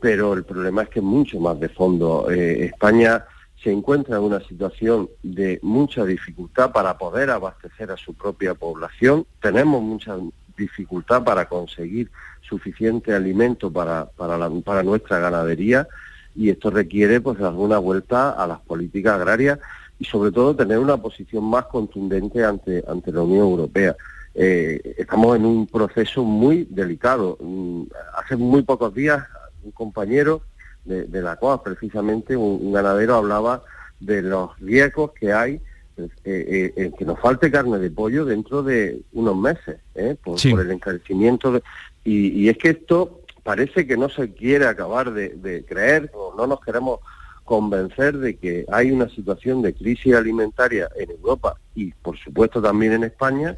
pero 0.00 0.32
el 0.32 0.44
problema 0.44 0.84
es 0.84 0.88
que 0.88 1.00
es 1.00 1.04
mucho 1.04 1.38
más 1.38 1.60
de 1.60 1.68
fondo. 1.68 2.30
Eh, 2.30 2.64
España 2.64 3.26
se 3.62 3.70
encuentra 3.70 4.16
en 4.16 4.22
una 4.22 4.40
situación 4.40 5.10
de 5.22 5.58
mucha 5.60 6.06
dificultad 6.06 6.72
para 6.72 6.96
poder 6.96 7.28
abastecer 7.28 7.90
a 7.90 7.98
su 7.98 8.14
propia 8.14 8.54
población. 8.54 9.26
Tenemos 9.42 9.82
mucha 9.82 10.16
dificultad 10.56 11.24
para 11.24 11.48
conseguir 11.48 12.10
suficiente 12.40 13.14
alimento 13.14 13.72
para, 13.72 14.06
para, 14.06 14.82
nuestra 14.82 15.18
ganadería 15.18 15.88
y 16.34 16.50
esto 16.50 16.70
requiere 16.70 17.20
pues 17.20 17.40
alguna 17.40 17.78
vuelta 17.78 18.30
a 18.30 18.46
las 18.46 18.60
políticas 18.60 19.14
agrarias 19.14 19.58
y 19.98 20.04
sobre 20.04 20.30
todo 20.30 20.54
tener 20.54 20.78
una 20.78 20.96
posición 20.98 21.44
más 21.44 21.66
contundente 21.66 22.44
ante, 22.44 22.84
ante 22.86 23.12
la 23.12 23.22
Unión 23.22 23.46
Europea. 23.46 23.96
Eh, 24.34 24.94
estamos 24.98 25.36
en 25.36 25.46
un 25.46 25.66
proceso 25.66 26.22
muy 26.22 26.66
delicado. 26.68 27.38
Mm, 27.40 27.84
hace 28.16 28.36
muy 28.36 28.62
pocos 28.62 28.94
días 28.94 29.24
un 29.64 29.70
compañero 29.72 30.42
de, 30.84 31.22
la 31.22 31.36
COA, 31.36 31.62
precisamente 31.64 32.36
un, 32.36 32.72
ganadero 32.72 33.16
hablaba 33.16 33.62
de 33.98 34.22
los 34.22 34.56
riesgos 34.60 35.12
que 35.12 35.32
hay 35.32 35.60
eh, 35.96 36.72
eh, 36.76 36.92
que 36.98 37.04
nos 37.04 37.18
falte 37.18 37.50
carne 37.50 37.78
de 37.78 37.90
pollo 37.90 38.24
dentro 38.24 38.62
de 38.62 39.00
unos 39.12 39.36
meses, 39.36 39.78
¿eh? 39.94 40.16
por, 40.22 40.38
el 40.60 40.70
encarecimiento. 40.70 41.62
y, 42.04 42.48
es 42.48 42.58
que 42.58 42.70
esto 42.70 43.22
parece 43.42 43.86
que 43.86 43.96
no 43.96 44.08
se 44.08 44.32
quiere 44.34 44.66
acabar 44.66 45.12
de, 45.12 45.64
creer, 45.66 46.10
o 46.14 46.34
no 46.36 46.46
nos 46.48 46.60
queremos 46.60 46.98
convencer 47.44 48.18
de 48.18 48.36
que 48.36 48.66
hay 48.72 48.90
una 48.90 49.08
situación 49.08 49.62
de 49.62 49.72
crisis 49.72 50.14
alimentaria 50.14 50.88
en 50.96 51.12
Europa 51.12 51.54
y 51.74 51.92
por 51.92 52.18
supuesto 52.18 52.60
también 52.60 52.92
en 52.92 53.04
España, 53.04 53.56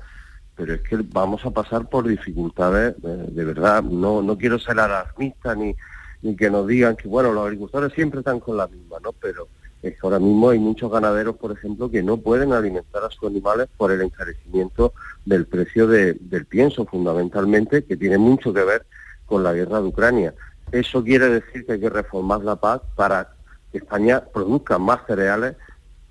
pero 0.54 0.74
es 0.74 0.82
que 0.82 0.96
vamos 1.10 1.44
a 1.46 1.50
pasar 1.50 1.88
por 1.88 2.06
dificultades 2.06 2.94
de, 3.00 3.44
verdad. 3.44 3.82
No, 3.82 4.20
no 4.20 4.36
quiero 4.36 4.58
ser 4.58 4.78
alarmista 4.78 5.54
ni, 5.54 5.74
ni 6.20 6.36
que 6.36 6.50
nos 6.50 6.66
digan 6.66 6.94
que, 6.94 7.08
bueno, 7.08 7.32
los 7.32 7.46
agricultores 7.46 7.92
siempre 7.94 8.20
están 8.20 8.40
con 8.40 8.58
la 8.58 8.68
misma, 8.68 8.98
¿no? 9.02 9.12
Pero 9.12 9.48
es 9.82 9.92
que 9.92 9.98
ahora 10.02 10.18
mismo 10.18 10.50
hay 10.50 10.58
muchos 10.58 10.90
ganaderos, 10.90 11.36
por 11.36 11.52
ejemplo, 11.52 11.90
que 11.90 12.02
no 12.02 12.16
pueden 12.16 12.52
alimentar 12.52 13.04
a 13.04 13.10
sus 13.10 13.28
animales 13.28 13.68
por 13.76 13.92
el 13.92 14.00
encarecimiento 14.00 14.92
del 15.24 15.46
precio 15.46 15.86
del 15.86 16.46
pienso, 16.48 16.84
fundamentalmente, 16.84 17.84
que 17.84 17.96
tiene 17.96 18.18
mucho 18.18 18.52
que 18.52 18.64
ver 18.64 18.86
con 19.26 19.42
la 19.42 19.52
guerra 19.52 19.80
de 19.80 19.88
Ucrania. 19.88 20.34
Eso 20.72 21.02
quiere 21.04 21.28
decir 21.28 21.64
que 21.64 21.72
hay 21.72 21.80
que 21.80 21.90
reformar 21.90 22.42
la 22.42 22.56
paz 22.56 22.80
para 22.96 23.32
que 23.70 23.78
España 23.78 24.20
produzca 24.20 24.78
más 24.78 25.00
cereales, 25.06 25.54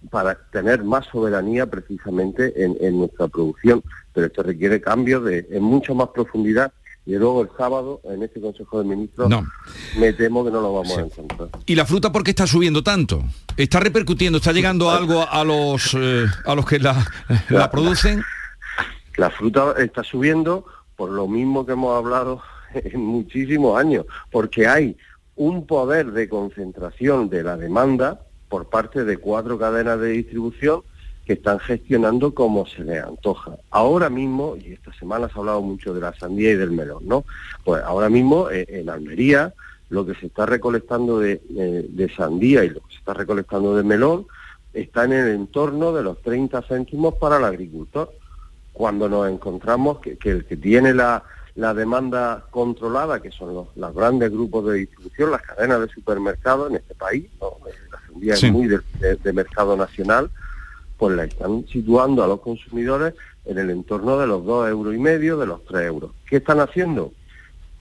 para 0.09 0.35
tener 0.51 0.83
más 0.83 1.05
soberanía 1.07 1.65
precisamente 1.65 2.63
en, 2.63 2.97
nuestra 2.97 3.27
producción. 3.27 3.83
Pero 4.13 4.27
esto 4.27 4.43
requiere 4.43 4.79
cambios 4.79 5.23
en 5.29 5.63
mucho 5.63 5.93
más 5.93 6.09
profundidad 6.09 6.71
y 7.07 7.15
luego 7.15 7.41
el 7.41 7.49
sábado 7.57 8.01
en 8.03 8.21
este 8.21 8.41
Consejo 8.41 8.79
de 8.79 8.89
Ministros 8.89 9.31
me 9.97 10.11
temo 10.11 10.43
que 10.43 10.51
no 10.51 10.59
lo 10.59 10.73
vamos 10.73 10.97
a 10.97 11.01
encontrar. 11.01 11.47
¿Y 11.65 11.73
la 11.73 11.85
fruta 11.85 12.11
por 12.11 12.21
qué 12.21 12.31
está 12.31 12.45
subiendo 12.45 12.83
tanto? 12.83 13.23
¿Está 13.55 13.79
repercutiendo, 13.79 14.39
está 14.39 14.51
llegando 14.51 14.91
algo 14.91 15.25
a 15.25 15.45
los, 15.45 15.93
eh, 15.93 16.25
a 16.45 16.53
los 16.53 16.65
que 16.65 16.79
la, 16.79 17.07
la, 17.47 17.71
producen? 17.71 18.21
La, 19.15 19.29
fruta 19.29 19.73
está 19.77 20.03
subiendo 20.03 20.65
por 20.97 21.09
lo 21.09 21.29
mismo 21.29 21.65
que 21.65 21.71
hemos 21.71 21.97
hablado 21.97 22.41
en 22.73 22.99
muchísimos 22.99 23.79
años, 23.79 24.05
porque 24.29 24.67
hay 24.67 24.97
un 25.37 25.65
poder 25.65 26.11
de 26.11 26.27
concentración 26.27 27.29
de 27.29 27.41
la 27.41 27.55
demanda 27.55 28.19
por 28.49 28.67
parte 28.67 29.05
de 29.05 29.15
cuatro 29.17 29.57
cadenas 29.57 29.97
de 30.01 30.09
distribución 30.09 30.81
que 31.27 31.33
están 31.33 31.59
gestionando 31.59 32.33
como 32.33 32.65
se 32.65 32.85
les 32.85 33.03
antoja. 33.03 33.57
Ahora 33.69 34.09
mismo, 34.09 34.55
y 34.55 34.71
esta 34.71 34.93
semana 34.93 35.27
se 35.27 35.33
ha 35.33 35.39
hablado 35.39 35.61
mucho 35.61 35.93
de 35.93 35.99
la 35.99 36.13
sandía 36.13 36.51
y 36.51 36.55
del 36.55 36.71
melón, 36.71 37.05
¿no? 37.05 37.25
Pues 37.65 37.83
ahora 37.83 38.07
mismo 38.07 38.49
eh, 38.49 38.65
en 38.69 38.89
Almería 38.89 39.53
lo 39.89 40.05
que 40.05 40.15
se 40.15 40.27
está 40.27 40.45
recolectando 40.45 41.19
de, 41.19 42.11
sandía 42.15 42.63
y 42.63 42.69
lo 42.69 42.79
que 42.79 42.93
se 42.93 42.99
está 42.99 43.13
recolectando 43.13 43.75
de 43.75 43.83
melón 43.83 44.25
está 44.73 45.03
en 45.03 45.11
el 45.11 45.27
entorno 45.33 45.91
de 45.91 46.03
los 46.03 46.21
30 46.21 46.61
céntimos 46.61 47.15
para 47.15 47.37
el 47.37 47.43
agricultor. 47.43 48.09
Cuando 48.71 49.09
nos 49.09 49.29
encontramos 49.29 49.99
que, 49.99 50.17
el 50.23 50.45
que 50.45 50.55
tiene 50.55 50.93
la, 50.93 51.23
demanda 51.55 52.45
controlada, 52.51 53.21
que 53.21 53.31
son 53.31 53.53
los, 53.53 53.93
grandes 53.95 54.31
grupos 54.31 54.67
de 54.67 54.75
distribución, 54.75 55.31
las 55.31 55.41
cadenas 55.41 55.81
de 55.81 55.87
supermercados 55.89 56.69
en 56.69 56.77
este 56.77 56.95
país, 56.95 57.27
la 57.91 57.99
sandía 58.07 58.33
es 58.33 58.49
muy 58.49 58.67
de 58.67 59.33
mercado 59.33 59.75
nacional, 59.75 60.31
pues 60.97 61.15
la 61.15 61.25
están 61.25 61.65
situando 61.67 62.23
a 62.23 62.27
los 62.27 62.41
consumidores 62.41 63.13
en 63.45 63.57
el 63.57 63.69
entorno 63.69 64.17
de 64.17 64.27
los 64.27 64.45
dos 64.45 64.69
euros 64.69 64.93
y 64.95 64.99
medio, 64.99 65.37
de 65.37 65.47
los 65.47 65.63
tres 65.65 65.83
euros. 65.83 66.11
¿Qué 66.29 66.37
están 66.37 66.59
haciendo? 66.59 67.13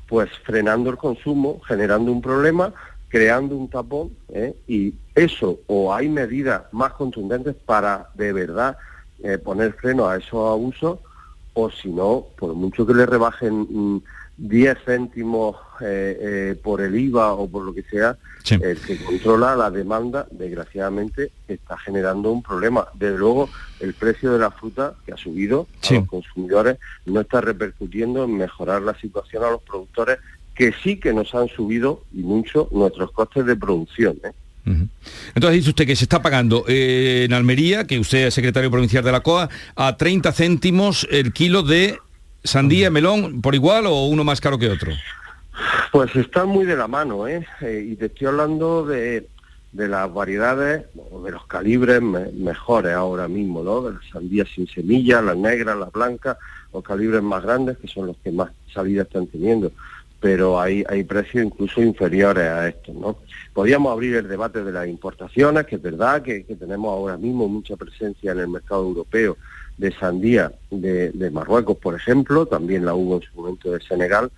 Pues 0.08 0.30
frenando 0.44 0.90
el 0.90 0.96
consumo, 0.96 1.60
generando 1.66 2.12
un 2.12 2.22
problema 2.22 2.72
creando 3.08 3.56
un 3.56 3.68
tapón 3.68 4.10
¿eh? 4.28 4.54
y 4.66 4.94
eso 5.14 5.60
o 5.66 5.94
hay 5.94 6.08
medidas 6.08 6.64
más 6.72 6.92
contundentes 6.92 7.54
para 7.54 8.10
de 8.14 8.32
verdad 8.32 8.76
eh, 9.22 9.38
poner 9.38 9.72
freno 9.74 10.06
a 10.08 10.16
esos 10.16 10.50
abusos 10.50 10.98
o 11.54 11.70
si 11.70 11.88
no, 11.88 12.26
por 12.36 12.52
mucho 12.54 12.86
que 12.86 12.92
le 12.92 13.06
rebajen 13.06 13.66
mm, 13.70 14.02
10 14.38 14.78
céntimos 14.84 15.56
eh, 15.80 16.18
eh, 16.20 16.56
por 16.62 16.80
el 16.80 16.94
IVA 16.94 17.32
o 17.32 17.48
por 17.48 17.64
lo 17.64 17.74
que 17.74 17.82
sea, 17.82 18.16
el 18.48 18.78
que 18.78 19.02
controla 19.02 19.56
la 19.56 19.70
demanda, 19.70 20.26
desgraciadamente, 20.30 21.32
está 21.48 21.76
generando 21.78 22.30
un 22.30 22.42
problema. 22.42 22.86
Desde 22.94 23.18
luego, 23.18 23.48
el 23.80 23.94
precio 23.94 24.32
de 24.32 24.38
la 24.38 24.50
fruta 24.50 24.94
que 25.04 25.12
ha 25.12 25.16
subido 25.16 25.66
a 25.82 25.94
los 25.94 26.06
consumidores 26.06 26.78
no 27.06 27.20
está 27.20 27.40
repercutiendo 27.40 28.24
en 28.24 28.36
mejorar 28.36 28.82
la 28.82 28.94
situación 28.98 29.42
a 29.42 29.50
los 29.50 29.62
productores, 29.62 30.18
que 30.54 30.72
sí 30.82 30.96
que 30.98 31.12
nos 31.12 31.34
han 31.34 31.48
subido 31.48 32.04
y 32.12 32.20
mucho 32.20 32.68
nuestros 32.70 33.10
costes 33.10 33.44
de 33.46 33.56
producción. 33.56 34.18
¿eh? 34.22 34.32
Entonces 35.34 35.60
dice 35.60 35.70
usted 35.70 35.86
que 35.86 35.96
se 35.96 36.04
está 36.04 36.22
pagando 36.22 36.64
eh, 36.66 37.24
en 37.24 37.32
Almería, 37.32 37.86
que 37.86 37.98
usted 37.98 38.26
es 38.26 38.34
secretario 38.34 38.70
provincial 38.70 39.04
de 39.04 39.12
la 39.12 39.20
COA, 39.20 39.48
a 39.76 39.96
30 39.96 40.32
céntimos 40.32 41.06
el 41.10 41.32
kilo 41.32 41.62
de 41.62 41.98
sandía, 42.46 42.90
melón, 42.90 43.40
por 43.42 43.54
igual 43.54 43.86
o 43.86 44.06
uno 44.06 44.24
más 44.24 44.40
caro 44.40 44.58
que 44.58 44.68
otro. 44.68 44.92
Pues 45.92 46.14
están 46.16 46.48
muy 46.48 46.64
de 46.64 46.76
la 46.76 46.88
mano, 46.88 47.26
¿eh? 47.26 47.46
eh 47.60 47.86
y 47.90 47.96
te 47.96 48.06
estoy 48.06 48.26
hablando 48.28 48.84
de, 48.84 49.26
de 49.72 49.88
las 49.88 50.12
variedades, 50.12 50.84
o 51.10 51.22
de 51.22 51.32
los 51.32 51.46
calibres 51.46 52.02
mejores 52.02 52.94
ahora 52.94 53.28
mismo, 53.28 53.62
¿no? 53.62 53.82
De 53.82 53.94
las 53.94 54.04
sandías 54.10 54.48
sin 54.54 54.66
semillas, 54.66 55.22
las 55.22 55.36
negras, 55.36 55.76
las 55.76 55.92
blancas, 55.92 56.36
los 56.72 56.82
calibres 56.82 57.22
más 57.22 57.42
grandes, 57.42 57.78
que 57.78 57.88
son 57.88 58.08
los 58.08 58.16
que 58.18 58.30
más 58.32 58.50
salida 58.72 59.02
están 59.02 59.26
teniendo. 59.26 59.72
Pero 60.20 60.60
hay, 60.60 60.82
hay 60.88 61.04
precios 61.04 61.44
incluso 61.44 61.82
inferiores 61.82 62.44
a 62.44 62.68
estos, 62.68 62.94
¿no? 62.94 63.18
Podríamos 63.52 63.92
abrir 63.92 64.16
el 64.16 64.28
debate 64.28 64.64
de 64.64 64.72
las 64.72 64.88
importaciones, 64.88 65.66
que 65.66 65.76
es 65.76 65.82
verdad 65.82 66.22
que, 66.22 66.44
que 66.44 66.56
tenemos 66.56 66.90
ahora 66.90 67.16
mismo 67.16 67.48
mucha 67.48 67.76
presencia 67.76 68.32
en 68.32 68.40
el 68.40 68.48
mercado 68.48 68.82
europeo 68.82 69.36
de 69.78 69.92
sandía 69.92 70.52
de, 70.70 71.10
de, 71.10 71.30
Marruecos, 71.30 71.76
por 71.76 71.94
ejemplo, 71.94 72.46
también 72.46 72.84
la 72.84 72.94
hubo 72.94 73.16
en 73.16 73.22
su 73.22 73.40
momento 73.40 73.70
de 73.70 73.80
Senegal, 73.80 74.30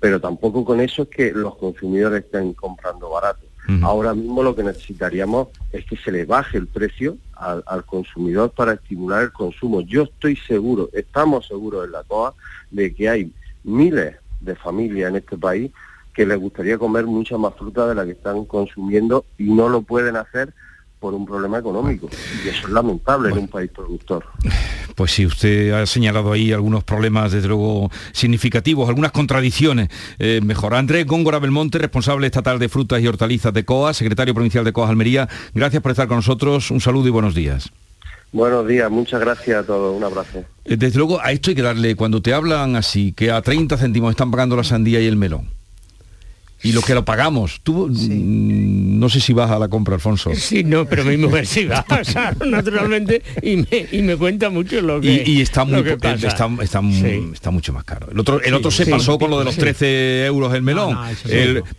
pero 0.00 0.20
tampoco 0.20 0.64
con 0.64 0.80
eso 0.80 1.02
es 1.02 1.08
que 1.08 1.32
los 1.32 1.56
consumidores 1.56 2.24
estén 2.24 2.52
comprando 2.54 3.10
barato. 3.10 3.40
Ahora 3.82 4.14
mismo 4.14 4.44
lo 4.44 4.54
que 4.54 4.62
necesitaríamos 4.62 5.48
es 5.72 5.84
que 5.86 5.96
se 5.96 6.12
le 6.12 6.24
baje 6.24 6.56
el 6.56 6.68
precio 6.68 7.16
al, 7.34 7.64
al, 7.66 7.84
consumidor 7.84 8.52
para 8.52 8.74
estimular 8.74 9.24
el 9.24 9.32
consumo. 9.32 9.80
Yo 9.80 10.04
estoy 10.04 10.36
seguro, 10.36 10.88
estamos 10.92 11.48
seguros 11.48 11.84
en 11.84 11.90
la 11.90 12.04
COA, 12.04 12.32
de 12.70 12.94
que 12.94 13.08
hay 13.08 13.32
miles 13.64 14.14
de 14.40 14.54
familias 14.54 15.10
en 15.10 15.16
este 15.16 15.36
país 15.36 15.72
que 16.14 16.24
les 16.24 16.38
gustaría 16.38 16.78
comer 16.78 17.06
mucha 17.06 17.36
más 17.36 17.54
fruta 17.56 17.88
de 17.88 17.94
la 17.94 18.04
que 18.04 18.12
están 18.12 18.44
consumiendo 18.44 19.24
y 19.36 19.52
no 19.52 19.68
lo 19.68 19.82
pueden 19.82 20.14
hacer 20.14 20.54
por 20.98 21.14
un 21.14 21.26
problema 21.26 21.58
económico. 21.58 22.08
Y 22.44 22.48
eso 22.48 22.66
es 22.66 22.72
lamentable 22.72 23.30
en 23.30 23.38
un 23.38 23.48
país 23.48 23.70
productor. 23.70 24.24
Pues 24.94 25.12
sí, 25.12 25.26
usted 25.26 25.72
ha 25.72 25.84
señalado 25.84 26.32
ahí 26.32 26.52
algunos 26.52 26.82
problemas, 26.82 27.32
desde 27.32 27.48
luego, 27.48 27.90
significativos, 28.12 28.88
algunas 28.88 29.12
contradicciones. 29.12 29.88
Eh, 30.18 30.40
mejor. 30.42 30.74
Andrés 30.74 31.06
Góngora 31.06 31.38
Belmonte, 31.38 31.78
responsable 31.78 32.26
estatal 32.26 32.58
de 32.58 32.68
frutas 32.68 33.00
y 33.02 33.06
hortalizas 33.06 33.52
de 33.52 33.64
COA, 33.64 33.92
secretario 33.92 34.32
provincial 34.32 34.64
de 34.64 34.72
COA 34.72 34.88
Almería. 34.88 35.28
Gracias 35.54 35.82
por 35.82 35.92
estar 35.92 36.08
con 36.08 36.16
nosotros. 36.16 36.70
Un 36.70 36.80
saludo 36.80 37.08
y 37.08 37.10
buenos 37.10 37.34
días. 37.34 37.70
Buenos 38.32 38.66
días, 38.66 38.90
muchas 38.90 39.20
gracias 39.20 39.62
a 39.62 39.66
todos, 39.66 39.96
un 39.96 40.04
abrazo. 40.04 40.44
Eh, 40.64 40.76
desde 40.76 40.98
luego, 40.98 41.20
a 41.20 41.30
esto 41.30 41.50
hay 41.50 41.56
que 41.56 41.62
darle, 41.62 41.94
cuando 41.94 42.20
te 42.20 42.34
hablan 42.34 42.76
así, 42.76 43.12
que 43.12 43.30
a 43.30 43.40
30 43.40 43.76
céntimos 43.78 44.10
están 44.10 44.30
pagando 44.30 44.56
la 44.56 44.64
sandía 44.64 45.00
y 45.00 45.06
el 45.06 45.16
melón 45.16 45.48
y 46.62 46.72
lo 46.72 46.82
que 46.82 46.94
lo 46.94 47.04
pagamos. 47.04 47.60
Tú 47.62 47.88
mm, 47.88 48.98
no 48.98 49.08
sé 49.08 49.20
si 49.20 49.32
vas 49.32 49.50
a 49.50 49.58
la 49.58 49.68
compra, 49.68 49.94
Alfonso. 49.94 50.34
Sí, 50.34 50.64
no, 50.64 50.86
pero 50.86 51.04
mi 51.04 51.16
mujer 51.16 51.46
sí 51.46 51.64
va 51.64 51.78
a 51.78 51.84
pasar 51.84 52.36
naturalmente 52.46 53.22
y 53.42 53.56
me, 53.56 53.86
y 53.92 54.02
me 54.02 54.16
cuenta 54.16 54.50
mucho 54.50 54.80
lo 54.80 55.00
que 55.00 55.24
Y, 55.26 55.40
está 55.40 55.64
muy 55.64 55.80
está, 55.80 56.14
está, 56.62 57.50
mucho 57.50 57.72
más 57.72 57.84
caro. 57.84 58.08
El 58.10 58.18
otro, 58.18 58.40
el 58.42 58.54
otro 58.54 58.70
se 58.70 58.86
pasó 58.86 59.18
con 59.18 59.30
lo 59.30 59.38
de 59.38 59.44
los 59.44 59.56
13 59.56 60.26
euros 60.26 60.54
el 60.54 60.62
melón. 60.62 60.96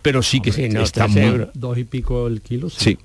pero 0.02 0.22
sí 0.22 0.40
que 0.40 0.50
está 0.50 1.08
muy... 1.08 1.48
Dos 1.54 1.78
y 1.78 1.84
pico 1.84 2.26
el 2.26 2.40
kilo. 2.40 2.70
Sí. 2.70 2.98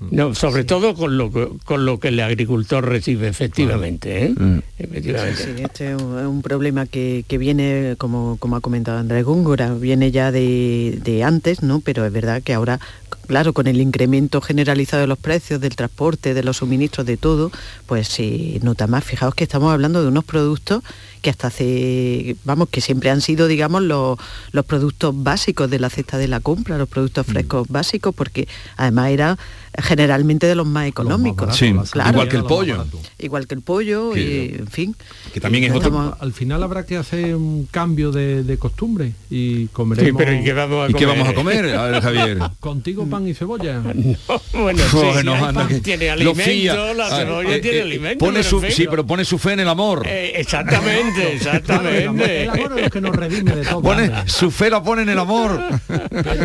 No, 0.00 0.34
sobre 0.34 0.64
todo 0.64 0.94
con 0.94 1.18
lo, 1.18 1.32
que, 1.32 1.48
con 1.64 1.84
lo 1.86 1.98
que 1.98 2.08
el 2.08 2.20
agricultor 2.20 2.84
recibe, 2.84 3.28
efectivamente. 3.28 4.26
¿eh? 4.26 4.28
Mm. 4.30 4.58
Sí, 4.78 5.62
este 5.62 5.92
es 5.92 6.02
un, 6.02 6.42
problema 6.42 6.86
que, 6.86 7.24
viene, 7.28 7.94
como, 7.98 8.36
como 8.38 8.56
ha 8.56 8.60
comentado 8.60 8.98
Andrés 8.98 9.24
Góngora, 9.24 9.74
viene 9.74 10.10
ya 10.10 10.32
de, 10.32 10.98
de 11.02 11.24
antes, 11.24 11.62
¿no? 11.62 11.80
Pero 11.80 12.04
es 12.04 12.12
verdad 12.12 12.42
que 12.42 12.54
ahora 12.54 12.80
claro, 13.26 13.52
con 13.52 13.66
el 13.66 13.80
incremento 13.80 14.40
generalizado 14.40 15.02
de 15.02 15.06
los 15.06 15.18
precios, 15.18 15.60
del 15.60 15.76
transporte, 15.76 16.32
de 16.32 16.42
los 16.42 16.58
suministros, 16.58 17.06
de 17.06 17.16
todo, 17.16 17.50
pues 17.86 18.08
se 18.08 18.60
nota 18.62 18.86
más. 18.86 19.04
Fijaos 19.04 19.34
que 19.34 19.44
estamos 19.44 19.72
hablando 19.72 20.02
de 20.02 20.08
unos 20.08 20.24
productos 20.24 20.82
que 21.22 21.30
hasta 21.30 21.48
hace, 21.48 22.36
vamos, 22.44 22.68
que 22.68 22.80
siempre 22.80 23.10
han 23.10 23.20
sido, 23.20 23.48
digamos, 23.48 23.82
los, 23.82 24.18
los 24.52 24.64
productos 24.64 25.12
básicos 25.22 25.68
de 25.70 25.78
la 25.78 25.90
cesta 25.90 26.18
de 26.18 26.28
la 26.28 26.40
compra, 26.40 26.78
los 26.78 26.88
productos 26.88 27.26
mm. 27.26 27.30
frescos 27.30 27.68
básicos, 27.68 28.14
porque 28.14 28.48
además 28.76 29.10
era 29.10 29.38
generalmente 29.78 30.46
de 30.46 30.54
los 30.54 30.66
más 30.66 30.86
económicos. 30.86 31.56
sí, 31.56 31.66
igual 31.66 32.28
que 32.28 32.36
el 32.36 32.44
pollo. 32.44 32.84
Igual 33.18 33.46
que 33.46 33.54
el 33.54 33.62
pollo, 33.62 34.16
y, 34.16 34.54
en 34.58 34.68
fin. 34.68 34.96
Que 35.32 35.40
también 35.40 35.64
es 35.64 35.72
otro... 35.72 36.16
Al 36.18 36.32
final 36.32 36.62
habrá 36.62 36.86
que 36.86 36.96
hacer 36.96 37.34
un 37.34 37.66
cambio 37.70 38.12
de, 38.12 38.56
costumbre 38.58 39.12
y 39.30 39.66
comeremos... 39.68 40.08
Sí, 40.08 40.16
pero 40.16 40.40
¿y 40.40 40.44
qué 40.44 40.52
vamos 40.52 40.76
a 40.76 40.86
comer? 40.86 40.90
¿Y 40.90 40.94
qué 40.94 41.06
vamos 41.06 41.28
a 41.28 41.34
comer? 41.34 41.76
A 41.76 41.84
ver, 41.84 42.02
Javier. 42.02 42.38
Contigo 42.60 43.06
pan 43.06 43.26
y 43.28 43.34
cebolla. 43.34 43.82
bueno, 44.52 44.82
sí, 44.90 45.80
tiene 45.80 46.10
alimento, 46.10 46.94
la 46.94 47.06
ah, 47.06 47.16
cebolla 47.18 47.56
eh, 47.56 47.60
tiene 47.60 47.78
eh, 47.78 47.82
alimento. 47.82 48.24
Pone 48.24 48.42
su, 48.42 48.60
sí, 48.62 48.86
pero 48.88 49.06
pone 49.06 49.24
su 49.24 49.38
fe 49.38 49.52
en 49.52 49.60
el 49.60 49.68
amor. 49.68 50.06
Eh, 50.06 50.32
exactamente, 50.36 51.34
exactamente. 51.34 52.44
el 52.44 52.50
amor 52.50 52.78
es 52.78 52.84
lo 52.84 52.90
que 52.90 53.00
nos 53.00 53.14
redime 53.14 53.56
de 53.56 53.64
todo. 53.64 53.82
Pone, 53.82 54.10
su 54.26 54.50
fe 54.50 54.70
la 54.70 54.82
pone 54.82 55.02
en 55.02 55.08
el 55.10 55.18
amor. 55.18 55.60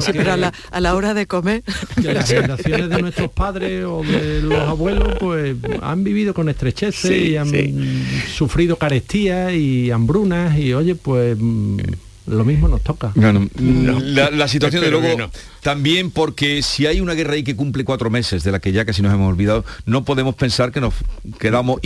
sí, 0.01 0.11
pero 0.13 0.33
a 0.33 0.37
la, 0.37 0.53
a 0.71 0.79
la, 0.79 0.95
hora 0.95 1.13
de 1.13 1.27
comer. 1.27 1.63
De 1.95 2.13
las 2.13 2.29
generaciones 2.29 2.89
de 2.89 3.01
nuestros 3.21 3.31
padres 3.31 3.85
o 3.85 4.03
de 4.03 4.41
los 4.41 4.59
abuelos, 4.59 5.15
pues 5.19 5.55
han 5.81 6.03
vivido 6.03 6.33
con 6.33 6.49
estrecheces 6.49 7.11
y 7.11 7.37
han 7.37 7.51
sufrido 8.33 8.75
carestías 8.77 9.53
y 9.53 9.91
hambrunas 9.91 10.57
y 10.57 10.73
oye, 10.73 10.95
pues 10.95 11.37
mm, 11.39 11.77
lo 12.27 12.45
mismo 12.45 12.67
nos 12.67 12.81
toca. 12.81 13.11
La, 13.15 14.47
situación 14.47 14.83
de 14.83 14.91
luego 14.91 15.29
también 15.61 16.09
porque 16.09 16.63
si 16.63 16.87
hay 16.87 17.01
una 17.01 17.13
guerra 17.13 17.33
ahí 17.33 17.43
que 17.43 17.55
cumple 17.55 17.85
cuatro 17.85 18.09
meses, 18.09 18.43
de 18.43 18.51
la 18.51 18.59
que 18.59 18.71
ya 18.71 18.83
casi 18.83 19.01
nos 19.01 19.13
hemos 19.13 19.29
olvidado, 19.29 19.63
no 19.85 20.03
podemos 20.03 20.35
pensar 20.35 20.71
que 20.71 20.81
nos 20.81 20.93
quedamos 21.39 21.79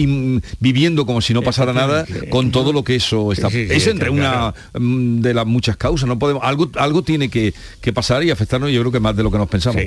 viviendo 0.59 1.05
como 1.05 1.21
si 1.21 1.34
no 1.34 1.41
pasara 1.41 1.73
nada 1.73 2.05
con 2.30 2.51
todo 2.51 2.71
lo 2.71 2.84
que 2.84 2.95
eso 2.95 3.32
está. 3.32 3.49
es 3.49 3.88
entre 3.88 4.09
una 4.09 4.53
mm, 4.73 5.19
de 5.19 5.34
las 5.34 5.45
muchas 5.45 5.76
causas. 5.78 6.07
No 6.07 6.17
podemos. 6.17 6.43
Algo, 6.43 6.69
algo 6.76 7.03
tiene 7.03 7.30
que, 7.30 7.53
pasar 7.93 8.23
y 8.23 8.32
afectarnos, 8.32 8.71
yo 8.71 8.82
creo 8.82 8.91
que 8.91 8.99
más 8.99 9.15
de 9.15 9.23
lo 9.23 9.32
que 9.32 9.38
nos 9.38 9.49
pensamos. 9.49 9.82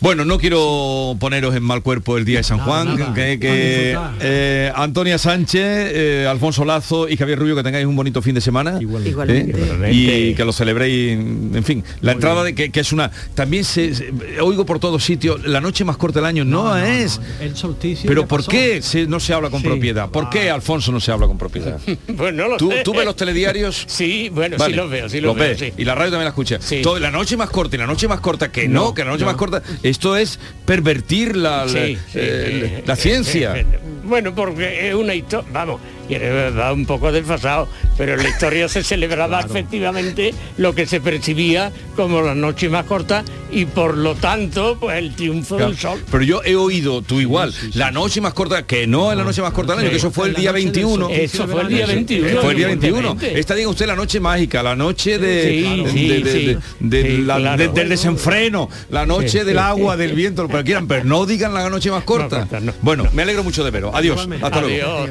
Bueno, 0.00 0.24
no 0.24 0.38
quiero 0.38 1.16
poneros 1.18 1.54
en 1.56 1.62
mal 1.62 1.82
cuerpo 1.82 2.16
el 2.18 2.24
día 2.24 2.38
de 2.38 2.44
San 2.44 2.58
Juan. 2.58 3.14
Que, 3.14 3.96
eh, 4.20 4.72
Antonia 4.74 5.18
Sánchez, 5.18 5.62
eh, 5.64 6.26
Alfonso 6.28 6.64
Lazo 6.64 7.08
y 7.08 7.16
Javier 7.16 7.38
Rubio, 7.38 7.56
que 7.56 7.62
tengáis 7.62 7.86
un 7.86 7.96
bonito 7.96 8.20
fin 8.20 8.34
de 8.34 8.40
semana. 8.40 8.78
Igualmente. 8.80 9.54
¿Eh? 9.84 9.92
Y 9.92 10.34
que 10.34 10.44
lo 10.44 10.52
celebréis, 10.52 11.18
en 11.18 11.64
fin. 11.64 11.82
La 12.00 12.12
entrada 12.12 12.44
de 12.44 12.54
que 12.54 12.80
es 12.80 12.92
una 12.92 13.05
también 13.34 13.64
se, 13.64 14.12
oigo 14.40 14.66
por 14.66 14.78
todos 14.78 15.04
sitios, 15.04 15.44
la 15.46 15.60
noche 15.60 15.84
más 15.84 15.96
corta 15.96 16.20
del 16.20 16.26
año 16.26 16.44
no, 16.44 16.76
es. 16.76 17.20
El 17.40 17.56
solsticio. 17.56 18.08
Pero 18.08 18.26
¿por 18.26 18.46
qué 18.46 18.80
no 19.08 19.20
se 19.20 19.32
habla 19.32 19.50
con 19.50 19.62
propiedad? 19.62 20.08
¿Por 20.10 20.30
qué, 20.30 20.50
Alfonso, 20.50 20.92
no 20.92 21.00
se 21.00 21.12
habla 21.12 21.26
con 21.26 21.38
propiedad? 21.38 21.78
pues 22.16 22.34
no 22.34 22.48
lo 22.48 22.56
¿Tú, 22.56 22.72
¿Tú, 22.84 22.92
ves 22.94 23.04
los 23.04 23.16
telediarios? 23.16 23.84
Sí, 23.96 24.28
bueno, 24.28 24.56
sí 24.58 24.72
los 24.72 24.90
veo, 24.90 25.08
sí 25.08 25.20
los, 25.20 25.34
veo. 25.34 25.56
Y 25.76 25.84
la 25.84 25.94
radio 25.94 26.10
también 26.10 26.24
la 26.24 26.30
escucha. 26.30 26.58
Todo, 26.82 26.98
la 26.98 27.10
noche 27.10 27.36
más 27.36 27.48
corta 27.48 27.76
y 27.76 27.78
la 27.78 27.86
noche 27.86 28.08
más 28.08 28.20
corta 28.20 28.52
que 28.52 28.68
no, 28.68 28.92
que 28.92 29.04
la 29.04 29.10
noche 29.10 29.24
más 29.24 29.36
corta. 29.36 29.62
Esto 29.82 30.16
es 30.16 30.38
pervertir 30.66 31.36
la, 31.36 31.64
la, 31.64 31.86
eh, 32.14 32.82
la 32.84 32.96
ciencia. 32.96 33.64
Bueno, 34.04 34.34
porque 34.34 34.88
es 34.88 34.94
una 34.94 35.14
historia, 35.14 35.48
vamos, 35.52 35.80
y 36.08 36.14
es 36.14 36.20
verdad 36.20 36.72
un 36.72 36.86
poco 36.86 37.12
desfasado, 37.12 37.68
pero 37.96 38.14
en 38.14 38.22
la 38.22 38.28
historia 38.28 38.68
se 38.68 38.82
celebraba 38.84 39.40
efectivamente 39.40 40.34
lo 40.56 40.74
que 40.74 40.86
se 40.86 41.00
percibía 41.00 41.72
como 41.94 42.22
la 42.22 42.34
noche 42.34 42.68
más 42.68 42.84
corta 42.84 43.24
y 43.50 43.64
por 43.64 43.96
lo 43.96 44.14
tanto, 44.14 44.76
pues 44.78 44.98
el 44.98 45.14
triunfo 45.14 45.56
del 45.56 45.76
sol. 45.78 46.02
Pero 46.10 46.22
yo 46.24 46.42
he 46.44 46.56
oído, 46.56 47.02
tú 47.02 47.20
igual, 47.20 47.54
la 47.74 47.90
noche 47.90 48.20
más 48.20 48.34
corta, 48.34 48.66
que 48.66 48.86
no 48.86 49.10
es 49.10 49.18
la 49.18 49.24
noche 49.24 49.42
más 49.42 49.52
corta 49.52 49.74
del 49.74 49.82
año, 49.82 49.90
que 49.90 49.96
eso 49.96 50.10
fue 50.10 50.28
el 50.28 50.34
día 50.34 50.52
21. 50.52 51.08
Eso 51.10 51.46
fue 51.48 51.62
el 51.62 51.68
día 51.68 51.86
21. 51.86 52.40
Fue 52.40 52.50
el 52.52 52.56
día 52.56 52.66
21. 52.68 53.16
Esta 53.20 53.54
diga 53.54 53.68
usted 53.68 53.86
la 53.86 53.96
noche 53.96 54.20
mágica, 54.20 54.62
la 54.62 54.76
noche 54.76 55.18
de, 55.18 56.58
del 56.80 57.88
desenfreno, 57.88 58.68
la 58.90 59.06
noche 59.06 59.44
del 59.44 59.58
agua, 59.58 59.96
del 59.96 60.12
viento, 60.12 60.42
lo 60.42 60.48
que 60.48 60.64
quieran, 60.64 60.86
pero 60.86 61.04
no 61.04 61.26
digan 61.26 61.54
la 61.54 61.68
noche 61.70 61.90
más 61.90 62.04
corta. 62.04 62.46
Bueno, 62.82 63.06
me 63.12 63.22
alegro 63.22 63.42
mucho 63.44 63.64
de 63.64 63.70
veros. 63.70 63.94
Adiós. 63.94 64.28
Hasta 64.42 64.60
luego. 64.60 65.06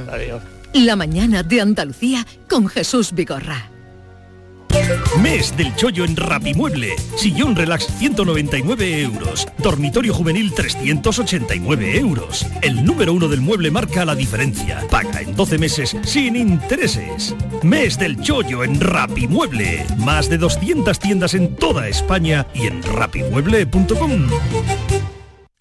La 0.75 0.97
mañana 0.97 1.41
de 1.41 1.61
Andalucía 1.61 2.27
con 2.49 2.67
Jesús 2.67 3.13
Vigorra. 3.13 3.69
Mes 5.23 5.55
del 5.55 5.73
chollo 5.77 6.03
en 6.03 6.17
Rapimueble. 6.17 6.97
Sillón 7.15 7.55
relax 7.55 7.87
199 7.97 9.03
euros. 9.03 9.47
Dormitorio 9.57 10.13
juvenil 10.13 10.53
389 10.53 11.97
euros. 11.97 12.45
El 12.61 12.83
número 12.83 13.13
uno 13.13 13.29
del 13.29 13.39
mueble 13.39 13.71
marca 13.71 14.03
la 14.03 14.15
diferencia. 14.15 14.85
Paga 14.91 15.21
en 15.21 15.33
12 15.33 15.57
meses 15.59 15.95
sin 16.03 16.35
intereses. 16.35 17.33
Mes 17.63 17.97
del 17.97 18.19
chollo 18.19 18.65
en 18.65 18.81
Rapimueble. 18.81 19.85
Más 19.99 20.29
de 20.29 20.37
200 20.37 20.99
tiendas 20.99 21.35
en 21.35 21.55
toda 21.55 21.87
España 21.87 22.47
y 22.53 22.67
en 22.67 22.83
rapimueble.com. 22.83 24.27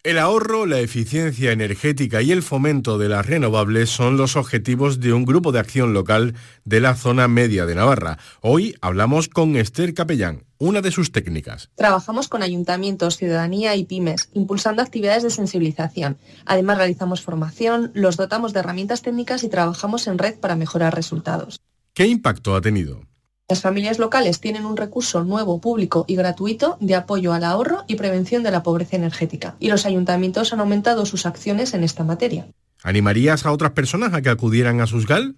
El 0.04 0.18
ahorro, 0.18 0.66
la 0.66 0.80
eficiencia 0.80 1.50
energética 1.50 2.20
y 2.20 2.30
el 2.30 2.42
fomento 2.42 2.98
de 2.98 3.08
las 3.08 3.24
renovables 3.24 3.88
son 3.88 4.18
los 4.18 4.36
objetivos 4.36 5.00
de 5.00 5.14
un 5.14 5.24
grupo 5.24 5.50
de 5.50 5.60
acción 5.60 5.94
local 5.94 6.34
de 6.66 6.80
la 6.80 6.94
zona 6.94 7.26
media 7.26 7.64
de 7.64 7.74
Navarra. 7.74 8.18
Hoy 8.42 8.76
hablamos 8.82 9.30
con 9.30 9.56
Esther 9.56 9.94
Capellán, 9.94 10.44
una 10.58 10.82
de 10.82 10.90
sus 10.90 11.10
técnicas. 11.10 11.70
Trabajamos 11.74 12.28
con 12.28 12.42
ayuntamientos, 12.42 13.16
ciudadanía 13.16 13.76
y 13.76 13.84
pymes, 13.86 14.28
impulsando 14.34 14.82
actividades 14.82 15.22
de 15.22 15.30
sensibilización. 15.30 16.18
Además 16.44 16.76
realizamos 16.76 17.22
formación, 17.22 17.90
los 17.94 18.18
dotamos 18.18 18.52
de 18.52 18.60
herramientas 18.60 19.00
técnicas 19.00 19.42
y 19.42 19.48
trabajamos 19.48 20.06
en 20.06 20.18
red 20.18 20.34
para 20.38 20.54
mejorar 20.54 20.94
resultados. 20.94 21.62
¿Qué 21.94 22.06
impacto 22.06 22.54
ha 22.54 22.60
tenido? 22.60 23.00
Las 23.46 23.60
familias 23.60 23.98
locales 23.98 24.40
tienen 24.40 24.64
un 24.64 24.74
recurso 24.74 25.22
nuevo, 25.22 25.60
público 25.60 26.06
y 26.08 26.16
gratuito 26.16 26.78
de 26.80 26.94
apoyo 26.94 27.34
al 27.34 27.44
ahorro 27.44 27.84
y 27.86 27.96
prevención 27.96 28.42
de 28.42 28.50
la 28.50 28.62
pobreza 28.62 28.96
energética, 28.96 29.54
y 29.60 29.68
los 29.68 29.84
ayuntamientos 29.84 30.54
han 30.54 30.60
aumentado 30.60 31.04
sus 31.04 31.26
acciones 31.26 31.74
en 31.74 31.84
esta 31.84 32.04
materia. 32.04 32.48
¿Animarías 32.82 33.44
a 33.44 33.52
otras 33.52 33.72
personas 33.72 34.14
a 34.14 34.22
que 34.22 34.30
acudieran 34.30 34.80
a 34.80 34.86
Susgal? 34.86 35.36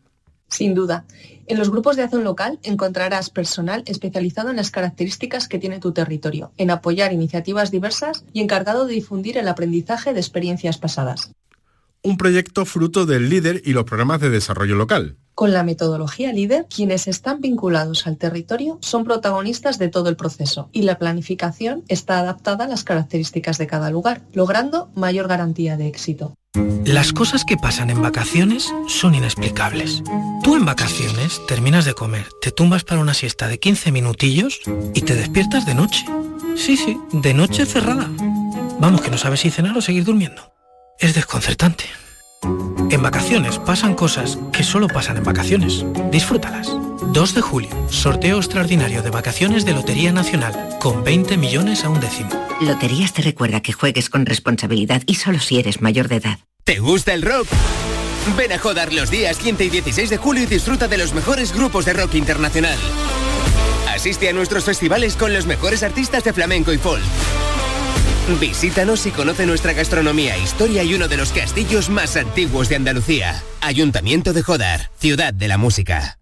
Sin 0.48 0.74
duda. 0.74 1.04
En 1.48 1.58
los 1.58 1.68
grupos 1.68 1.96
de 1.96 2.04
acción 2.04 2.22
local 2.22 2.60
encontrarás 2.62 3.30
personal 3.30 3.82
especializado 3.86 4.50
en 4.50 4.56
las 4.56 4.70
características 4.70 5.48
que 5.48 5.58
tiene 5.58 5.80
tu 5.80 5.90
territorio, 5.90 6.52
en 6.58 6.70
apoyar 6.70 7.12
iniciativas 7.12 7.72
diversas 7.72 8.24
y 8.32 8.40
encargado 8.40 8.86
de 8.86 8.94
difundir 8.94 9.36
el 9.36 9.48
aprendizaje 9.48 10.14
de 10.14 10.20
experiencias 10.20 10.78
pasadas. 10.78 11.32
Un 12.04 12.16
proyecto 12.16 12.66
fruto 12.66 13.04
del 13.04 13.28
líder 13.28 13.62
y 13.64 13.72
los 13.72 13.82
programas 13.84 14.20
de 14.20 14.30
desarrollo 14.30 14.76
local. 14.76 15.16
Con 15.36 15.52
la 15.52 15.64
metodología 15.64 16.32
líder, 16.32 16.66
quienes 16.74 17.06
están 17.06 17.42
vinculados 17.42 18.06
al 18.06 18.16
territorio 18.16 18.78
son 18.80 19.04
protagonistas 19.04 19.78
de 19.78 19.88
todo 19.88 20.08
el 20.08 20.16
proceso 20.16 20.70
y 20.72 20.80
la 20.80 20.96
planificación 20.98 21.84
está 21.88 22.20
adaptada 22.20 22.64
a 22.64 22.68
las 22.68 22.84
características 22.84 23.58
de 23.58 23.66
cada 23.66 23.90
lugar, 23.90 24.22
logrando 24.32 24.90
mayor 24.94 25.28
garantía 25.28 25.76
de 25.76 25.88
éxito. 25.88 26.32
Las 26.86 27.12
cosas 27.12 27.44
que 27.44 27.58
pasan 27.58 27.90
en 27.90 28.00
vacaciones 28.00 28.72
son 28.88 29.14
inexplicables. 29.14 30.02
Tú 30.42 30.56
en 30.56 30.64
vacaciones 30.64 31.38
terminas 31.46 31.84
de 31.84 31.92
comer, 31.92 32.24
te 32.40 32.50
tumbas 32.50 32.84
para 32.84 33.02
una 33.02 33.12
siesta 33.12 33.46
de 33.46 33.58
15 33.58 33.92
minutillos 33.92 34.60
y 34.94 35.02
te 35.02 35.14
despiertas 35.14 35.66
de 35.66 35.74
noche. 35.74 36.06
Sí, 36.56 36.78
sí, 36.78 36.96
de 37.12 37.34
noche 37.34 37.66
cerrada. 37.66 38.08
Vamos, 38.80 39.02
que 39.02 39.10
no 39.10 39.18
sabes 39.18 39.40
si 39.40 39.50
cenar 39.50 39.76
o 39.76 39.82
seguir 39.82 40.04
durmiendo. 40.04 40.54
Es 40.98 41.14
desconcertante. 41.14 41.84
En 42.90 43.02
vacaciones 43.02 43.58
pasan 43.58 43.94
cosas 43.94 44.38
que 44.52 44.62
solo 44.62 44.88
pasan 44.88 45.16
en 45.16 45.24
vacaciones. 45.24 45.84
Disfrútalas. 46.10 46.70
2 47.12 47.34
de 47.34 47.40
julio, 47.40 47.70
sorteo 47.88 48.38
extraordinario 48.38 49.02
de 49.02 49.10
vacaciones 49.10 49.64
de 49.64 49.72
Lotería 49.72 50.12
Nacional, 50.12 50.76
con 50.80 51.04
20 51.04 51.36
millones 51.36 51.84
a 51.84 51.88
un 51.88 52.00
décimo. 52.00 52.30
Loterías 52.60 53.12
te 53.12 53.22
recuerda 53.22 53.60
que 53.60 53.72
juegues 53.72 54.10
con 54.10 54.26
responsabilidad 54.26 55.02
y 55.06 55.14
solo 55.14 55.40
si 55.40 55.58
eres 55.58 55.80
mayor 55.80 56.08
de 56.08 56.16
edad. 56.16 56.38
¿Te 56.64 56.78
gusta 56.78 57.14
el 57.14 57.22
rock? 57.22 57.46
Ven 58.36 58.52
a 58.52 58.58
Jodar 58.58 58.92
los 58.92 59.10
días 59.10 59.38
15 59.38 59.64
y 59.64 59.70
16 59.70 60.10
de 60.10 60.16
julio 60.16 60.42
y 60.42 60.46
disfruta 60.46 60.88
de 60.88 60.98
los 60.98 61.14
mejores 61.14 61.52
grupos 61.52 61.84
de 61.84 61.92
rock 61.92 62.14
internacional. 62.14 62.76
Asiste 63.88 64.28
a 64.28 64.32
nuestros 64.32 64.64
festivales 64.64 65.16
con 65.16 65.32
los 65.32 65.46
mejores 65.46 65.82
artistas 65.82 66.24
de 66.24 66.32
flamenco 66.32 66.72
y 66.72 66.78
folk. 66.78 67.02
Visítanos 68.40 69.06
y 69.06 69.12
conoce 69.12 69.46
nuestra 69.46 69.72
gastronomía, 69.72 70.36
historia 70.36 70.82
y 70.82 70.94
uno 70.94 71.06
de 71.06 71.16
los 71.16 71.32
castillos 71.32 71.88
más 71.88 72.16
antiguos 72.16 72.68
de 72.68 72.74
Andalucía. 72.74 73.40
Ayuntamiento 73.60 74.32
de 74.32 74.42
Jodar, 74.42 74.90
Ciudad 74.98 75.32
de 75.32 75.46
la 75.46 75.58
Música. 75.58 76.18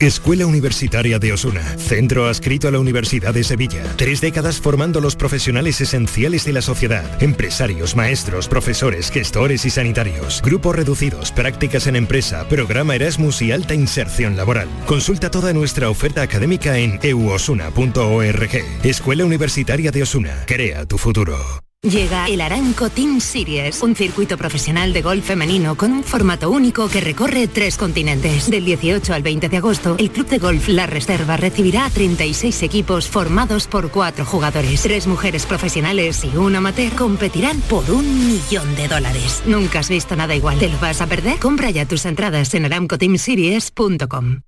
Escuela 0.00 0.46
Universitaria 0.46 1.18
de 1.18 1.34
Osuna, 1.34 1.60
centro 1.76 2.26
adscrito 2.26 2.66
a 2.68 2.70
la 2.70 2.78
Universidad 2.78 3.34
de 3.34 3.44
Sevilla. 3.44 3.84
Tres 3.96 4.22
décadas 4.22 4.58
formando 4.58 4.98
los 5.02 5.14
profesionales 5.14 5.78
esenciales 5.82 6.46
de 6.46 6.54
la 6.54 6.62
sociedad. 6.62 7.22
Empresarios, 7.22 7.94
maestros, 7.94 8.48
profesores, 8.48 9.10
gestores 9.10 9.66
y 9.66 9.70
sanitarios. 9.70 10.40
Grupos 10.42 10.74
reducidos, 10.74 11.32
prácticas 11.32 11.86
en 11.86 11.96
empresa, 11.96 12.48
programa 12.48 12.94
Erasmus 12.94 13.42
y 13.42 13.52
alta 13.52 13.74
inserción 13.74 14.38
laboral. 14.38 14.68
Consulta 14.86 15.30
toda 15.30 15.52
nuestra 15.52 15.90
oferta 15.90 16.22
académica 16.22 16.78
en 16.78 16.98
euosuna.org. 17.02 18.50
Escuela 18.82 19.26
Universitaria 19.26 19.90
de 19.90 20.02
Osuna, 20.02 20.44
crea 20.46 20.86
tu 20.86 20.96
futuro. 20.96 21.36
Llega 21.82 22.26
el 22.28 22.42
Aranco 22.42 22.90
Team 22.90 23.22
Series, 23.22 23.82
un 23.82 23.96
circuito 23.96 24.36
profesional 24.36 24.92
de 24.92 25.00
golf 25.00 25.24
femenino 25.24 25.78
con 25.78 25.92
un 25.92 26.04
formato 26.04 26.50
único 26.50 26.90
que 26.90 27.00
recorre 27.00 27.48
tres 27.48 27.78
continentes. 27.78 28.50
Del 28.50 28.66
18 28.66 29.14
al 29.14 29.22
20 29.22 29.48
de 29.48 29.56
agosto, 29.56 29.96
el 29.98 30.10
Club 30.10 30.28
de 30.28 30.36
Golf 30.36 30.68
La 30.68 30.86
Reserva 30.86 31.38
recibirá 31.38 31.86
a 31.86 31.90
36 31.90 32.64
equipos 32.64 33.08
formados 33.08 33.66
por 33.66 33.90
cuatro 33.90 34.26
jugadores. 34.26 34.82
Tres 34.82 35.06
mujeres 35.06 35.46
profesionales 35.46 36.22
y 36.22 36.36
un 36.36 36.54
amateur 36.54 36.92
competirán 36.92 37.58
por 37.62 37.90
un 37.90 38.28
millón 38.28 38.76
de 38.76 38.86
dólares. 38.86 39.42
Nunca 39.46 39.78
has 39.78 39.88
visto 39.88 40.14
nada 40.16 40.34
igual. 40.36 40.58
¿Te 40.58 40.68
lo 40.68 40.78
vas 40.80 41.00
a 41.00 41.06
perder? 41.06 41.38
Compra 41.38 41.70
ya 41.70 41.86
tus 41.86 42.04
entradas 42.04 42.52
en 42.52 42.66
aramcoteamseries.com. 42.66 44.42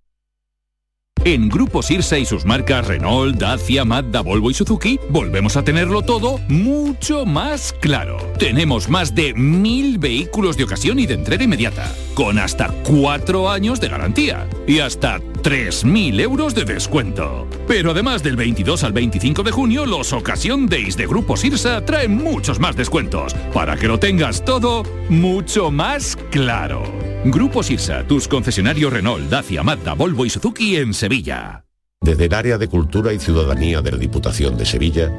En 1.24 1.48
Grupo 1.48 1.84
Sirsa 1.84 2.18
y 2.18 2.26
sus 2.26 2.44
marcas 2.44 2.84
Renault, 2.88 3.38
Dacia, 3.38 3.84
Mazda, 3.84 4.22
Volvo 4.22 4.50
y 4.50 4.54
Suzuki, 4.54 4.98
volvemos 5.08 5.56
a 5.56 5.62
tenerlo 5.62 6.02
todo 6.02 6.38
mucho 6.48 7.24
más 7.24 7.72
claro. 7.80 8.16
Tenemos 8.40 8.88
más 8.88 9.14
de 9.14 9.32
mil 9.32 9.98
vehículos 9.98 10.56
de 10.56 10.64
ocasión 10.64 10.98
y 10.98 11.06
de 11.06 11.14
entrega 11.14 11.44
inmediata, 11.44 11.94
con 12.14 12.40
hasta 12.40 12.74
cuatro 12.82 13.48
años 13.48 13.80
de 13.80 13.88
garantía 13.88 14.48
y 14.66 14.80
hasta 14.80 15.20
3.000 15.20 16.20
euros 16.20 16.54
de 16.54 16.64
descuento. 16.64 17.48
Pero 17.68 17.92
además 17.92 18.22
del 18.22 18.36
22 18.36 18.82
al 18.84 18.92
25 18.92 19.42
de 19.44 19.50
junio, 19.50 19.86
los 19.86 20.12
Ocasión 20.12 20.66
Days 20.66 20.96
de 20.96 21.06
Grupo 21.06 21.36
Sirsa 21.36 21.84
traen 21.84 22.16
muchos 22.16 22.58
más 22.58 22.74
descuentos, 22.74 23.34
para 23.52 23.76
que 23.76 23.88
lo 23.88 23.98
tengas 23.98 24.44
todo 24.44 24.82
mucho 25.08 25.70
más 25.70 26.16
claro. 26.30 26.82
Grupo 27.24 27.62
Sirsa, 27.62 28.04
tus 28.04 28.26
concesionarios 28.26 28.92
Renault, 28.92 29.28
Dacia, 29.28 29.62
Mazda, 29.62 29.94
Volvo 29.94 30.26
y 30.26 30.30
Suzuki 30.30 30.76
en 30.76 30.92
Sevilla. 31.02 31.64
Desde 32.00 32.26
el 32.26 32.34
área 32.34 32.58
de 32.58 32.68
Cultura 32.68 33.12
y 33.12 33.18
Ciudadanía 33.18 33.82
de 33.82 33.90
la 33.90 33.98
Diputación 33.98 34.56
de 34.56 34.64
Sevilla, 34.64 35.10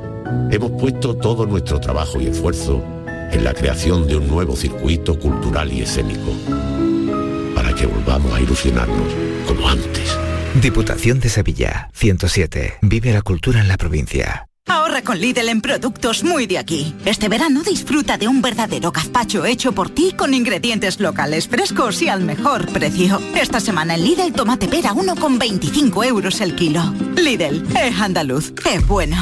hemos 0.50 0.72
puesto 0.80 1.18
todo 1.18 1.46
nuestro 1.46 1.82
trabajo 1.82 2.22
y 2.22 2.28
esfuerzo 2.28 2.82
en 3.06 3.44
la 3.44 3.54
creación 3.54 4.08
de 4.08 4.16
un 4.16 4.30
nuevo 4.30 4.56
circuito 4.56 5.20
cultural 5.20 5.74
y 5.74 5.82
escénico, 5.82 6.32
para 7.54 7.76
que 7.76 7.86
volvamos 7.86 8.34
a 8.34 8.40
ilusionarnos 8.40 9.14
como 9.46 9.68
antes. 9.68 10.18
Diputación 10.62 11.20
de 11.20 11.28
Sevilla, 11.28 11.90
107. 11.92 12.76
Vive 12.82 13.12
la 13.12 13.22
cultura 13.22 13.60
en 13.60 13.68
la 13.68 13.76
provincia. 13.76 14.48
Ahorra 14.84 15.02
con 15.02 15.18
Lidl 15.18 15.48
en 15.48 15.62
productos 15.62 16.26
muy 16.26 16.46
de 16.46 16.58
aquí. 16.58 16.94
Este 17.06 17.30
verano 17.30 17.64
disfruta 17.64 18.18
de 18.18 18.28
un 18.28 18.42
verdadero 18.42 18.92
gazpacho 18.92 19.46
hecho 19.46 19.72
por 19.72 19.90
ti 19.90 20.12
con 20.12 20.34
ingredientes 20.34 21.00
locales 21.00 21.48
frescos 21.48 22.02
y 22.02 22.10
al 22.10 22.20
mejor 22.20 22.68
precio. 22.68 23.22
Esta 23.34 23.62
semana 23.62 23.96
en 23.96 24.04
Lidl 24.04 24.34
tomate 24.34 24.68
pera 24.68 24.92
1,25 24.92 26.06
euros 26.06 26.42
el 26.42 26.54
kilo. 26.58 26.82
Lidl, 27.16 27.66
es 27.78 27.98
andaluz, 27.98 28.54
es 28.70 28.86
bueno. 28.86 29.16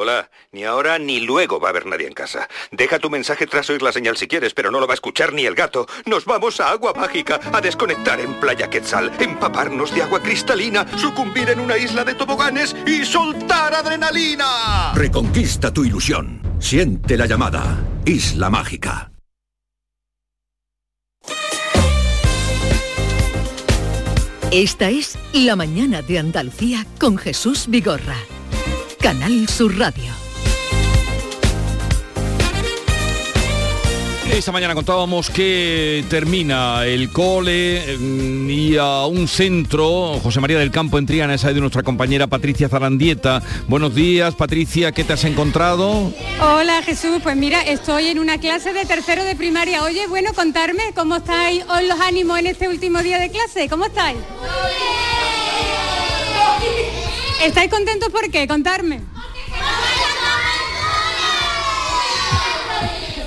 Hola, 0.00 0.30
ni 0.54 0.64
ahora 0.64 0.98
ni 1.00 1.20
luego 1.20 1.58
va 1.58 1.68
a 1.68 1.70
haber 1.70 1.84
nadie 1.84 2.06
en 2.06 2.14
casa. 2.14 2.48
Deja 2.70 3.00
tu 3.00 3.10
mensaje 3.10 3.46
tras 3.46 3.68
oír 3.70 3.82
la 3.82 3.92
señal 3.92 4.16
si 4.16 4.28
quieres, 4.28 4.54
pero 4.54 4.70
no 4.70 4.78
lo 4.78 4.86
va 4.86 4.92
a 4.92 4.94
escuchar 4.94 5.32
ni 5.32 5.44
el 5.44 5.56
gato. 5.56 5.86
Nos 6.06 6.24
vamos 6.24 6.60
a 6.60 6.70
Agua 6.70 6.94
Mágica 6.94 7.40
a 7.52 7.60
desconectar 7.60 8.20
en 8.20 8.34
Playa 8.34 8.70
Quetzal, 8.70 9.10
empaparnos 9.18 9.92
de 9.92 10.02
agua 10.02 10.22
cristalina, 10.22 10.86
sucumbir 10.96 11.50
en 11.50 11.58
una 11.58 11.76
isla 11.76 12.04
de 12.04 12.14
toboganes 12.14 12.74
y 12.86 13.04
soltar 13.04 13.74
adrenalina. 13.74 14.92
Reconquista 14.94 15.72
tu 15.72 15.84
ilusión. 15.84 16.40
Siente 16.60 17.16
la 17.16 17.26
llamada. 17.26 17.82
Isla 18.04 18.48
Mágica. 18.48 19.10
Esta 24.52 24.88
es 24.88 25.18
La 25.32 25.56
Mañana 25.56 26.00
de 26.00 26.20
Andalucía 26.20 26.86
con 27.00 27.18
Jesús 27.18 27.64
Vigorra. 27.66 28.18
Canal 29.00 29.48
Sur 29.48 29.76
Radio. 29.76 30.23
Esta 34.34 34.50
mañana 34.50 34.74
contábamos 34.74 35.30
que 35.30 36.04
termina 36.10 36.84
el 36.84 37.10
cole 37.12 37.96
mm, 37.96 38.50
y 38.50 38.76
a 38.76 39.06
un 39.06 39.28
centro, 39.28 40.18
José 40.20 40.40
María 40.40 40.58
del 40.58 40.72
Campo 40.72 40.98
en 40.98 41.06
Triana, 41.06 41.34
esa 41.34 41.50
es 41.50 41.54
de 41.54 41.60
nuestra 41.60 41.84
compañera 41.84 42.26
Patricia 42.26 42.68
Zarandieta. 42.68 43.40
Buenos 43.68 43.94
días, 43.94 44.34
Patricia, 44.34 44.90
¿qué 44.90 45.04
te 45.04 45.12
has 45.12 45.22
encontrado? 45.22 46.12
Hola 46.42 46.82
Jesús, 46.82 47.20
pues 47.22 47.36
mira, 47.36 47.62
estoy 47.62 48.08
en 48.08 48.18
una 48.18 48.38
clase 48.38 48.72
de 48.72 48.84
tercero 48.84 49.22
de 49.22 49.36
primaria. 49.36 49.84
Oye, 49.84 50.08
bueno, 50.08 50.32
contarme 50.34 50.82
cómo 50.96 51.14
estáis 51.16 51.64
hoy 51.70 51.86
los 51.86 52.00
ánimos 52.00 52.36
en 52.40 52.48
este 52.48 52.68
último 52.68 53.04
día 53.04 53.20
de 53.20 53.30
clase. 53.30 53.68
¿Cómo 53.68 53.84
estáis? 53.84 54.18
¿Estáis 57.40 57.70
contentos 57.70 58.10
por 58.10 58.28
qué? 58.32 58.48
Contarme. 58.48 59.00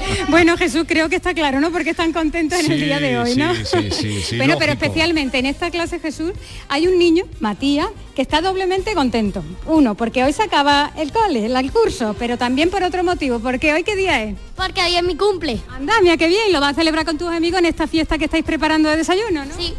Bueno, 0.30 0.58
Jesús, 0.58 0.86
creo 0.88 1.10
que 1.10 1.16
está 1.16 1.34
claro, 1.34 1.60
¿no? 1.60 1.72
Porque 1.72 1.92
están 1.92 2.14
contentos 2.14 2.60
en 2.60 2.72
el 2.72 2.82
día 2.82 3.00
de 3.00 3.18
hoy, 3.18 3.36
¿no? 3.36 3.54
Sí, 3.56 3.90
sí, 3.92 4.22
sí, 4.22 4.38
bueno, 4.38 4.56
pero 4.60 4.74
especialmente 4.74 5.38
en 5.40 5.46
esta 5.46 5.72
clase, 5.72 6.00
Jesús, 6.00 6.32
hay 6.70 6.88
un 6.88 6.98
niño, 6.98 7.26
Matías, 7.40 7.88
que 8.16 8.22
está 8.22 8.42
doblemente 8.42 8.94
contento. 8.94 9.44
Uno, 9.66 9.96
porque 9.96 10.24
hoy 10.24 10.34
se 10.34 10.44
acaba 10.44 10.92
el 10.98 11.12
cole, 11.12 11.46
el 11.46 11.56
el 11.56 11.72
curso, 11.72 12.16
pero 12.20 12.38
también 12.38 12.70
por 12.70 12.84
otro 12.84 13.04
motivo, 13.04 13.40
porque 13.40 13.74
hoy 13.74 13.84
qué 13.84 13.96
día 13.96 14.24
es. 14.24 14.36
Porque 14.56 14.82
hoy 14.82 14.96
es 14.96 15.04
mi 15.04 15.16
cumple. 15.16 15.60
Anda, 15.70 15.94
mira 16.02 16.18
qué 16.18 16.28
bien, 16.28 16.52
lo 16.52 16.60
vas 16.60 16.72
a 16.72 16.76
celebrar 16.76 17.06
con 17.06 17.18
tus 17.18 17.30
amigos 17.30 17.60
en 17.60 17.66
esta 17.66 17.88
fiesta 17.88 18.18
que 18.18 18.26
estáis 18.26 18.44
preparando 18.44 18.90
de 18.90 18.98
desayuno, 18.98 19.46
¿no? 19.46 19.56
Sí. 19.56 19.74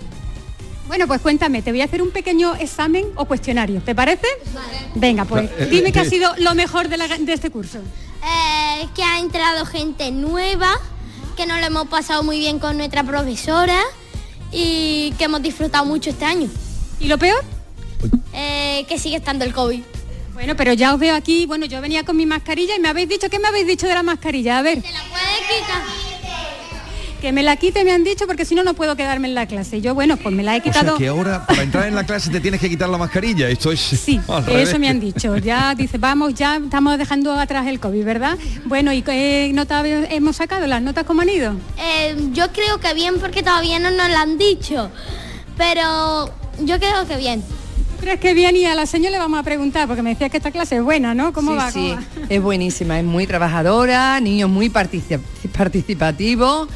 Bueno, 0.88 1.06
pues 1.06 1.20
cuéntame, 1.20 1.62
te 1.62 1.70
voy 1.70 1.82
a 1.82 1.84
hacer 1.84 2.00
un 2.02 2.10
pequeño 2.10 2.54
examen 2.56 3.04
o 3.14 3.26
cuestionario, 3.26 3.80
¿te 3.82 3.94
parece? 3.94 4.26
Venga, 4.94 5.24
pues 5.26 5.44
Va- 5.50 5.54
eh, 5.58 5.68
dime 5.70 5.92
qué 5.92 5.98
eh, 6.00 6.02
ha 6.02 6.04
sido 6.06 6.34
lo 6.38 6.54
mejor 6.54 6.88
de, 6.88 6.96
la- 6.96 7.06
de 7.08 7.32
este 7.32 7.50
curso. 7.50 7.78
Eh, 7.78 8.86
que 8.94 9.02
ha 9.04 9.18
entrado 9.20 9.66
gente 9.66 10.10
nueva, 10.10 10.70
que 11.36 11.46
nos 11.46 11.60
lo 11.60 11.66
hemos 11.66 11.88
pasado 11.88 12.22
muy 12.22 12.38
bien 12.38 12.58
con 12.58 12.78
nuestra 12.78 13.04
profesora 13.04 13.78
y 14.50 15.12
que 15.18 15.24
hemos 15.24 15.42
disfrutado 15.42 15.84
mucho 15.84 16.10
este 16.10 16.24
año. 16.24 16.48
¿Y 16.98 17.06
lo 17.06 17.18
peor? 17.18 17.44
Eh, 18.32 18.86
que 18.88 18.98
sigue 18.98 19.16
estando 19.16 19.44
el 19.44 19.52
COVID. 19.52 19.82
Bueno, 20.32 20.56
pero 20.56 20.72
ya 20.72 20.94
os 20.94 21.00
veo 21.00 21.14
aquí, 21.14 21.46
bueno, 21.46 21.66
yo 21.66 21.80
venía 21.80 22.04
con 22.04 22.16
mi 22.16 22.24
mascarilla 22.24 22.76
y 22.76 22.80
me 22.80 22.88
habéis 22.88 23.08
dicho, 23.08 23.28
¿qué 23.28 23.38
me 23.38 23.48
habéis 23.48 23.66
dicho 23.66 23.86
de 23.86 23.94
la 23.94 24.02
mascarilla? 24.02 24.58
A 24.58 24.62
ver. 24.62 24.80
¿Te 24.80 24.90
la 24.92 25.02
puedes 25.02 25.60
quitar? 25.60 25.82
Que 27.20 27.32
me 27.32 27.42
la 27.42 27.56
quite, 27.56 27.82
me 27.84 27.90
han 27.90 28.04
dicho, 28.04 28.26
porque 28.28 28.44
si 28.44 28.54
no, 28.54 28.62
no 28.62 28.74
puedo 28.74 28.94
quedarme 28.94 29.26
en 29.26 29.34
la 29.34 29.46
clase. 29.46 29.78
Y 29.78 29.80
yo, 29.80 29.92
bueno, 29.92 30.16
pues 30.16 30.32
me 30.32 30.44
la 30.44 30.54
he 30.56 30.60
O 30.60 30.62
sea 30.62 30.72
quitado. 30.72 30.96
que 30.98 31.08
ahora 31.08 31.44
para 31.46 31.62
entrar 31.64 31.88
en 31.88 31.96
la 31.96 32.04
clase 32.06 32.30
te 32.30 32.40
tienes 32.40 32.60
que 32.60 32.68
quitar 32.70 32.88
la 32.88 32.96
mascarilla. 32.96 33.48
Esto 33.48 33.72
es 33.72 33.80
sí, 33.80 34.20
Eso 34.48 34.78
me 34.78 34.88
han 34.88 35.00
dicho. 35.00 35.36
Ya 35.36 35.74
dice, 35.74 35.98
vamos, 35.98 36.34
ya 36.34 36.56
estamos 36.56 36.96
dejando 36.96 37.32
atrás 37.34 37.66
el 37.66 37.80
COVID, 37.80 38.04
¿verdad? 38.04 38.38
Bueno, 38.66 38.92
¿y 38.92 39.02
qué 39.02 39.50
nota 39.52 39.82
hemos 39.86 40.36
sacado? 40.36 40.66
¿Las 40.68 40.80
notas 40.80 41.04
cómo 41.04 41.22
han 41.22 41.28
ido? 41.28 41.54
Eh, 41.76 42.16
yo 42.32 42.52
creo 42.52 42.78
que 42.78 42.94
bien 42.94 43.14
porque 43.20 43.42
todavía 43.42 43.80
no 43.80 43.90
nos 43.90 44.08
lo 44.08 44.16
han 44.16 44.38
dicho, 44.38 44.88
pero 45.56 46.30
yo 46.60 46.78
creo 46.78 47.06
que 47.08 47.16
bien. 47.16 47.42
¿Tú 47.42 48.02
crees 48.02 48.20
que 48.20 48.32
bien? 48.32 48.54
Y 48.54 48.64
a 48.64 48.76
la 48.76 48.86
señora 48.86 49.10
le 49.10 49.18
vamos 49.18 49.40
a 49.40 49.42
preguntar, 49.42 49.88
porque 49.88 50.02
me 50.02 50.10
decía 50.10 50.28
que 50.28 50.36
esta 50.36 50.52
clase 50.52 50.76
es 50.76 50.82
buena, 50.84 51.14
¿no? 51.14 51.32
¿Cómo 51.32 51.50
sí, 51.50 51.56
va? 51.56 51.70
sí, 51.72 51.94
¿Cómo 51.96 52.20
va? 52.20 52.26
es 52.28 52.40
buenísima, 52.42 52.98
es 53.00 53.04
muy 53.04 53.26
trabajadora, 53.26 54.20
niños 54.20 54.48
muy 54.48 54.68
partici- 54.70 55.18
participativos, 55.56 56.68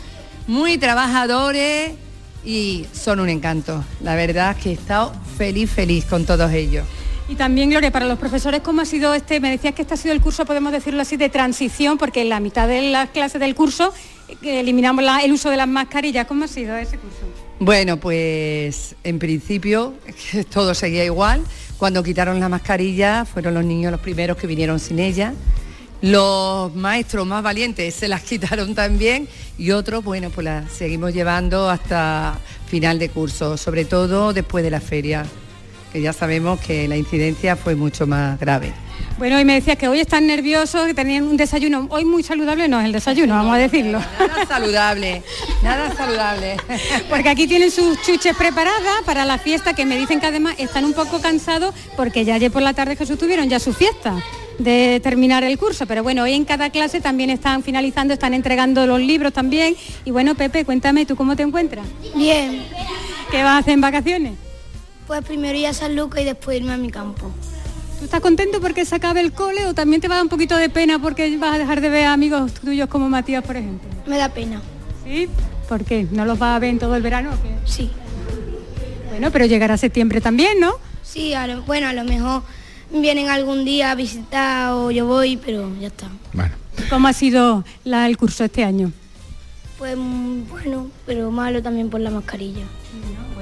muy 0.46 0.78
trabajadores 0.78 1.92
y 2.44 2.86
son 2.92 3.20
un 3.20 3.28
encanto. 3.28 3.84
La 4.02 4.14
verdad 4.14 4.56
es 4.56 4.62
que 4.62 4.70
he 4.70 4.72
estado 4.74 5.12
feliz, 5.36 5.70
feliz 5.70 6.04
con 6.04 6.24
todos 6.24 6.50
ellos. 6.52 6.84
Y 7.28 7.36
también, 7.36 7.70
Gloria, 7.70 7.90
para 7.92 8.04
los 8.06 8.18
profesores, 8.18 8.60
¿cómo 8.62 8.82
ha 8.82 8.84
sido 8.84 9.14
este? 9.14 9.38
Me 9.40 9.50
decías 9.50 9.74
que 9.74 9.82
este 9.82 9.94
ha 9.94 9.96
sido 9.96 10.12
el 10.12 10.20
curso, 10.20 10.44
podemos 10.44 10.72
decirlo 10.72 11.00
así, 11.02 11.16
de 11.16 11.28
transición, 11.28 11.96
porque 11.96 12.22
en 12.22 12.28
la 12.28 12.40
mitad 12.40 12.66
de 12.68 12.82
las 12.90 13.10
clases 13.10 13.40
del 13.40 13.54
curso 13.54 13.92
eh, 14.42 14.60
eliminamos 14.60 15.04
la- 15.04 15.20
el 15.20 15.32
uso 15.32 15.48
de 15.48 15.56
las 15.56 15.68
mascarillas. 15.68 16.26
¿Cómo 16.26 16.44
ha 16.44 16.48
sido 16.48 16.76
ese 16.76 16.98
curso? 16.98 17.18
Bueno, 17.60 17.96
pues 17.98 18.96
en 19.04 19.18
principio 19.20 19.94
todo 20.52 20.74
seguía 20.74 21.04
igual. 21.04 21.42
Cuando 21.78 22.02
quitaron 22.02 22.38
la 22.40 22.48
mascarilla 22.48 23.24
fueron 23.24 23.54
los 23.54 23.64
niños 23.64 23.92
los 23.92 24.00
primeros 24.00 24.36
que 24.36 24.46
vinieron 24.48 24.80
sin 24.80 24.98
ella. 24.98 25.32
Los 26.02 26.74
maestros 26.74 27.24
más 27.28 27.44
valientes 27.44 27.94
se 27.94 28.08
las 28.08 28.22
quitaron 28.24 28.74
también 28.74 29.28
y 29.56 29.70
otros, 29.70 30.02
bueno, 30.02 30.30
pues 30.30 30.44
las 30.44 30.70
seguimos 30.72 31.14
llevando 31.14 31.70
hasta 31.70 32.38
final 32.66 32.98
de 32.98 33.08
curso, 33.08 33.56
sobre 33.56 33.84
todo 33.84 34.32
después 34.32 34.64
de 34.64 34.70
la 34.70 34.80
feria, 34.80 35.24
que 35.92 36.02
ya 36.02 36.12
sabemos 36.12 36.60
que 36.60 36.88
la 36.88 36.96
incidencia 36.96 37.54
fue 37.54 37.76
mucho 37.76 38.06
más 38.06 38.40
grave. 38.40 38.72
Bueno, 39.22 39.38
y 39.38 39.44
me 39.44 39.54
decías 39.54 39.78
que 39.78 39.86
hoy 39.86 40.00
están 40.00 40.26
nerviosos, 40.26 40.84
que 40.84 40.94
tenían 40.94 41.22
un 41.22 41.36
desayuno 41.36 41.86
hoy 41.90 42.04
muy 42.04 42.24
saludable, 42.24 42.66
no 42.66 42.80
es 42.80 42.86
el 42.86 42.90
desayuno, 42.90 43.34
vamos 43.34 43.54
a 43.54 43.58
decirlo. 43.58 44.00
Nada 44.18 44.46
saludable, 44.48 45.22
nada 45.62 45.94
saludable. 45.94 46.56
Porque 47.08 47.28
aquí 47.28 47.46
tienen 47.46 47.70
sus 47.70 48.02
chuches 48.02 48.36
preparadas 48.36 49.02
para 49.06 49.24
la 49.24 49.38
fiesta, 49.38 49.74
que 49.74 49.86
me 49.86 49.96
dicen 49.96 50.18
que 50.18 50.26
además 50.26 50.56
están 50.58 50.84
un 50.84 50.92
poco 50.92 51.20
cansados 51.20 51.72
porque 51.96 52.24
ya 52.24 52.34
ayer 52.34 52.50
por 52.50 52.62
la 52.62 52.74
tarde 52.74 52.96
Jesús 52.96 53.16
tuvieron 53.16 53.48
ya 53.48 53.60
su 53.60 53.72
fiesta 53.72 54.16
de 54.58 54.98
terminar 55.00 55.44
el 55.44 55.56
curso, 55.56 55.86
pero 55.86 56.02
bueno, 56.02 56.24
hoy 56.24 56.32
en 56.32 56.44
cada 56.44 56.70
clase 56.70 57.00
también 57.00 57.30
están 57.30 57.62
finalizando, 57.62 58.14
están 58.14 58.34
entregando 58.34 58.88
los 58.88 58.98
libros 58.98 59.32
también. 59.32 59.76
Y 60.04 60.10
bueno, 60.10 60.34
Pepe, 60.34 60.64
cuéntame, 60.64 61.06
¿tú 61.06 61.14
cómo 61.14 61.36
te 61.36 61.44
encuentras? 61.44 61.86
Bien. 62.16 62.64
¿Qué 63.30 63.44
vas 63.44 63.52
a 63.52 63.58
hacer 63.58 63.74
en 63.74 63.82
vacaciones? 63.82 64.32
Pues 65.06 65.22
primero 65.24 65.56
ir 65.56 65.68
a 65.68 65.74
San 65.74 65.94
Lucas 65.94 66.22
y 66.22 66.24
después 66.24 66.56
irme 66.56 66.72
a 66.72 66.76
mi 66.76 66.90
campo. 66.90 67.30
¿Tú 68.02 68.06
estás 68.06 68.20
contento 68.20 68.60
porque 68.60 68.84
se 68.84 68.96
acabe 68.96 69.20
el 69.20 69.30
cole 69.30 69.64
o 69.64 69.74
también 69.74 70.00
te 70.02 70.08
va 70.08 70.14
a 70.14 70.16
dar 70.16 70.24
un 70.24 70.28
poquito 70.28 70.56
de 70.56 70.68
pena 70.68 70.98
porque 70.98 71.36
vas 71.38 71.54
a 71.54 71.58
dejar 71.58 71.80
de 71.80 71.88
ver 71.88 72.06
a 72.06 72.12
amigos 72.14 72.52
tuyos 72.54 72.88
como 72.88 73.08
Matías, 73.08 73.44
por 73.44 73.56
ejemplo? 73.56 73.88
Me 74.08 74.18
da 74.18 74.28
pena. 74.28 74.60
¿Sí? 75.04 75.28
¿Por 75.68 75.84
qué? 75.84 76.08
¿No 76.10 76.24
los 76.24 76.36
vas 76.36 76.56
a 76.56 76.58
ver 76.58 76.70
en 76.70 76.80
todo 76.80 76.96
el 76.96 77.02
verano 77.02 77.30
o 77.30 77.40
qué? 77.40 77.54
Sí. 77.64 77.92
Bueno, 79.08 79.30
pero 79.30 79.46
llegará 79.46 79.76
septiembre 79.76 80.20
también, 80.20 80.58
¿no? 80.58 80.72
Sí, 81.04 81.32
a 81.34 81.46
lo- 81.46 81.62
bueno, 81.62 81.86
a 81.86 81.92
lo 81.92 82.02
mejor 82.02 82.42
vienen 82.90 83.28
algún 83.28 83.64
día 83.64 83.92
a 83.92 83.94
visitar 83.94 84.72
o 84.72 84.90
yo 84.90 85.06
voy, 85.06 85.36
pero 85.36 85.70
ya 85.80 85.86
está. 85.86 86.08
¿Cómo 86.90 87.06
ha 87.06 87.12
sido 87.12 87.64
la- 87.84 88.08
el 88.08 88.16
curso 88.16 88.42
este 88.42 88.64
año? 88.64 88.90
Pues 89.78 89.96
mm, 89.96 90.48
bueno, 90.50 90.88
pero 91.06 91.30
malo 91.30 91.62
también 91.62 91.88
por 91.88 92.00
la 92.00 92.10
mascarilla. 92.10 92.64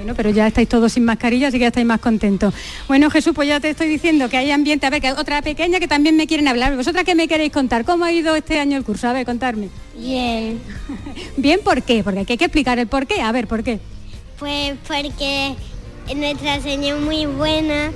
Bueno, 0.01 0.15
pero 0.15 0.31
ya 0.31 0.47
estáis 0.47 0.67
todos 0.67 0.93
sin 0.93 1.05
mascarilla, 1.05 1.49
así 1.49 1.57
que 1.57 1.61
ya 1.61 1.67
estáis 1.67 1.85
más 1.85 1.99
contentos. 1.99 2.55
Bueno, 2.87 3.11
Jesús, 3.11 3.33
pues 3.35 3.47
ya 3.47 3.59
te 3.59 3.69
estoy 3.69 3.87
diciendo 3.87 4.29
que 4.29 4.37
hay 4.37 4.49
ambiente. 4.49 4.87
A 4.87 4.89
ver, 4.89 4.99
que 4.99 5.09
hay 5.09 5.13
otra 5.13 5.43
pequeña 5.43 5.79
que 5.79 5.87
también 5.87 6.17
me 6.17 6.25
quieren 6.25 6.47
hablar. 6.47 6.75
¿Vosotras 6.75 7.03
qué 7.03 7.13
me 7.13 7.27
queréis 7.27 7.53
contar? 7.53 7.85
¿Cómo 7.85 8.03
ha 8.03 8.11
ido 8.11 8.35
este 8.35 8.57
año 8.57 8.77
el 8.77 8.83
curso? 8.83 9.07
A 9.07 9.13
ver, 9.13 9.27
contarme. 9.27 9.69
Bien. 9.95 10.59
Bien, 11.37 11.59
¿por 11.63 11.83
qué? 11.83 12.03
Porque 12.03 12.25
hay 12.27 12.37
que 12.37 12.45
explicar 12.45 12.79
el 12.79 12.87
por 12.87 13.05
qué. 13.05 13.21
A 13.21 13.31
ver, 13.31 13.47
¿por 13.47 13.63
qué? 13.63 13.79
Pues 14.39 14.73
porque 14.87 15.53
nuestra 16.15 16.59
señora 16.61 16.97
es 16.97 17.03
muy 17.03 17.27
buena 17.27 17.91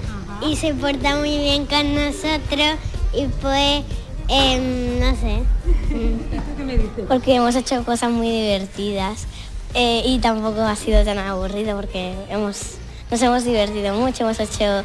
y 0.47 0.55
se 0.57 0.75
porta 0.75 1.15
muy 1.15 1.39
bien 1.39 1.65
con 1.65 1.95
nosotros 1.95 2.77
y 3.15 3.25
pues, 3.41 3.83
em, 4.27 4.99
no 4.99 5.15
sé. 5.15 5.39
Porque 7.07 7.35
hemos 7.35 7.55
hecho 7.55 7.83
cosas 7.83 8.11
muy 8.11 8.29
divertidas 8.29 9.25
eh, 9.75 10.03
y 10.05 10.19
tampoco 10.19 10.61
ha 10.61 10.75
sido 10.75 11.03
tan 11.03 11.19
aburrido 11.19 11.75
porque 11.75 12.13
hemos, 12.29 12.75
nos 13.11 13.21
hemos 13.21 13.43
divertido 13.43 13.93
mucho, 13.95 14.23
hemos 14.23 14.39
hecho 14.39 14.83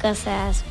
cosas 0.00 0.64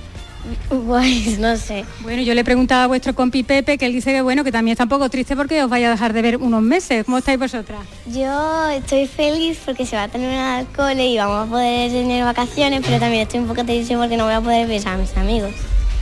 guays, 0.69 1.39
no 1.39 1.55
sé. 1.57 1.85
Bueno, 2.01 2.21
yo 2.21 2.33
le 2.33 2.43
preguntaba 2.43 2.83
a 2.83 2.87
vuestro 2.87 3.13
compi 3.13 3.43
Pepe, 3.43 3.77
que 3.77 3.85
él 3.85 3.93
dice 3.93 4.11
que 4.11 4.21
bueno, 4.21 4.43
que 4.43 4.51
también 4.51 4.73
está 4.73 4.83
un 4.83 4.89
poco 4.89 5.09
triste 5.09 5.35
porque 5.35 5.63
os 5.63 5.69
vaya 5.69 5.87
a 5.87 5.91
dejar 5.91 6.13
de 6.13 6.21
ver 6.21 6.37
unos 6.37 6.61
meses. 6.61 7.05
¿Cómo 7.05 7.17
estáis 7.17 7.39
vosotras? 7.39 7.81
Yo 8.07 8.69
estoy 8.69 9.07
feliz 9.07 9.59
porque 9.65 9.85
se 9.85 9.95
va 9.95 10.03
a 10.03 10.07
terminar 10.07 10.61
el 10.61 10.67
cole 10.67 11.07
y 11.07 11.17
vamos 11.17 11.47
a 11.47 11.49
poder 11.49 11.91
tener 11.91 12.23
vacaciones, 12.23 12.81
pero 12.85 12.99
también 12.99 13.23
estoy 13.23 13.39
un 13.39 13.47
poco 13.47 13.63
triste 13.63 13.95
porque 13.97 14.17
no 14.17 14.25
voy 14.25 14.33
a 14.33 14.41
poder 14.41 14.67
ver 14.67 14.87
a 14.87 14.97
mis 14.97 15.15
amigos. 15.17 15.51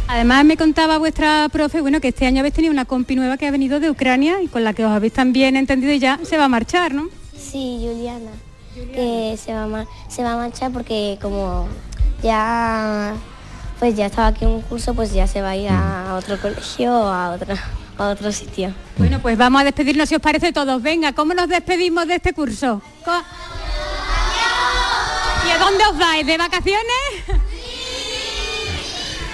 Además 0.08 0.44
me 0.44 0.58
contaba 0.58 0.98
vuestra 0.98 1.48
profe, 1.52 1.80
bueno, 1.80 2.02
que 2.02 2.10
este 2.10 2.26
año 2.26 2.40
habéis 2.40 2.54
tenido 2.54 2.74
una 2.74 2.86
compi 2.86 3.16
nueva 3.16 3.38
que 3.38 3.48
ha 3.48 3.52
venido 3.52 3.80
de 3.80 3.90
Ucrania 3.90 4.42
y 4.42 4.48
con 4.48 4.64
la 4.64 4.74
que 4.74 4.84
os 4.84 4.92
habéis 4.92 5.14
también 5.14 5.56
entendido 5.56 5.94
y 5.94 6.00
ya 6.00 6.20
se 6.24 6.38
va 6.38 6.46
a 6.46 6.50
marchar, 6.50 6.94
¿no? 6.94 7.21
Sí, 7.52 7.80
Juliana, 7.82 8.32
que 8.94 9.38
se 9.44 9.54
va, 9.54 9.64
a 9.64 9.68
mar- 9.68 9.88
se 10.08 10.24
va 10.24 10.34
a 10.34 10.38
marchar 10.38 10.72
porque 10.72 11.18
como 11.22 11.68
ya 12.24 13.14
pues 13.80 13.96
ya 13.96 14.06
estaba 14.06 14.28
aquí 14.28 14.46
en 14.46 14.52
un 14.52 14.62
curso, 14.62 14.94
pues 14.94 15.12
ya 15.12 15.28
se 15.28 15.42
va 15.42 15.50
a 15.50 15.56
ir 15.58 15.68
a 15.70 16.14
otro 16.16 16.40
colegio 16.40 16.94
o 16.94 17.08
a 17.08 17.32
otro, 17.32 17.56
a 17.98 18.08
otro 18.10 18.32
sitio. 18.32 18.74
Bueno, 18.98 19.20
pues 19.22 19.38
vamos 19.38 19.62
a 19.62 19.64
despedirnos 19.66 20.08
si 20.08 20.16
os 20.16 20.22
parece 20.22 20.54
todos. 20.54 20.82
Venga, 20.82 21.14
¿cómo 21.14 21.34
nos 21.34 21.48
despedimos 21.50 22.08
de 22.08 22.16
este 22.16 22.34
curso? 22.34 22.82
¿Y 25.48 25.50
a 25.52 25.58
dónde 25.58 25.84
os 25.92 25.98
vais? 25.98 26.26
¿De 26.26 26.38
vacaciones? 26.38 26.82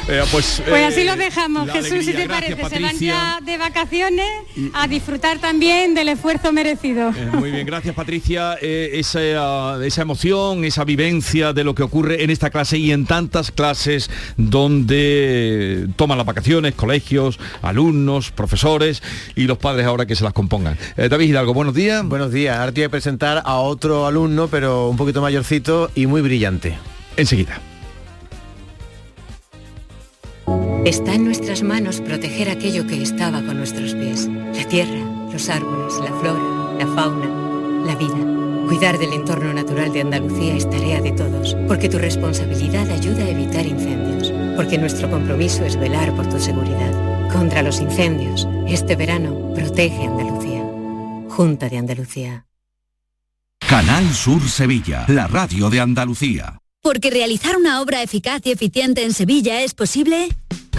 Eh, 0.10 0.24
pues, 0.32 0.62
Pues 0.68 0.86
así 0.86 1.02
eh, 1.02 1.06
lo 1.06 1.18
dejamos, 1.18 1.70
Jesús, 1.70 2.06
si 2.06 2.14
te 2.14 2.28
Gracias, 2.28 2.58
parece. 2.60 2.76
Se 2.78 2.82
van 2.82 2.98
ya 2.98 3.40
de 3.42 3.58
vacaciones 3.58 4.28
a 4.74 4.88
disfrutar 4.88 5.40
también 5.40 5.96
del 5.96 6.08
esfuerzo 6.10 6.54
merecido. 6.54 7.10
Eh, 7.10 7.30
muy 7.34 7.52
bien, 7.52 7.66
gracias 7.66 7.94
Patricia. 7.94 8.56
Eh, 8.62 8.92
esa, 8.94 9.84
esa 9.86 10.02
emoción, 10.02 10.64
esa 10.64 10.86
vivencia 10.86 11.52
de 11.52 11.64
lo 11.66 11.76
que 11.76 11.84
ocurre 11.84 12.24
en 12.24 12.30
esta 12.30 12.50
clase 12.50 12.78
y 12.78 12.92
en 12.92 13.06
tantas 13.06 13.52
clases 13.52 14.10
donde 14.38 15.88
toman 15.98 16.18
las 16.18 16.26
vacaciones, 16.28 16.74
colegios, 16.76 17.38
alumnos, 17.62 18.32
profesores 18.32 19.04
y 19.36 19.44
los 19.44 19.58
padres 19.58 19.86
ahora 19.86 20.06
que 20.06 20.16
se 20.16 20.24
las 20.24 20.34
compongan. 20.34 20.78
Eh, 20.96 21.10
David 21.10 21.30
Hidalgo, 21.30 21.54
buenos 21.54 21.74
días. 21.74 22.06
Buenos 22.06 22.32
días. 22.32 22.58
Ahora 22.58 22.72
te 22.72 22.82
voy 22.82 22.86
a 22.86 22.90
presentar 22.90 23.42
a 23.46 23.56
otro 23.56 24.06
alumno, 24.08 24.48
pero 24.48 24.90
un 24.90 24.96
poquito 24.96 25.22
mayorcito 25.22 25.92
y 25.96 26.08
muy 26.08 26.22
brillante. 26.22 26.78
Enseguida. 27.18 27.60
Está 30.88 31.16
en 31.16 31.26
nuestras 31.26 31.64
manos 31.64 32.00
proteger 32.00 32.50
aquello 32.50 32.88
que 32.88 33.04
estaba 33.04 33.42
con 33.42 33.58
nuestros 33.58 33.94
pies. 33.94 34.26
La 34.56 34.64
tierra, 34.70 35.02
los 35.34 35.50
árboles, 35.50 35.94
la 36.00 36.18
flora, 36.22 36.78
la 36.80 36.88
fauna, 36.96 37.28
la 37.86 37.94
vida. 37.96 38.16
Cuidar 38.70 38.98
del 38.98 39.12
entorno 39.12 39.54
natural 39.54 39.92
de 39.92 40.00
Andalucía 40.00 40.56
es 40.56 40.70
tarea 40.70 41.02
de 41.02 41.12
todos, 41.12 41.58
porque 41.68 41.90
tu 41.90 41.98
responsabilidad 41.98 42.90
ayuda 42.90 43.26
a 43.26 43.30
evitar 43.30 43.66
incendios, 43.66 44.32
porque 44.56 44.78
nuestro 44.78 45.12
compromiso 45.12 45.66
es 45.66 45.78
velar 45.78 46.16
por 46.16 46.30
tu 46.30 46.40
seguridad. 46.40 47.34
Contra 47.34 47.64
los 47.64 47.82
incendios, 47.82 48.48
este 48.66 48.96
verano 48.96 49.52
protege 49.54 50.06
Andalucía. 50.06 50.64
Junta 51.28 51.68
de 51.68 51.80
Andalucía. 51.80 52.46
Canal 53.60 54.06
Sur 54.14 54.42
Sevilla, 54.48 55.04
la 55.10 55.28
radio 55.28 55.70
de 55.70 55.82
Andalucía. 55.82 56.62
Porque 56.88 57.10
realizar 57.10 57.58
una 57.58 57.82
obra 57.82 58.02
eficaz 58.02 58.40
y 58.46 58.52
eficiente 58.52 59.04
en 59.04 59.12
Sevilla 59.12 59.62
es 59.62 59.74
posible. 59.74 60.30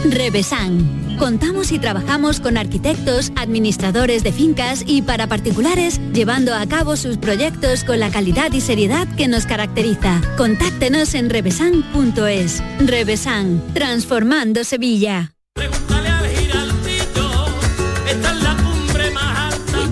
Revesan. 0.09 1.19
Contamos 1.19 1.71
y 1.71 1.79
trabajamos 1.79 2.41
con 2.41 2.57
arquitectos, 2.57 3.31
administradores 3.37 4.23
de 4.23 4.33
fincas 4.33 4.85
y 4.87 5.03
para 5.03 5.27
particulares, 5.27 6.01
llevando 6.15 6.55
a 6.55 6.67
cabo 6.67 6.97
sus 6.97 7.19
proyectos 7.19 7.85
con 7.85 8.01
la 8.01 8.09
calidad 8.09 8.51
y 8.55 8.63
seriedad 8.63 9.07
que 9.17 9.29
nos 9.29 9.45
caracteriza. 9.45 10.23
Contáctenos 10.39 11.13
en 11.13 11.29
revesan.es. 11.29 12.63
Revesan, 12.87 13.63
transformando 13.75 14.65
Sevilla. 14.65 15.35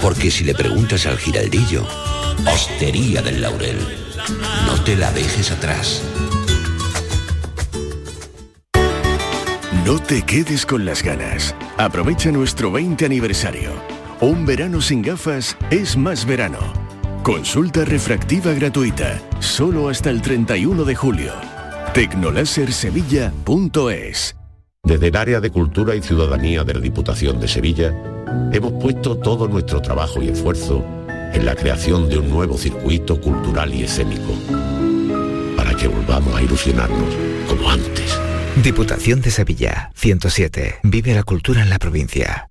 Porque 0.00 0.30
si 0.30 0.44
le 0.44 0.54
preguntas 0.54 1.06
al 1.06 1.18
giraldillo, 1.18 1.84
Hostería 2.46 3.22
del 3.22 3.40
Laurel, 3.40 3.78
no 4.66 4.74
te 4.84 4.96
la 4.96 5.10
dejes 5.12 5.50
atrás. 5.50 6.02
No 9.84 9.98
te 10.00 10.22
quedes 10.22 10.64
con 10.66 10.84
las 10.84 11.02
ganas. 11.02 11.54
Aprovecha 11.76 12.32
nuestro 12.32 12.72
20 12.72 13.04
aniversario. 13.04 13.70
Un 14.20 14.44
verano 14.44 14.80
sin 14.80 15.02
gafas 15.02 15.56
es 15.70 15.96
más 15.96 16.26
verano. 16.26 16.58
Consulta 17.22 17.84
refractiva 17.84 18.52
gratuita, 18.52 19.20
solo 19.40 19.88
hasta 19.88 20.10
el 20.10 20.20
31 20.22 20.84
de 20.84 20.94
julio. 20.94 21.32
Tecnolasersevilla.es 21.94 24.36
Desde 24.82 25.08
el 25.08 25.16
área 25.16 25.40
de 25.40 25.50
Cultura 25.50 25.94
y 25.94 26.02
Ciudadanía 26.02 26.64
de 26.64 26.74
la 26.74 26.80
Diputación 26.80 27.40
de 27.40 27.48
Sevilla, 27.48 27.94
hemos 28.52 28.72
puesto 28.82 29.16
todo 29.16 29.48
nuestro 29.48 29.80
trabajo 29.80 30.22
y 30.22 30.28
esfuerzo 30.28 30.84
en 31.32 31.44
la 31.44 31.54
creación 31.54 32.08
de 32.08 32.18
un 32.18 32.30
nuevo 32.30 32.56
circuito 32.56 33.20
cultural 33.20 33.74
y 33.74 33.84
escénico, 33.84 34.34
para 35.56 35.74
que 35.74 35.88
volvamos 35.88 36.34
a 36.34 36.42
ilusionarnos 36.42 37.14
como 37.48 37.70
antes. 37.70 38.18
Diputación 38.62 39.20
de 39.20 39.30
Sevilla, 39.30 39.90
107. 39.94 40.80
Vive 40.82 41.14
la 41.14 41.22
cultura 41.22 41.62
en 41.62 41.70
la 41.70 41.78
provincia. 41.78 42.48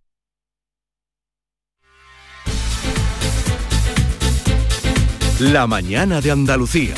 La 5.39 5.67
mañana 5.67 6.21
de 6.21 6.31
Andalucía. 6.31 6.95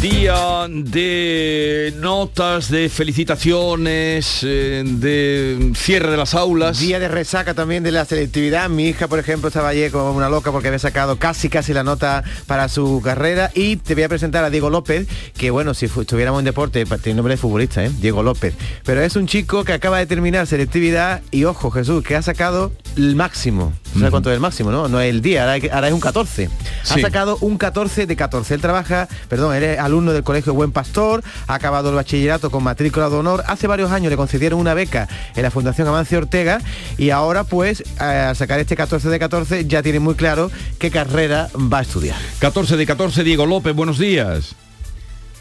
Día 0.00 0.66
de 0.66 1.92
notas, 1.98 2.70
de 2.70 2.88
felicitaciones, 2.88 4.40
eh, 4.42 4.82
de 4.82 5.72
cierre 5.76 6.10
de 6.10 6.16
las 6.16 6.34
aulas. 6.34 6.80
Día 6.80 6.98
de 6.98 7.08
resaca 7.08 7.52
también 7.52 7.82
de 7.82 7.92
la 7.92 8.06
selectividad. 8.06 8.70
Mi 8.70 8.86
hija, 8.88 9.08
por 9.08 9.18
ejemplo, 9.18 9.48
estaba 9.48 9.68
ayer 9.68 9.90
como 9.90 10.12
una 10.12 10.30
loca 10.30 10.52
porque 10.52 10.68
había 10.68 10.78
sacado 10.78 11.18
casi 11.18 11.50
casi 11.50 11.74
la 11.74 11.84
nota 11.84 12.24
para 12.46 12.70
su 12.70 13.02
carrera. 13.04 13.50
Y 13.54 13.76
te 13.76 13.92
voy 13.92 14.04
a 14.04 14.08
presentar 14.08 14.42
a 14.42 14.48
Diego 14.48 14.70
López, 14.70 15.06
que 15.36 15.50
bueno, 15.50 15.74
si 15.74 15.84
estuviéramos 15.84 16.38
en 16.38 16.46
deporte, 16.46 16.86
tiene 17.02 17.16
nombre 17.16 17.34
de 17.34 17.38
futbolista, 17.38 17.84
¿eh? 17.84 17.90
Diego 18.00 18.22
López. 18.22 18.54
Pero 18.86 19.02
es 19.02 19.16
un 19.16 19.26
chico 19.26 19.64
que 19.64 19.74
acaba 19.74 19.98
de 19.98 20.06
terminar 20.06 20.46
selectividad 20.46 21.20
y 21.30 21.44
ojo, 21.44 21.70
Jesús, 21.70 22.02
que 22.02 22.16
ha 22.16 22.22
sacado 22.22 22.72
el 22.96 23.16
máximo. 23.16 23.74
¿Sabes 23.92 24.02
Ujú. 24.02 24.10
cuánto 24.12 24.30
es 24.30 24.34
el 24.36 24.40
máximo, 24.40 24.70
no? 24.70 24.88
No 24.88 24.98
es 25.00 25.10
el 25.10 25.20
día, 25.20 25.42
ahora, 25.42 25.88
es 25.88 25.92
un 25.92 26.00
14. 26.00 26.48
Ha 26.88 26.98
sacado 27.00 27.36
un 27.42 27.58
14 27.58 28.06
de 28.06 28.16
14. 28.16 28.54
Él 28.54 28.60
trabaja, 28.62 29.08
perdón, 29.28 29.54
él 29.56 29.64
es 29.64 29.78
alumno 29.90 30.12
del 30.12 30.22
Colegio 30.22 30.54
Buen 30.54 30.72
Pastor, 30.72 31.22
ha 31.46 31.54
acabado 31.54 31.90
el 31.90 31.94
bachillerato 31.96 32.50
con 32.50 32.62
matrícula 32.64 33.10
de 33.10 33.16
honor. 33.16 33.42
Hace 33.46 33.66
varios 33.66 33.90
años 33.90 34.10
le 34.10 34.16
concedieron 34.16 34.58
una 34.60 34.72
beca 34.74 35.08
en 35.36 35.42
la 35.42 35.50
Fundación 35.50 35.86
Amancio 35.88 36.18
Ortega 36.18 36.60
y 36.96 37.10
ahora 37.10 37.44
pues 37.44 37.80
eh, 37.80 38.02
al 38.02 38.36
sacar 38.36 38.60
este 38.60 38.76
14 38.76 39.08
de 39.08 39.18
14 39.18 39.66
ya 39.66 39.82
tiene 39.82 40.00
muy 40.00 40.14
claro 40.14 40.50
qué 40.78 40.90
carrera 40.90 41.48
va 41.56 41.78
a 41.78 41.82
estudiar. 41.82 42.16
14 42.38 42.76
de 42.76 42.86
14, 42.86 43.24
Diego 43.24 43.46
López, 43.46 43.74
buenos 43.74 43.98
días. 43.98 44.54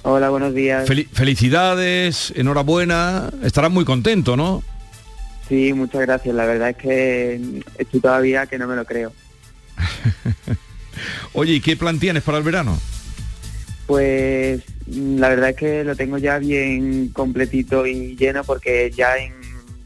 Hola, 0.02 0.30
buenos 0.30 0.54
días. 0.54 0.88
Fel- 0.89 1.08
felicidades, 1.12 2.32
enhorabuena. 2.36 3.30
Estarás 3.43 3.70
muy 3.72 3.86
contento, 3.86 4.36
¿no? 4.38 4.64
Sí, 5.50 5.74
muchas 5.74 6.02
gracias. 6.02 6.34
La 6.36 6.45
verdad 6.45 6.70
es 6.70 6.78
que 6.78 7.62
estoy 7.78 8.00
todavía 8.00 8.45
que 8.47 8.58
no 8.58 8.68
me 8.68 8.76
lo 8.76 8.86
creo. 8.86 9.12
Oye, 11.34 11.54
¿y 11.54 11.62
qué 11.62 11.76
plan 11.78 12.00
tienes 12.00 12.24
para 12.24 12.38
el 12.38 12.43
verano? 12.43 12.78
Pues 13.90 14.62
la 14.86 15.30
verdad 15.30 15.50
es 15.50 15.56
que 15.56 15.84
lo 15.84 15.96
tengo 15.96 16.20
ya 16.20 16.38
bien 16.38 17.10
completito 17.10 17.88
y 17.88 18.16
lleno 18.16 18.44
porque 18.44 18.92
ya 18.96 19.18
en 19.18 19.34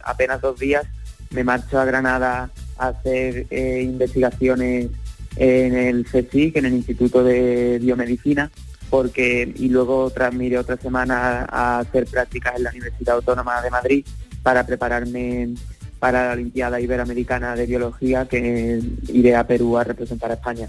apenas 0.03 0.41
dos 0.41 0.59
días 0.59 0.85
me 1.29 1.45
marcho 1.45 1.79
a 1.79 1.85
Granada 1.85 2.51
a 2.77 2.87
hacer 2.89 3.47
eh, 3.49 3.81
investigaciones 3.81 4.89
en 5.37 5.77
el 5.77 6.03
CSIC, 6.03 6.57
en 6.57 6.65
el 6.65 6.73
Instituto 6.73 7.23
de 7.23 7.79
Biomedicina, 7.81 8.51
porque 8.89 9.49
y 9.55 9.69
luego 9.69 10.09
tras 10.09 10.33
miré 10.33 10.57
otra 10.57 10.75
semana 10.75 11.47
a 11.49 11.79
hacer 11.79 12.05
prácticas 12.05 12.57
en 12.57 12.63
la 12.63 12.71
Universidad 12.71 13.15
Autónoma 13.15 13.61
de 13.61 13.69
Madrid 13.69 14.05
para 14.43 14.65
prepararme 14.65 15.53
para 15.99 16.27
la 16.27 16.33
Olimpiada 16.33 16.81
Iberoamericana 16.81 17.55
de 17.55 17.67
Biología 17.67 18.27
que 18.27 18.81
iré 19.07 19.33
a 19.37 19.47
Perú 19.47 19.77
a 19.77 19.85
representar 19.85 20.29
a 20.29 20.33
España. 20.33 20.67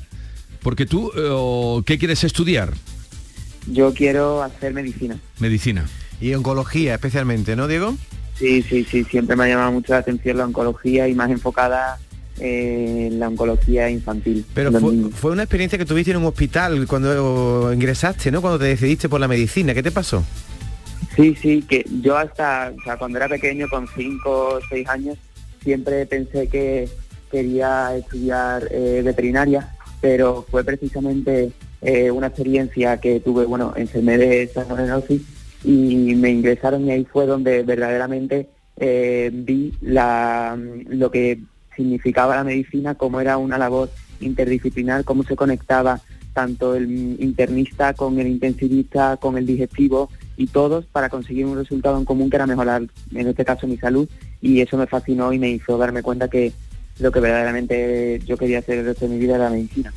Porque 0.63 0.87
tú, 0.87 1.11
eh, 1.17 1.83
¿qué 1.85 1.99
quieres 1.99 2.23
estudiar? 2.23 2.73
Yo 3.67 3.95
quiero 3.95 4.43
hacer 4.43 4.75
medicina. 4.75 5.19
Medicina. 5.39 5.87
Y 6.21 6.35
oncología 6.35 6.95
especialmente, 6.95 7.57
¿no, 7.57 7.67
Diego? 7.67 7.97
Sí, 8.37 8.63
sí, 8.63 8.85
sí, 8.85 9.05
siempre 9.05 9.37
me 9.37 9.45
ha 9.45 9.49
llamado 9.49 9.73
mucho 9.73 9.93
la 9.93 10.01
atención 10.01 10.37
la 10.37 10.45
oncología 10.45 11.09
y 11.09 11.15
más 11.15 11.31
enfocada 11.31 11.99
eh, 12.41 13.09
en 13.11 13.21
la 13.21 13.29
oncología 13.29 13.89
infantil. 13.89 14.45
Pero 14.55 14.73
fue 15.13 15.31
una 15.31 15.45
experiencia 15.45 15.79
que 15.79 15.85
tuviste 15.85 16.11
en 16.11 16.17
un 16.17 16.25
hospital 16.25 16.87
cuando 16.87 17.73
ingresaste, 17.73 18.33
¿no? 18.33 18.41
Cuando 18.41 18.59
te 18.59 18.67
decidiste 18.67 19.09
por 19.09 19.21
la 19.21 19.29
medicina. 19.29 19.73
¿Qué 19.73 19.83
te 19.83 19.93
pasó? 19.93 20.25
Sí, 21.15 21.37
sí, 21.41 21.63
que 21.63 21.87
yo 22.03 22.17
hasta, 22.17 22.73
o 22.77 22.83
sea, 22.83 22.97
cuando 22.97 23.19
era 23.19 23.29
pequeño, 23.29 23.69
con 23.69 23.87
5 23.87 24.31
o 24.31 24.61
6 24.69 24.89
años, 24.89 25.19
siempre 25.63 26.07
pensé 26.07 26.49
que 26.49 26.89
quería 27.31 27.97
estudiar 27.97 28.67
eh, 28.71 29.03
veterinaria, 29.05 29.77
pero 30.01 30.45
fue 30.51 30.65
precisamente 30.65 31.53
eh, 31.85 32.11
una 32.11 32.29
experiencia 32.29 32.99
que 32.99 33.21
tuve, 33.21 33.45
bueno, 33.45 33.75
enfermé 33.77 34.17
de 34.17 34.49
salmonellosis 34.49 35.21
y 35.65 36.15
me 36.15 36.31
ingresaron 36.31 36.87
y 36.87 36.93
ahí 36.93 37.05
fue 37.05 37.27
donde 37.27 37.63
verdaderamente 37.63 38.49
eh, 38.79 39.31
vi 39.33 39.75
la, 39.83 40.59
lo 40.87 41.11
que 41.11 41.41
significaba 41.77 42.37
la 42.37 42.45
medicina, 42.45 42.95
cómo 42.95 43.21
era 43.21 43.37
una 43.37 43.59
labor 43.59 43.91
interdisciplinar, 44.21 45.05
cómo 45.05 45.25
se 45.25 45.37
conectaba 45.37 46.01
tanto 46.33 46.75
el 46.75 47.21
internista 47.21 47.93
con 47.93 48.19
el 48.19 48.29
intensivista, 48.29 49.19
con 49.19 49.37
el 49.37 49.47
digestivo 49.47 50.11
y 50.37 50.47
todos 50.47 50.87
para 50.87 51.09
conseguir 51.11 51.47
un 51.47 51.57
resultado 51.57 51.99
en 51.99 52.05
común 52.05 52.31
que 52.31 52.37
era 52.37 52.47
mejorar, 52.47 52.83
en 53.15 53.29
este 53.29 53.45
caso, 53.45 53.67
mi 53.67 53.77
salud 53.77 54.09
y 54.41 54.61
eso 54.61 54.77
me 54.77 54.87
fascinó 54.87 55.33
y 55.33 55.39
me 55.39 55.51
hizo 55.51 55.79
darme 55.79 56.03
cuenta 56.03 56.29
que 56.29 56.53
lo 56.99 57.13
que 57.13 57.21
verdaderamente 57.21 58.21
yo 58.25 58.37
quería 58.37 58.61
hacer 58.61 58.79
el 58.79 58.87
resto 58.87 59.07
de 59.07 59.13
mi 59.13 59.19
vida 59.19 59.35
era 59.35 59.45
la 59.45 59.51
medicina. 59.51 59.93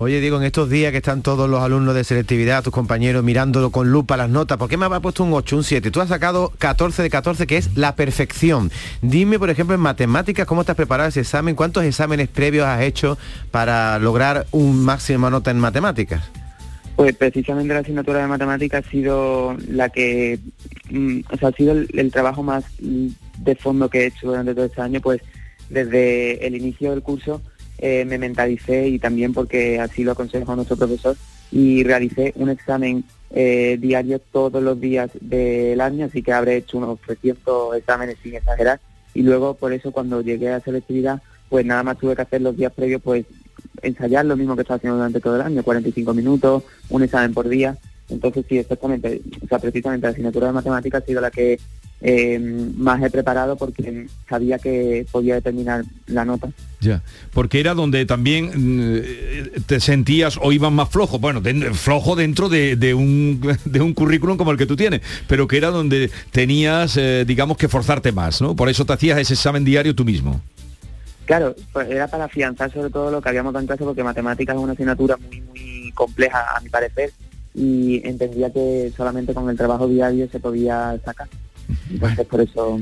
Oye, 0.00 0.20
digo, 0.20 0.36
en 0.36 0.44
estos 0.44 0.70
días 0.70 0.92
que 0.92 0.98
están 0.98 1.22
todos 1.22 1.50
los 1.50 1.60
alumnos 1.60 1.92
de 1.92 2.04
selectividad, 2.04 2.62
tus 2.62 2.72
compañeros, 2.72 3.24
mirándolo 3.24 3.70
con 3.70 3.90
lupa 3.90 4.16
las 4.16 4.30
notas, 4.30 4.56
¿por 4.56 4.68
qué 4.68 4.76
me 4.76 4.86
ha 4.86 5.00
puesto 5.00 5.24
un 5.24 5.32
8, 5.32 5.56
un 5.56 5.64
7? 5.64 5.90
Tú 5.90 6.00
has 6.00 6.08
sacado 6.08 6.52
14 6.56 7.02
de 7.02 7.10
14, 7.10 7.48
que 7.48 7.56
es 7.56 7.76
la 7.76 7.96
perfección. 7.96 8.70
Dime, 9.02 9.40
por 9.40 9.50
ejemplo, 9.50 9.74
en 9.74 9.80
matemáticas, 9.80 10.46
¿cómo 10.46 10.62
te 10.62 10.70
has 10.70 10.76
preparado 10.76 11.08
ese 11.08 11.18
examen? 11.18 11.56
¿Cuántos 11.56 11.82
exámenes 11.82 12.28
previos 12.28 12.64
has 12.64 12.82
hecho 12.82 13.18
para 13.50 13.98
lograr 13.98 14.46
un 14.52 14.84
máximo 14.84 15.30
nota 15.30 15.50
en 15.50 15.58
matemáticas? 15.58 16.30
Pues 16.94 17.16
precisamente 17.16 17.74
la 17.74 17.80
asignatura 17.80 18.20
de 18.20 18.28
matemáticas 18.28 18.86
ha 18.86 18.90
sido 18.90 19.56
la 19.66 19.88
que, 19.88 20.38
mm, 20.90 21.22
o 21.28 21.36
sea, 21.38 21.48
ha 21.48 21.52
sido 21.52 21.72
el, 21.72 21.88
el 21.94 22.12
trabajo 22.12 22.44
más 22.44 22.64
mm, 22.80 23.08
de 23.38 23.56
fondo 23.56 23.90
que 23.90 24.02
he 24.02 24.06
hecho 24.06 24.28
durante 24.28 24.54
todo 24.54 24.66
este 24.66 24.80
año, 24.80 25.00
pues 25.00 25.20
desde 25.70 26.46
el 26.46 26.54
inicio 26.54 26.92
del 26.92 27.02
curso 27.02 27.42
eh, 27.78 28.04
me 28.04 28.18
mentalicé 28.18 28.88
y 28.88 28.98
también 28.98 29.32
porque 29.32 29.80
así 29.80 30.04
lo 30.04 30.12
aconsejó 30.12 30.54
nuestro 30.54 30.76
profesor 30.76 31.16
y 31.50 31.82
realicé 31.84 32.32
un 32.36 32.50
examen 32.50 33.04
eh, 33.30 33.78
diario 33.80 34.18
todos 34.18 34.62
los 34.62 34.80
días 34.80 35.10
del 35.20 35.80
año, 35.80 36.06
así 36.06 36.22
que 36.22 36.32
habré 36.32 36.56
hecho 36.56 36.78
unos 36.78 37.00
300 37.00 37.76
exámenes 37.76 38.16
sin 38.22 38.34
exagerar. 38.34 38.80
Y 39.14 39.22
luego 39.22 39.54
por 39.54 39.72
eso 39.72 39.90
cuando 39.92 40.20
llegué 40.20 40.52
a 40.52 40.60
selectividad 40.60 41.22
pues 41.48 41.64
nada 41.64 41.82
más 41.82 41.98
tuve 41.98 42.14
que 42.14 42.22
hacer 42.22 42.42
los 42.42 42.56
días 42.56 42.72
previos 42.72 43.02
pues 43.02 43.24
ensayar 43.82 44.24
lo 44.26 44.36
mismo 44.36 44.54
que 44.54 44.62
estaba 44.62 44.76
haciendo 44.76 44.96
durante 44.96 45.20
todo 45.20 45.36
el 45.36 45.42
año, 45.42 45.62
45 45.62 46.14
minutos, 46.14 46.62
un 46.90 47.02
examen 47.02 47.32
por 47.32 47.48
día, 47.48 47.76
entonces 48.08 48.44
sí, 48.48 48.58
exactamente, 48.58 49.20
o 49.42 49.46
sea, 49.46 49.58
precisamente 49.58 50.06
la 50.06 50.12
asignatura 50.12 50.48
de 50.48 50.52
matemáticas 50.52 51.02
ha 51.02 51.06
sido 51.06 51.20
la 51.20 51.30
que 51.30 51.58
eh, 52.00 52.38
más 52.76 53.02
he 53.02 53.10
preparado 53.10 53.56
porque 53.56 54.06
sabía 54.28 54.58
que 54.58 55.04
podía 55.10 55.34
determinar 55.34 55.84
la 56.06 56.24
nota. 56.24 56.48
Ya, 56.80 57.02
porque 57.32 57.58
era 57.58 57.74
donde 57.74 58.06
también 58.06 58.50
mm, 58.54 59.62
te 59.66 59.80
sentías 59.80 60.38
o 60.40 60.52
ibas 60.52 60.70
más 60.70 60.88
flojo, 60.90 61.18
bueno, 61.18 61.40
de- 61.40 61.72
flojo 61.74 62.14
dentro 62.14 62.48
de, 62.48 62.76
de 62.76 62.94
un, 62.94 63.40
de 63.64 63.80
un 63.80 63.94
currículum 63.94 64.36
como 64.36 64.52
el 64.52 64.58
que 64.58 64.66
tú 64.66 64.76
tienes, 64.76 65.00
pero 65.26 65.48
que 65.48 65.56
era 65.56 65.70
donde 65.70 66.10
tenías, 66.30 66.96
eh, 66.96 67.24
digamos, 67.26 67.56
que 67.56 67.68
forzarte 67.68 68.12
más, 68.12 68.40
¿no? 68.40 68.54
Por 68.54 68.68
eso 68.68 68.84
te 68.84 68.92
hacías 68.92 69.18
ese 69.18 69.34
examen 69.34 69.64
diario 69.64 69.94
tú 69.94 70.04
mismo. 70.04 70.40
Claro, 71.24 71.54
pues 71.72 71.90
era 71.90 72.06
para 72.06 72.24
afianzar 72.24 72.72
sobre 72.72 72.88
todo 72.90 73.10
lo 73.10 73.20
que 73.20 73.28
habíamos 73.28 73.52
dado 73.52 73.60
en 73.62 73.66
clase 73.66 73.84
porque 73.84 74.02
matemáticas 74.02 74.56
es 74.56 74.62
una 74.62 74.72
asignatura 74.72 75.16
muy, 75.18 75.40
muy 75.42 75.92
compleja 75.92 76.56
a 76.56 76.60
mi 76.60 76.70
parecer 76.70 77.10
y 77.54 78.00
entendía 78.06 78.50
que 78.50 78.90
solamente 78.96 79.34
con 79.34 79.50
el 79.50 79.56
trabajo 79.56 79.86
diario 79.88 80.26
se 80.30 80.38
podía 80.40 80.96
sacar. 81.04 81.28
Entonces 81.90 82.26
por 82.26 82.40
eso 82.40 82.80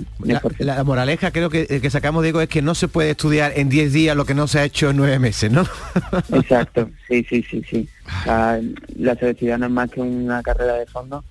La, 0.59 0.84
moraleja 0.84 1.30
creo 1.30 1.51
que, 1.51 1.66
que 1.66 1.91
sacamos, 1.91 2.22
Diego, 2.22 2.41
es 2.41 2.49
que 2.49 2.62
no 2.62 2.74
se 2.74 2.89
puede 2.89 3.11
estudiar 3.11 3.53
en 3.57 3.68
10 3.68 3.93
días 3.93 4.16
lo 4.16 4.24
que 4.24 4.34
no 4.34 4.47
se 4.47 4.61
ha 4.61 4.64
hecho 4.64 4.91
en 4.91 4.97
9 4.97 5.18
meses, 5.18 5.51
¿no? 5.51 5.64
Exacto, 6.32 6.89
sí, 7.09 7.24
sí, 7.28 7.43
sí, 7.43 7.62
sí. 7.68 7.89
O 8.07 8.24
sea, 8.24 8.61
la 8.97 9.14
selectividad 9.16 9.59
no 9.59 9.66
es 9.66 9.72
más 9.72 9.91
que 9.91 10.01
una 10.01 10.43
carrera 10.43 10.74
de 10.74 10.87
fondo 10.87 11.24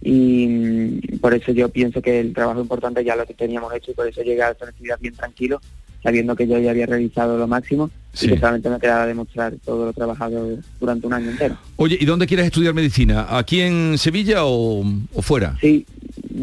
y 0.00 0.46
mm, 0.48 1.18
por 1.20 1.34
eso 1.34 1.52
yo 1.52 1.68
pienso 1.68 2.02
que 2.02 2.20
el 2.20 2.32
trabajo 2.32 2.60
importante 2.60 3.04
ya 3.04 3.16
lo 3.16 3.26
que 3.26 3.34
teníamos 3.34 3.72
hecho 3.74 3.92
y 3.92 3.94
por 3.94 4.08
eso 4.08 4.22
llegué 4.22 4.42
a 4.42 4.50
la 4.50 4.54
selectividad 4.54 4.98
bien 4.98 5.14
tranquilo, 5.14 5.60
sabiendo 6.02 6.34
que 6.36 6.46
yo 6.48 6.58
ya 6.58 6.70
había 6.70 6.86
realizado 6.86 7.38
lo 7.38 7.46
máximo 7.46 7.90
Sí. 8.14 8.26
y 8.26 8.30
que 8.30 8.38
solamente 8.40 8.68
me 8.68 8.78
quedaba 8.78 9.06
demostrar 9.06 9.54
todo 9.64 9.86
lo 9.86 9.92
trabajado 9.94 10.46
durante 10.78 11.06
un 11.06 11.14
año 11.14 11.30
entero. 11.30 11.56
Oye, 11.76 11.96
¿y 11.98 12.04
dónde 12.04 12.26
quieres 12.26 12.44
estudiar 12.44 12.74
medicina? 12.74 13.26
¿Aquí 13.30 13.62
en 13.62 13.96
Sevilla 13.96 14.44
o, 14.44 14.84
o 15.14 15.22
fuera? 15.22 15.56
Sí, 15.62 15.86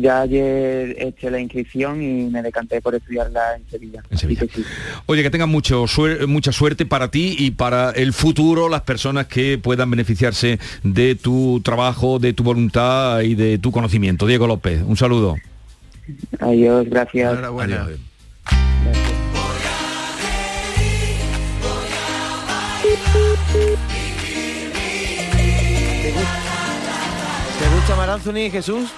ya 0.02 0.22
ayer 0.22 0.96
eché 1.00 1.30
la 1.30 1.40
inscripción 1.40 2.02
y 2.02 2.24
me 2.32 2.42
decanté 2.42 2.82
por 2.82 2.96
estudiarla 2.96 3.58
en 3.58 3.70
Sevilla. 3.70 4.02
Así 4.12 4.26
que 4.36 4.48
sí. 4.48 4.64
Oye, 5.06 5.22
que 5.22 5.30
tengan 5.30 5.50
mucho 5.50 5.84
suer- 5.84 6.26
mucha 6.26 6.52
suerte 6.52 6.88
para 6.88 7.12
ti 7.12 7.36
y 7.38 7.52
para 7.52 7.92
el 7.92 8.14
futuro, 8.14 8.68
las 8.68 8.82
personas 8.82 9.28
que 9.28 9.60
puedan 9.60 9.92
beneficiarse 9.92 10.58
de 10.84 11.14
tu 11.14 11.62
trabajo, 11.64 12.18
de 12.18 12.34
tu 12.34 12.42
voluntad 12.44 13.22
y 13.22 13.36
de 13.36 13.60
tu 13.60 13.72
conocimiento. 13.72 14.26
Diego 14.26 14.48
López, 14.48 14.82
un 14.84 14.98
saludo. 14.98 15.36
Adiós, 16.40 16.88
gracias. 16.90 17.38
Adiós. 17.38 17.90
¿Te 17.90 19.09
Anthony, 27.98 28.52
Jesús? 28.52 28.90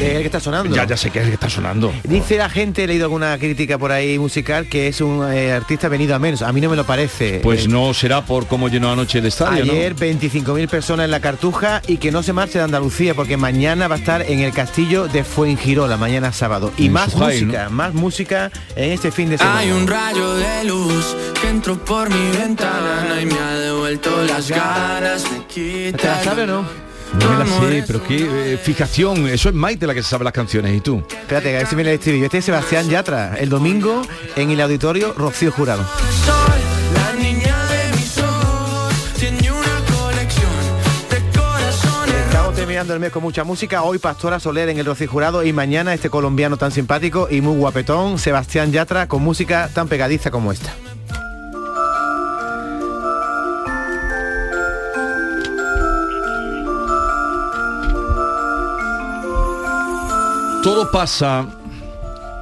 Es 0.00 0.14
el 0.14 0.20
que 0.20 0.26
está 0.26 0.38
sonando. 0.38 0.74
Ya, 0.74 0.86
ya 0.86 0.96
sé 0.96 1.10
que 1.10 1.18
es 1.18 1.24
el 1.24 1.30
que 1.30 1.34
está 1.34 1.50
sonando. 1.50 1.92
Dice 2.04 2.36
la 2.36 2.48
gente, 2.48 2.84
he 2.84 2.86
leído 2.86 3.04
alguna 3.06 3.36
crítica 3.38 3.78
por 3.78 3.90
ahí 3.90 4.18
musical, 4.18 4.66
que 4.68 4.88
es 4.88 5.00
un 5.00 5.30
eh, 5.32 5.52
artista 5.52 5.88
venido 5.88 6.14
a 6.14 6.18
menos. 6.18 6.42
A 6.42 6.52
mí 6.52 6.60
no 6.60 6.70
me 6.70 6.76
lo 6.76 6.84
parece. 6.84 7.40
Pues 7.42 7.64
Eh, 7.64 7.68
no 7.68 7.92
será 7.92 8.24
por 8.24 8.46
cómo 8.46 8.68
llenó 8.68 8.92
anoche 8.92 9.18
el 9.18 9.26
estadio, 9.26 9.64
¿no? 9.64 9.72
Ayer 9.72 9.96
25.000 9.96 10.68
personas 10.68 11.04
en 11.04 11.10
la 11.10 11.20
Cartuja 11.20 11.82
y 11.86 11.96
que 11.96 12.12
no 12.12 12.22
se 12.22 12.32
marche 12.32 12.58
de 12.58 12.64
Andalucía 12.64 13.14
porque 13.14 13.36
mañana 13.36 13.88
va 13.88 13.96
a 13.96 13.98
estar 13.98 14.22
en 14.22 14.40
el 14.40 14.52
castillo 14.52 15.08
de 15.08 15.24
Fuengirola, 15.24 15.96
mañana 15.96 16.32
sábado. 16.32 16.72
Y 16.76 16.86
En 16.86 16.92
más 16.92 17.12
Sujay, 17.12 17.42
música, 17.42 17.68
más 17.70 17.94
música 17.94 18.50
en 18.76 18.92
este 18.92 19.10
fin 19.10 19.30
de 19.30 19.38
semana. 19.38 19.58
Hay 19.58 19.70
un 19.70 19.86
rayo 19.86 20.34
de 20.34 20.64
luz 20.64 21.16
que 21.40 21.48
entró 21.48 21.76
por 21.84 22.08
mi 22.08 22.36
ventana 22.36 23.20
y 23.20 23.26
me 23.26 23.38
ha 23.38 23.58
devuelto 23.58 24.22
las 24.24 24.48
ganas 24.48 25.24
de 25.24 25.92
¿Te 25.92 26.06
la 26.06 26.22
sabe 26.22 26.42
o 26.44 26.46
no? 26.46 26.89
No 27.18 27.28
me 27.28 27.38
la 27.38 27.46
sé, 27.46 27.84
pero 27.86 28.02
qué 28.02 28.52
eh, 28.52 28.56
fijación. 28.56 29.26
Eso 29.26 29.48
es 29.48 29.54
Maite 29.54 29.86
la 29.86 29.94
que 29.94 30.02
se 30.02 30.08
sabe 30.08 30.24
las 30.24 30.32
canciones. 30.32 30.76
¿Y 30.76 30.80
tú? 30.80 31.02
Espérate, 31.10 31.54
a 31.56 31.58
ver 31.58 31.66
si 31.66 31.76
me 31.76 31.82
el 31.82 31.88
estribillo. 31.88 32.26
Este 32.26 32.38
es 32.38 32.44
Sebastián 32.44 32.88
Yatra, 32.88 33.36
el 33.36 33.48
domingo 33.48 34.02
en 34.36 34.50
el 34.50 34.60
auditorio 34.60 35.12
Rocío 35.14 35.50
Jurado. 35.50 35.84
La 36.94 37.12
niña 37.20 37.56
de 37.66 37.96
mis 37.96 38.18
ojos 38.18 38.94
tiene 39.18 39.50
una 39.50 39.80
colección 39.98 40.50
de 41.10 41.38
corazones. 41.38 42.14
Estamos 42.26 42.54
terminando 42.54 42.94
el 42.94 43.00
mes 43.00 43.10
con 43.10 43.22
mucha 43.22 43.42
música. 43.42 43.82
Hoy 43.82 43.98
Pastora 43.98 44.38
Soler 44.38 44.68
en 44.68 44.78
el 44.78 44.86
Rocío 44.86 45.08
Jurado 45.08 45.42
y 45.42 45.52
mañana 45.52 45.92
este 45.94 46.10
colombiano 46.10 46.56
tan 46.56 46.70
simpático 46.70 47.26
y 47.28 47.40
muy 47.40 47.56
guapetón, 47.56 48.18
Sebastián 48.18 48.70
Yatra, 48.70 49.08
con 49.08 49.22
música 49.22 49.68
tan 49.74 49.88
pegadiza 49.88 50.30
como 50.30 50.52
esta. 50.52 50.72
Todo 60.62 60.90
pasa 60.90 61.46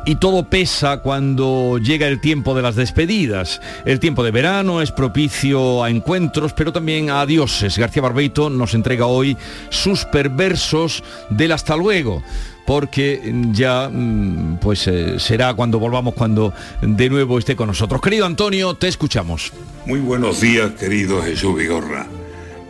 y 0.05 0.17
todo 0.17 0.43
pesa 0.43 0.99
cuando 1.03 1.79
llega 1.79 2.09
el 2.09 2.21
tiempo 2.21 2.55
de 2.55 2.63
las 2.63 2.75
despedidas. 2.75 3.61
El 3.85 4.01
tiempo 4.01 4.25
de 4.25 4.33
verano 4.33 4.83
es 4.83 4.91
propicio 4.91 5.85
a 5.85 5.91
encuentros, 5.91 6.53
pero 6.53 6.73
también 6.73 7.11
a 7.11 7.21
adioses. 7.21 7.79
García 7.79 8.03
Barbeito 8.03 8.51
nos 8.51 8.75
entrega 8.75 9.07
hoy 9.07 9.37
sus 9.71 10.05
perversos 10.05 11.05
del 11.31 11.53
hasta 11.53 11.77
luego 11.77 12.23
porque 12.67 13.33
ya 13.53 13.89
mm, 13.89 14.59
pues 14.61 14.89
eh, 14.89 15.21
será 15.21 15.55
cuando 15.55 15.79
volvamos 15.79 16.15
cuando 16.15 16.53
de 16.83 17.09
nuevo 17.09 17.39
esté 17.39 17.55
con 17.55 17.69
nosotros. 17.69 18.01
Querido 18.01 18.27
Antonio, 18.27 18.75
te 18.75 18.89
escuchamos. 18.89 19.53
Muy 19.87 20.01
buenos 20.01 20.41
días, 20.41 20.73
querido 20.73 21.23
Jesús 21.23 21.57
Vigorra. 21.57 22.07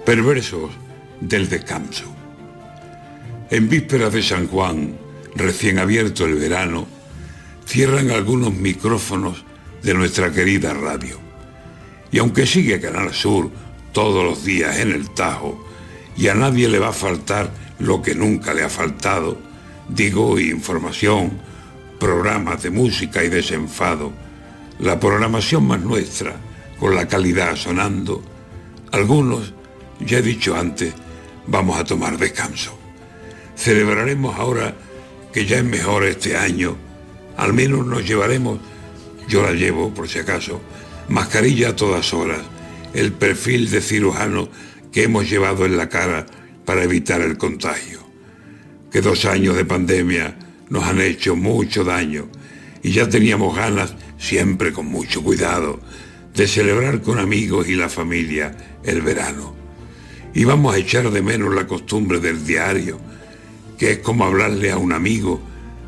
Perversos 0.04 0.70
del 1.20 1.48
descanso. 1.48 2.04
En 3.50 3.68
vísperas 3.68 4.12
de 4.12 4.22
San 4.22 4.46
Juan, 4.46 5.07
recién 5.38 5.78
abierto 5.78 6.24
el 6.26 6.34
verano, 6.34 6.86
cierran 7.66 8.10
algunos 8.10 8.52
micrófonos 8.54 9.44
de 9.82 9.94
nuestra 9.94 10.32
querida 10.32 10.74
radio. 10.74 11.18
Y 12.10 12.18
aunque 12.18 12.46
sigue 12.46 12.80
Canal 12.80 13.12
Sur 13.12 13.50
todos 13.92 14.24
los 14.24 14.44
días 14.44 14.78
en 14.78 14.92
el 14.92 15.10
Tajo, 15.10 15.64
y 16.16 16.28
a 16.28 16.34
nadie 16.34 16.68
le 16.68 16.78
va 16.78 16.88
a 16.88 16.92
faltar 16.92 17.50
lo 17.78 18.02
que 18.02 18.14
nunca 18.14 18.52
le 18.52 18.64
ha 18.64 18.68
faltado, 18.68 19.38
digo 19.88 20.38
información, 20.38 21.38
programas 22.00 22.62
de 22.62 22.70
música 22.70 23.22
y 23.22 23.28
desenfado, 23.28 24.12
la 24.80 24.98
programación 24.98 25.66
más 25.66 25.80
nuestra, 25.80 26.36
con 26.78 26.94
la 26.94 27.06
calidad 27.06 27.56
sonando, 27.56 28.22
algunos, 28.92 29.52
ya 30.00 30.18
he 30.18 30.22
dicho 30.22 30.56
antes, 30.56 30.94
vamos 31.46 31.78
a 31.78 31.84
tomar 31.84 32.16
descanso. 32.16 32.76
Celebraremos 33.56 34.38
ahora 34.38 34.74
que 35.38 35.46
ya 35.46 35.58
es 35.58 35.64
mejor 35.64 36.02
este 36.02 36.36
año, 36.36 36.76
al 37.36 37.52
menos 37.52 37.86
nos 37.86 38.04
llevaremos, 38.04 38.58
yo 39.28 39.40
la 39.40 39.52
llevo 39.52 39.94
por 39.94 40.08
si 40.08 40.18
acaso, 40.18 40.60
mascarilla 41.08 41.68
a 41.68 41.76
todas 41.76 42.12
horas, 42.12 42.40
el 42.92 43.12
perfil 43.12 43.70
de 43.70 43.80
cirujano 43.80 44.48
que 44.90 45.04
hemos 45.04 45.30
llevado 45.30 45.64
en 45.64 45.76
la 45.76 45.88
cara 45.88 46.26
para 46.64 46.82
evitar 46.82 47.20
el 47.20 47.38
contagio. 47.38 48.00
Que 48.90 49.00
dos 49.00 49.26
años 49.26 49.54
de 49.54 49.64
pandemia 49.64 50.36
nos 50.70 50.82
han 50.82 51.00
hecho 51.00 51.36
mucho 51.36 51.84
daño 51.84 52.28
y 52.82 52.90
ya 52.90 53.08
teníamos 53.08 53.54
ganas, 53.54 53.94
siempre 54.18 54.72
con 54.72 54.86
mucho 54.86 55.22
cuidado, 55.22 55.78
de 56.34 56.48
celebrar 56.48 57.00
con 57.00 57.20
amigos 57.20 57.68
y 57.68 57.76
la 57.76 57.88
familia 57.88 58.80
el 58.82 59.02
verano. 59.02 59.54
Y 60.34 60.42
vamos 60.42 60.74
a 60.74 60.78
echar 60.78 61.08
de 61.12 61.22
menos 61.22 61.54
la 61.54 61.68
costumbre 61.68 62.18
del 62.18 62.44
diario, 62.44 62.98
que 63.78 63.92
es 63.92 63.98
como 64.00 64.24
hablarle 64.24 64.72
a 64.72 64.76
un 64.76 64.92
amigo 64.92 65.40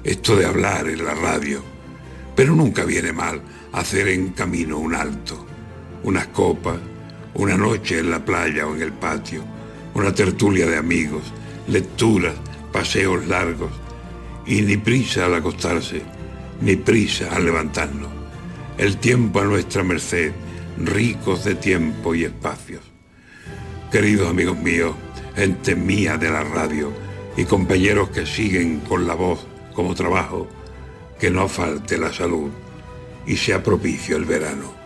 esto 0.04 0.36
de 0.36 0.46
hablar 0.46 0.88
en 0.88 1.04
la 1.04 1.14
radio, 1.14 1.60
pero 2.36 2.54
nunca 2.54 2.84
viene 2.84 3.12
mal 3.12 3.42
hacer 3.72 4.08
en 4.08 4.30
camino 4.30 4.78
un 4.78 4.94
alto, 4.94 5.44
unas 6.04 6.28
copas, 6.28 6.78
una 7.34 7.56
noche 7.56 7.98
en 7.98 8.10
la 8.10 8.24
playa 8.24 8.66
o 8.66 8.76
en 8.76 8.82
el 8.82 8.92
patio, 8.92 9.42
una 9.94 10.14
tertulia 10.14 10.66
de 10.66 10.76
amigos, 10.76 11.22
lecturas, 11.66 12.34
paseos 12.72 13.26
largos, 13.26 13.72
y 14.46 14.62
ni 14.62 14.76
prisa 14.76 15.26
al 15.26 15.34
acostarse, 15.34 16.02
ni 16.60 16.76
prisa 16.76 17.34
al 17.34 17.44
levantarnos. 17.44 18.10
El 18.78 18.96
tiempo 18.98 19.40
a 19.40 19.44
nuestra 19.44 19.82
merced, 19.82 20.32
ricos 20.78 21.44
de 21.44 21.56
tiempo 21.56 22.14
y 22.14 22.24
espacios. 22.24 22.82
Queridos 23.92 24.30
amigos 24.30 24.56
míos, 24.58 24.94
gente 25.34 25.74
mía 25.74 26.16
de 26.16 26.30
la 26.30 26.44
radio 26.44 26.92
y 27.36 27.44
compañeros 27.44 28.10
que 28.10 28.26
siguen 28.26 28.80
con 28.80 29.06
la 29.06 29.14
voz 29.14 29.46
como 29.74 29.94
trabajo, 29.94 30.48
que 31.18 31.30
no 31.30 31.48
falte 31.48 31.98
la 31.98 32.12
salud 32.12 32.50
y 33.26 33.36
sea 33.36 33.62
propicio 33.62 34.16
el 34.16 34.24
verano. 34.24 34.79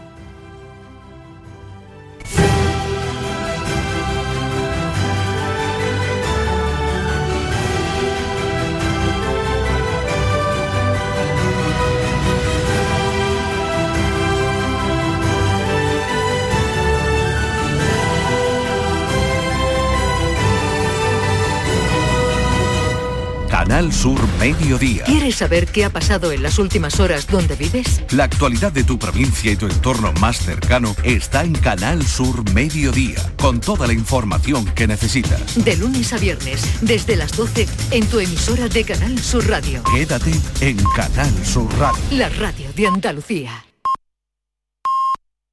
Canal 23.85 24.01
Sur 24.01 24.21
Mediodía. 24.39 25.05
¿Quieres 25.05 25.35
saber 25.35 25.67
qué 25.67 25.85
ha 25.85 25.91
pasado 25.91 26.33
en 26.33 26.43
las 26.43 26.59
últimas 26.59 27.01
horas 27.01 27.27
donde 27.27 27.55
vives? 27.55 28.03
La 28.13 28.25
actualidad 28.25 28.73
de 28.73 28.83
tu 28.83 28.99
provincia 28.99 29.53
y 29.53 29.57
tu 29.57 29.67
entorno 29.67 30.11
más 30.23 30.39
cercano 30.39 30.97
está 31.03 31.45
en 31.45 31.53
Canal 31.53 32.03
Sur 32.07 32.51
Mediodía, 32.55 33.21
con 33.37 33.61
toda 33.61 33.87
la 33.87 33.93
información 33.93 34.65
que 34.75 34.87
necesitas. 34.87 35.63
De 35.63 35.77
lunes 35.77 36.15
a 36.15 36.17
viernes, 36.17 36.67
desde 36.81 37.17
las 37.17 37.37
12, 37.37 37.69
en 37.91 38.07
tu 38.07 38.21
emisora 38.21 38.69
de 38.69 38.85
Canal 38.85 39.19
Sur 39.19 39.47
Radio. 39.49 39.83
Quédate 39.93 40.33
en 40.63 40.79
Canal 40.97 41.45
Sur 41.45 41.71
Radio. 41.79 42.03
La 42.13 42.31
radio 42.31 42.73
de 42.75 42.87
Andalucía. 42.87 43.74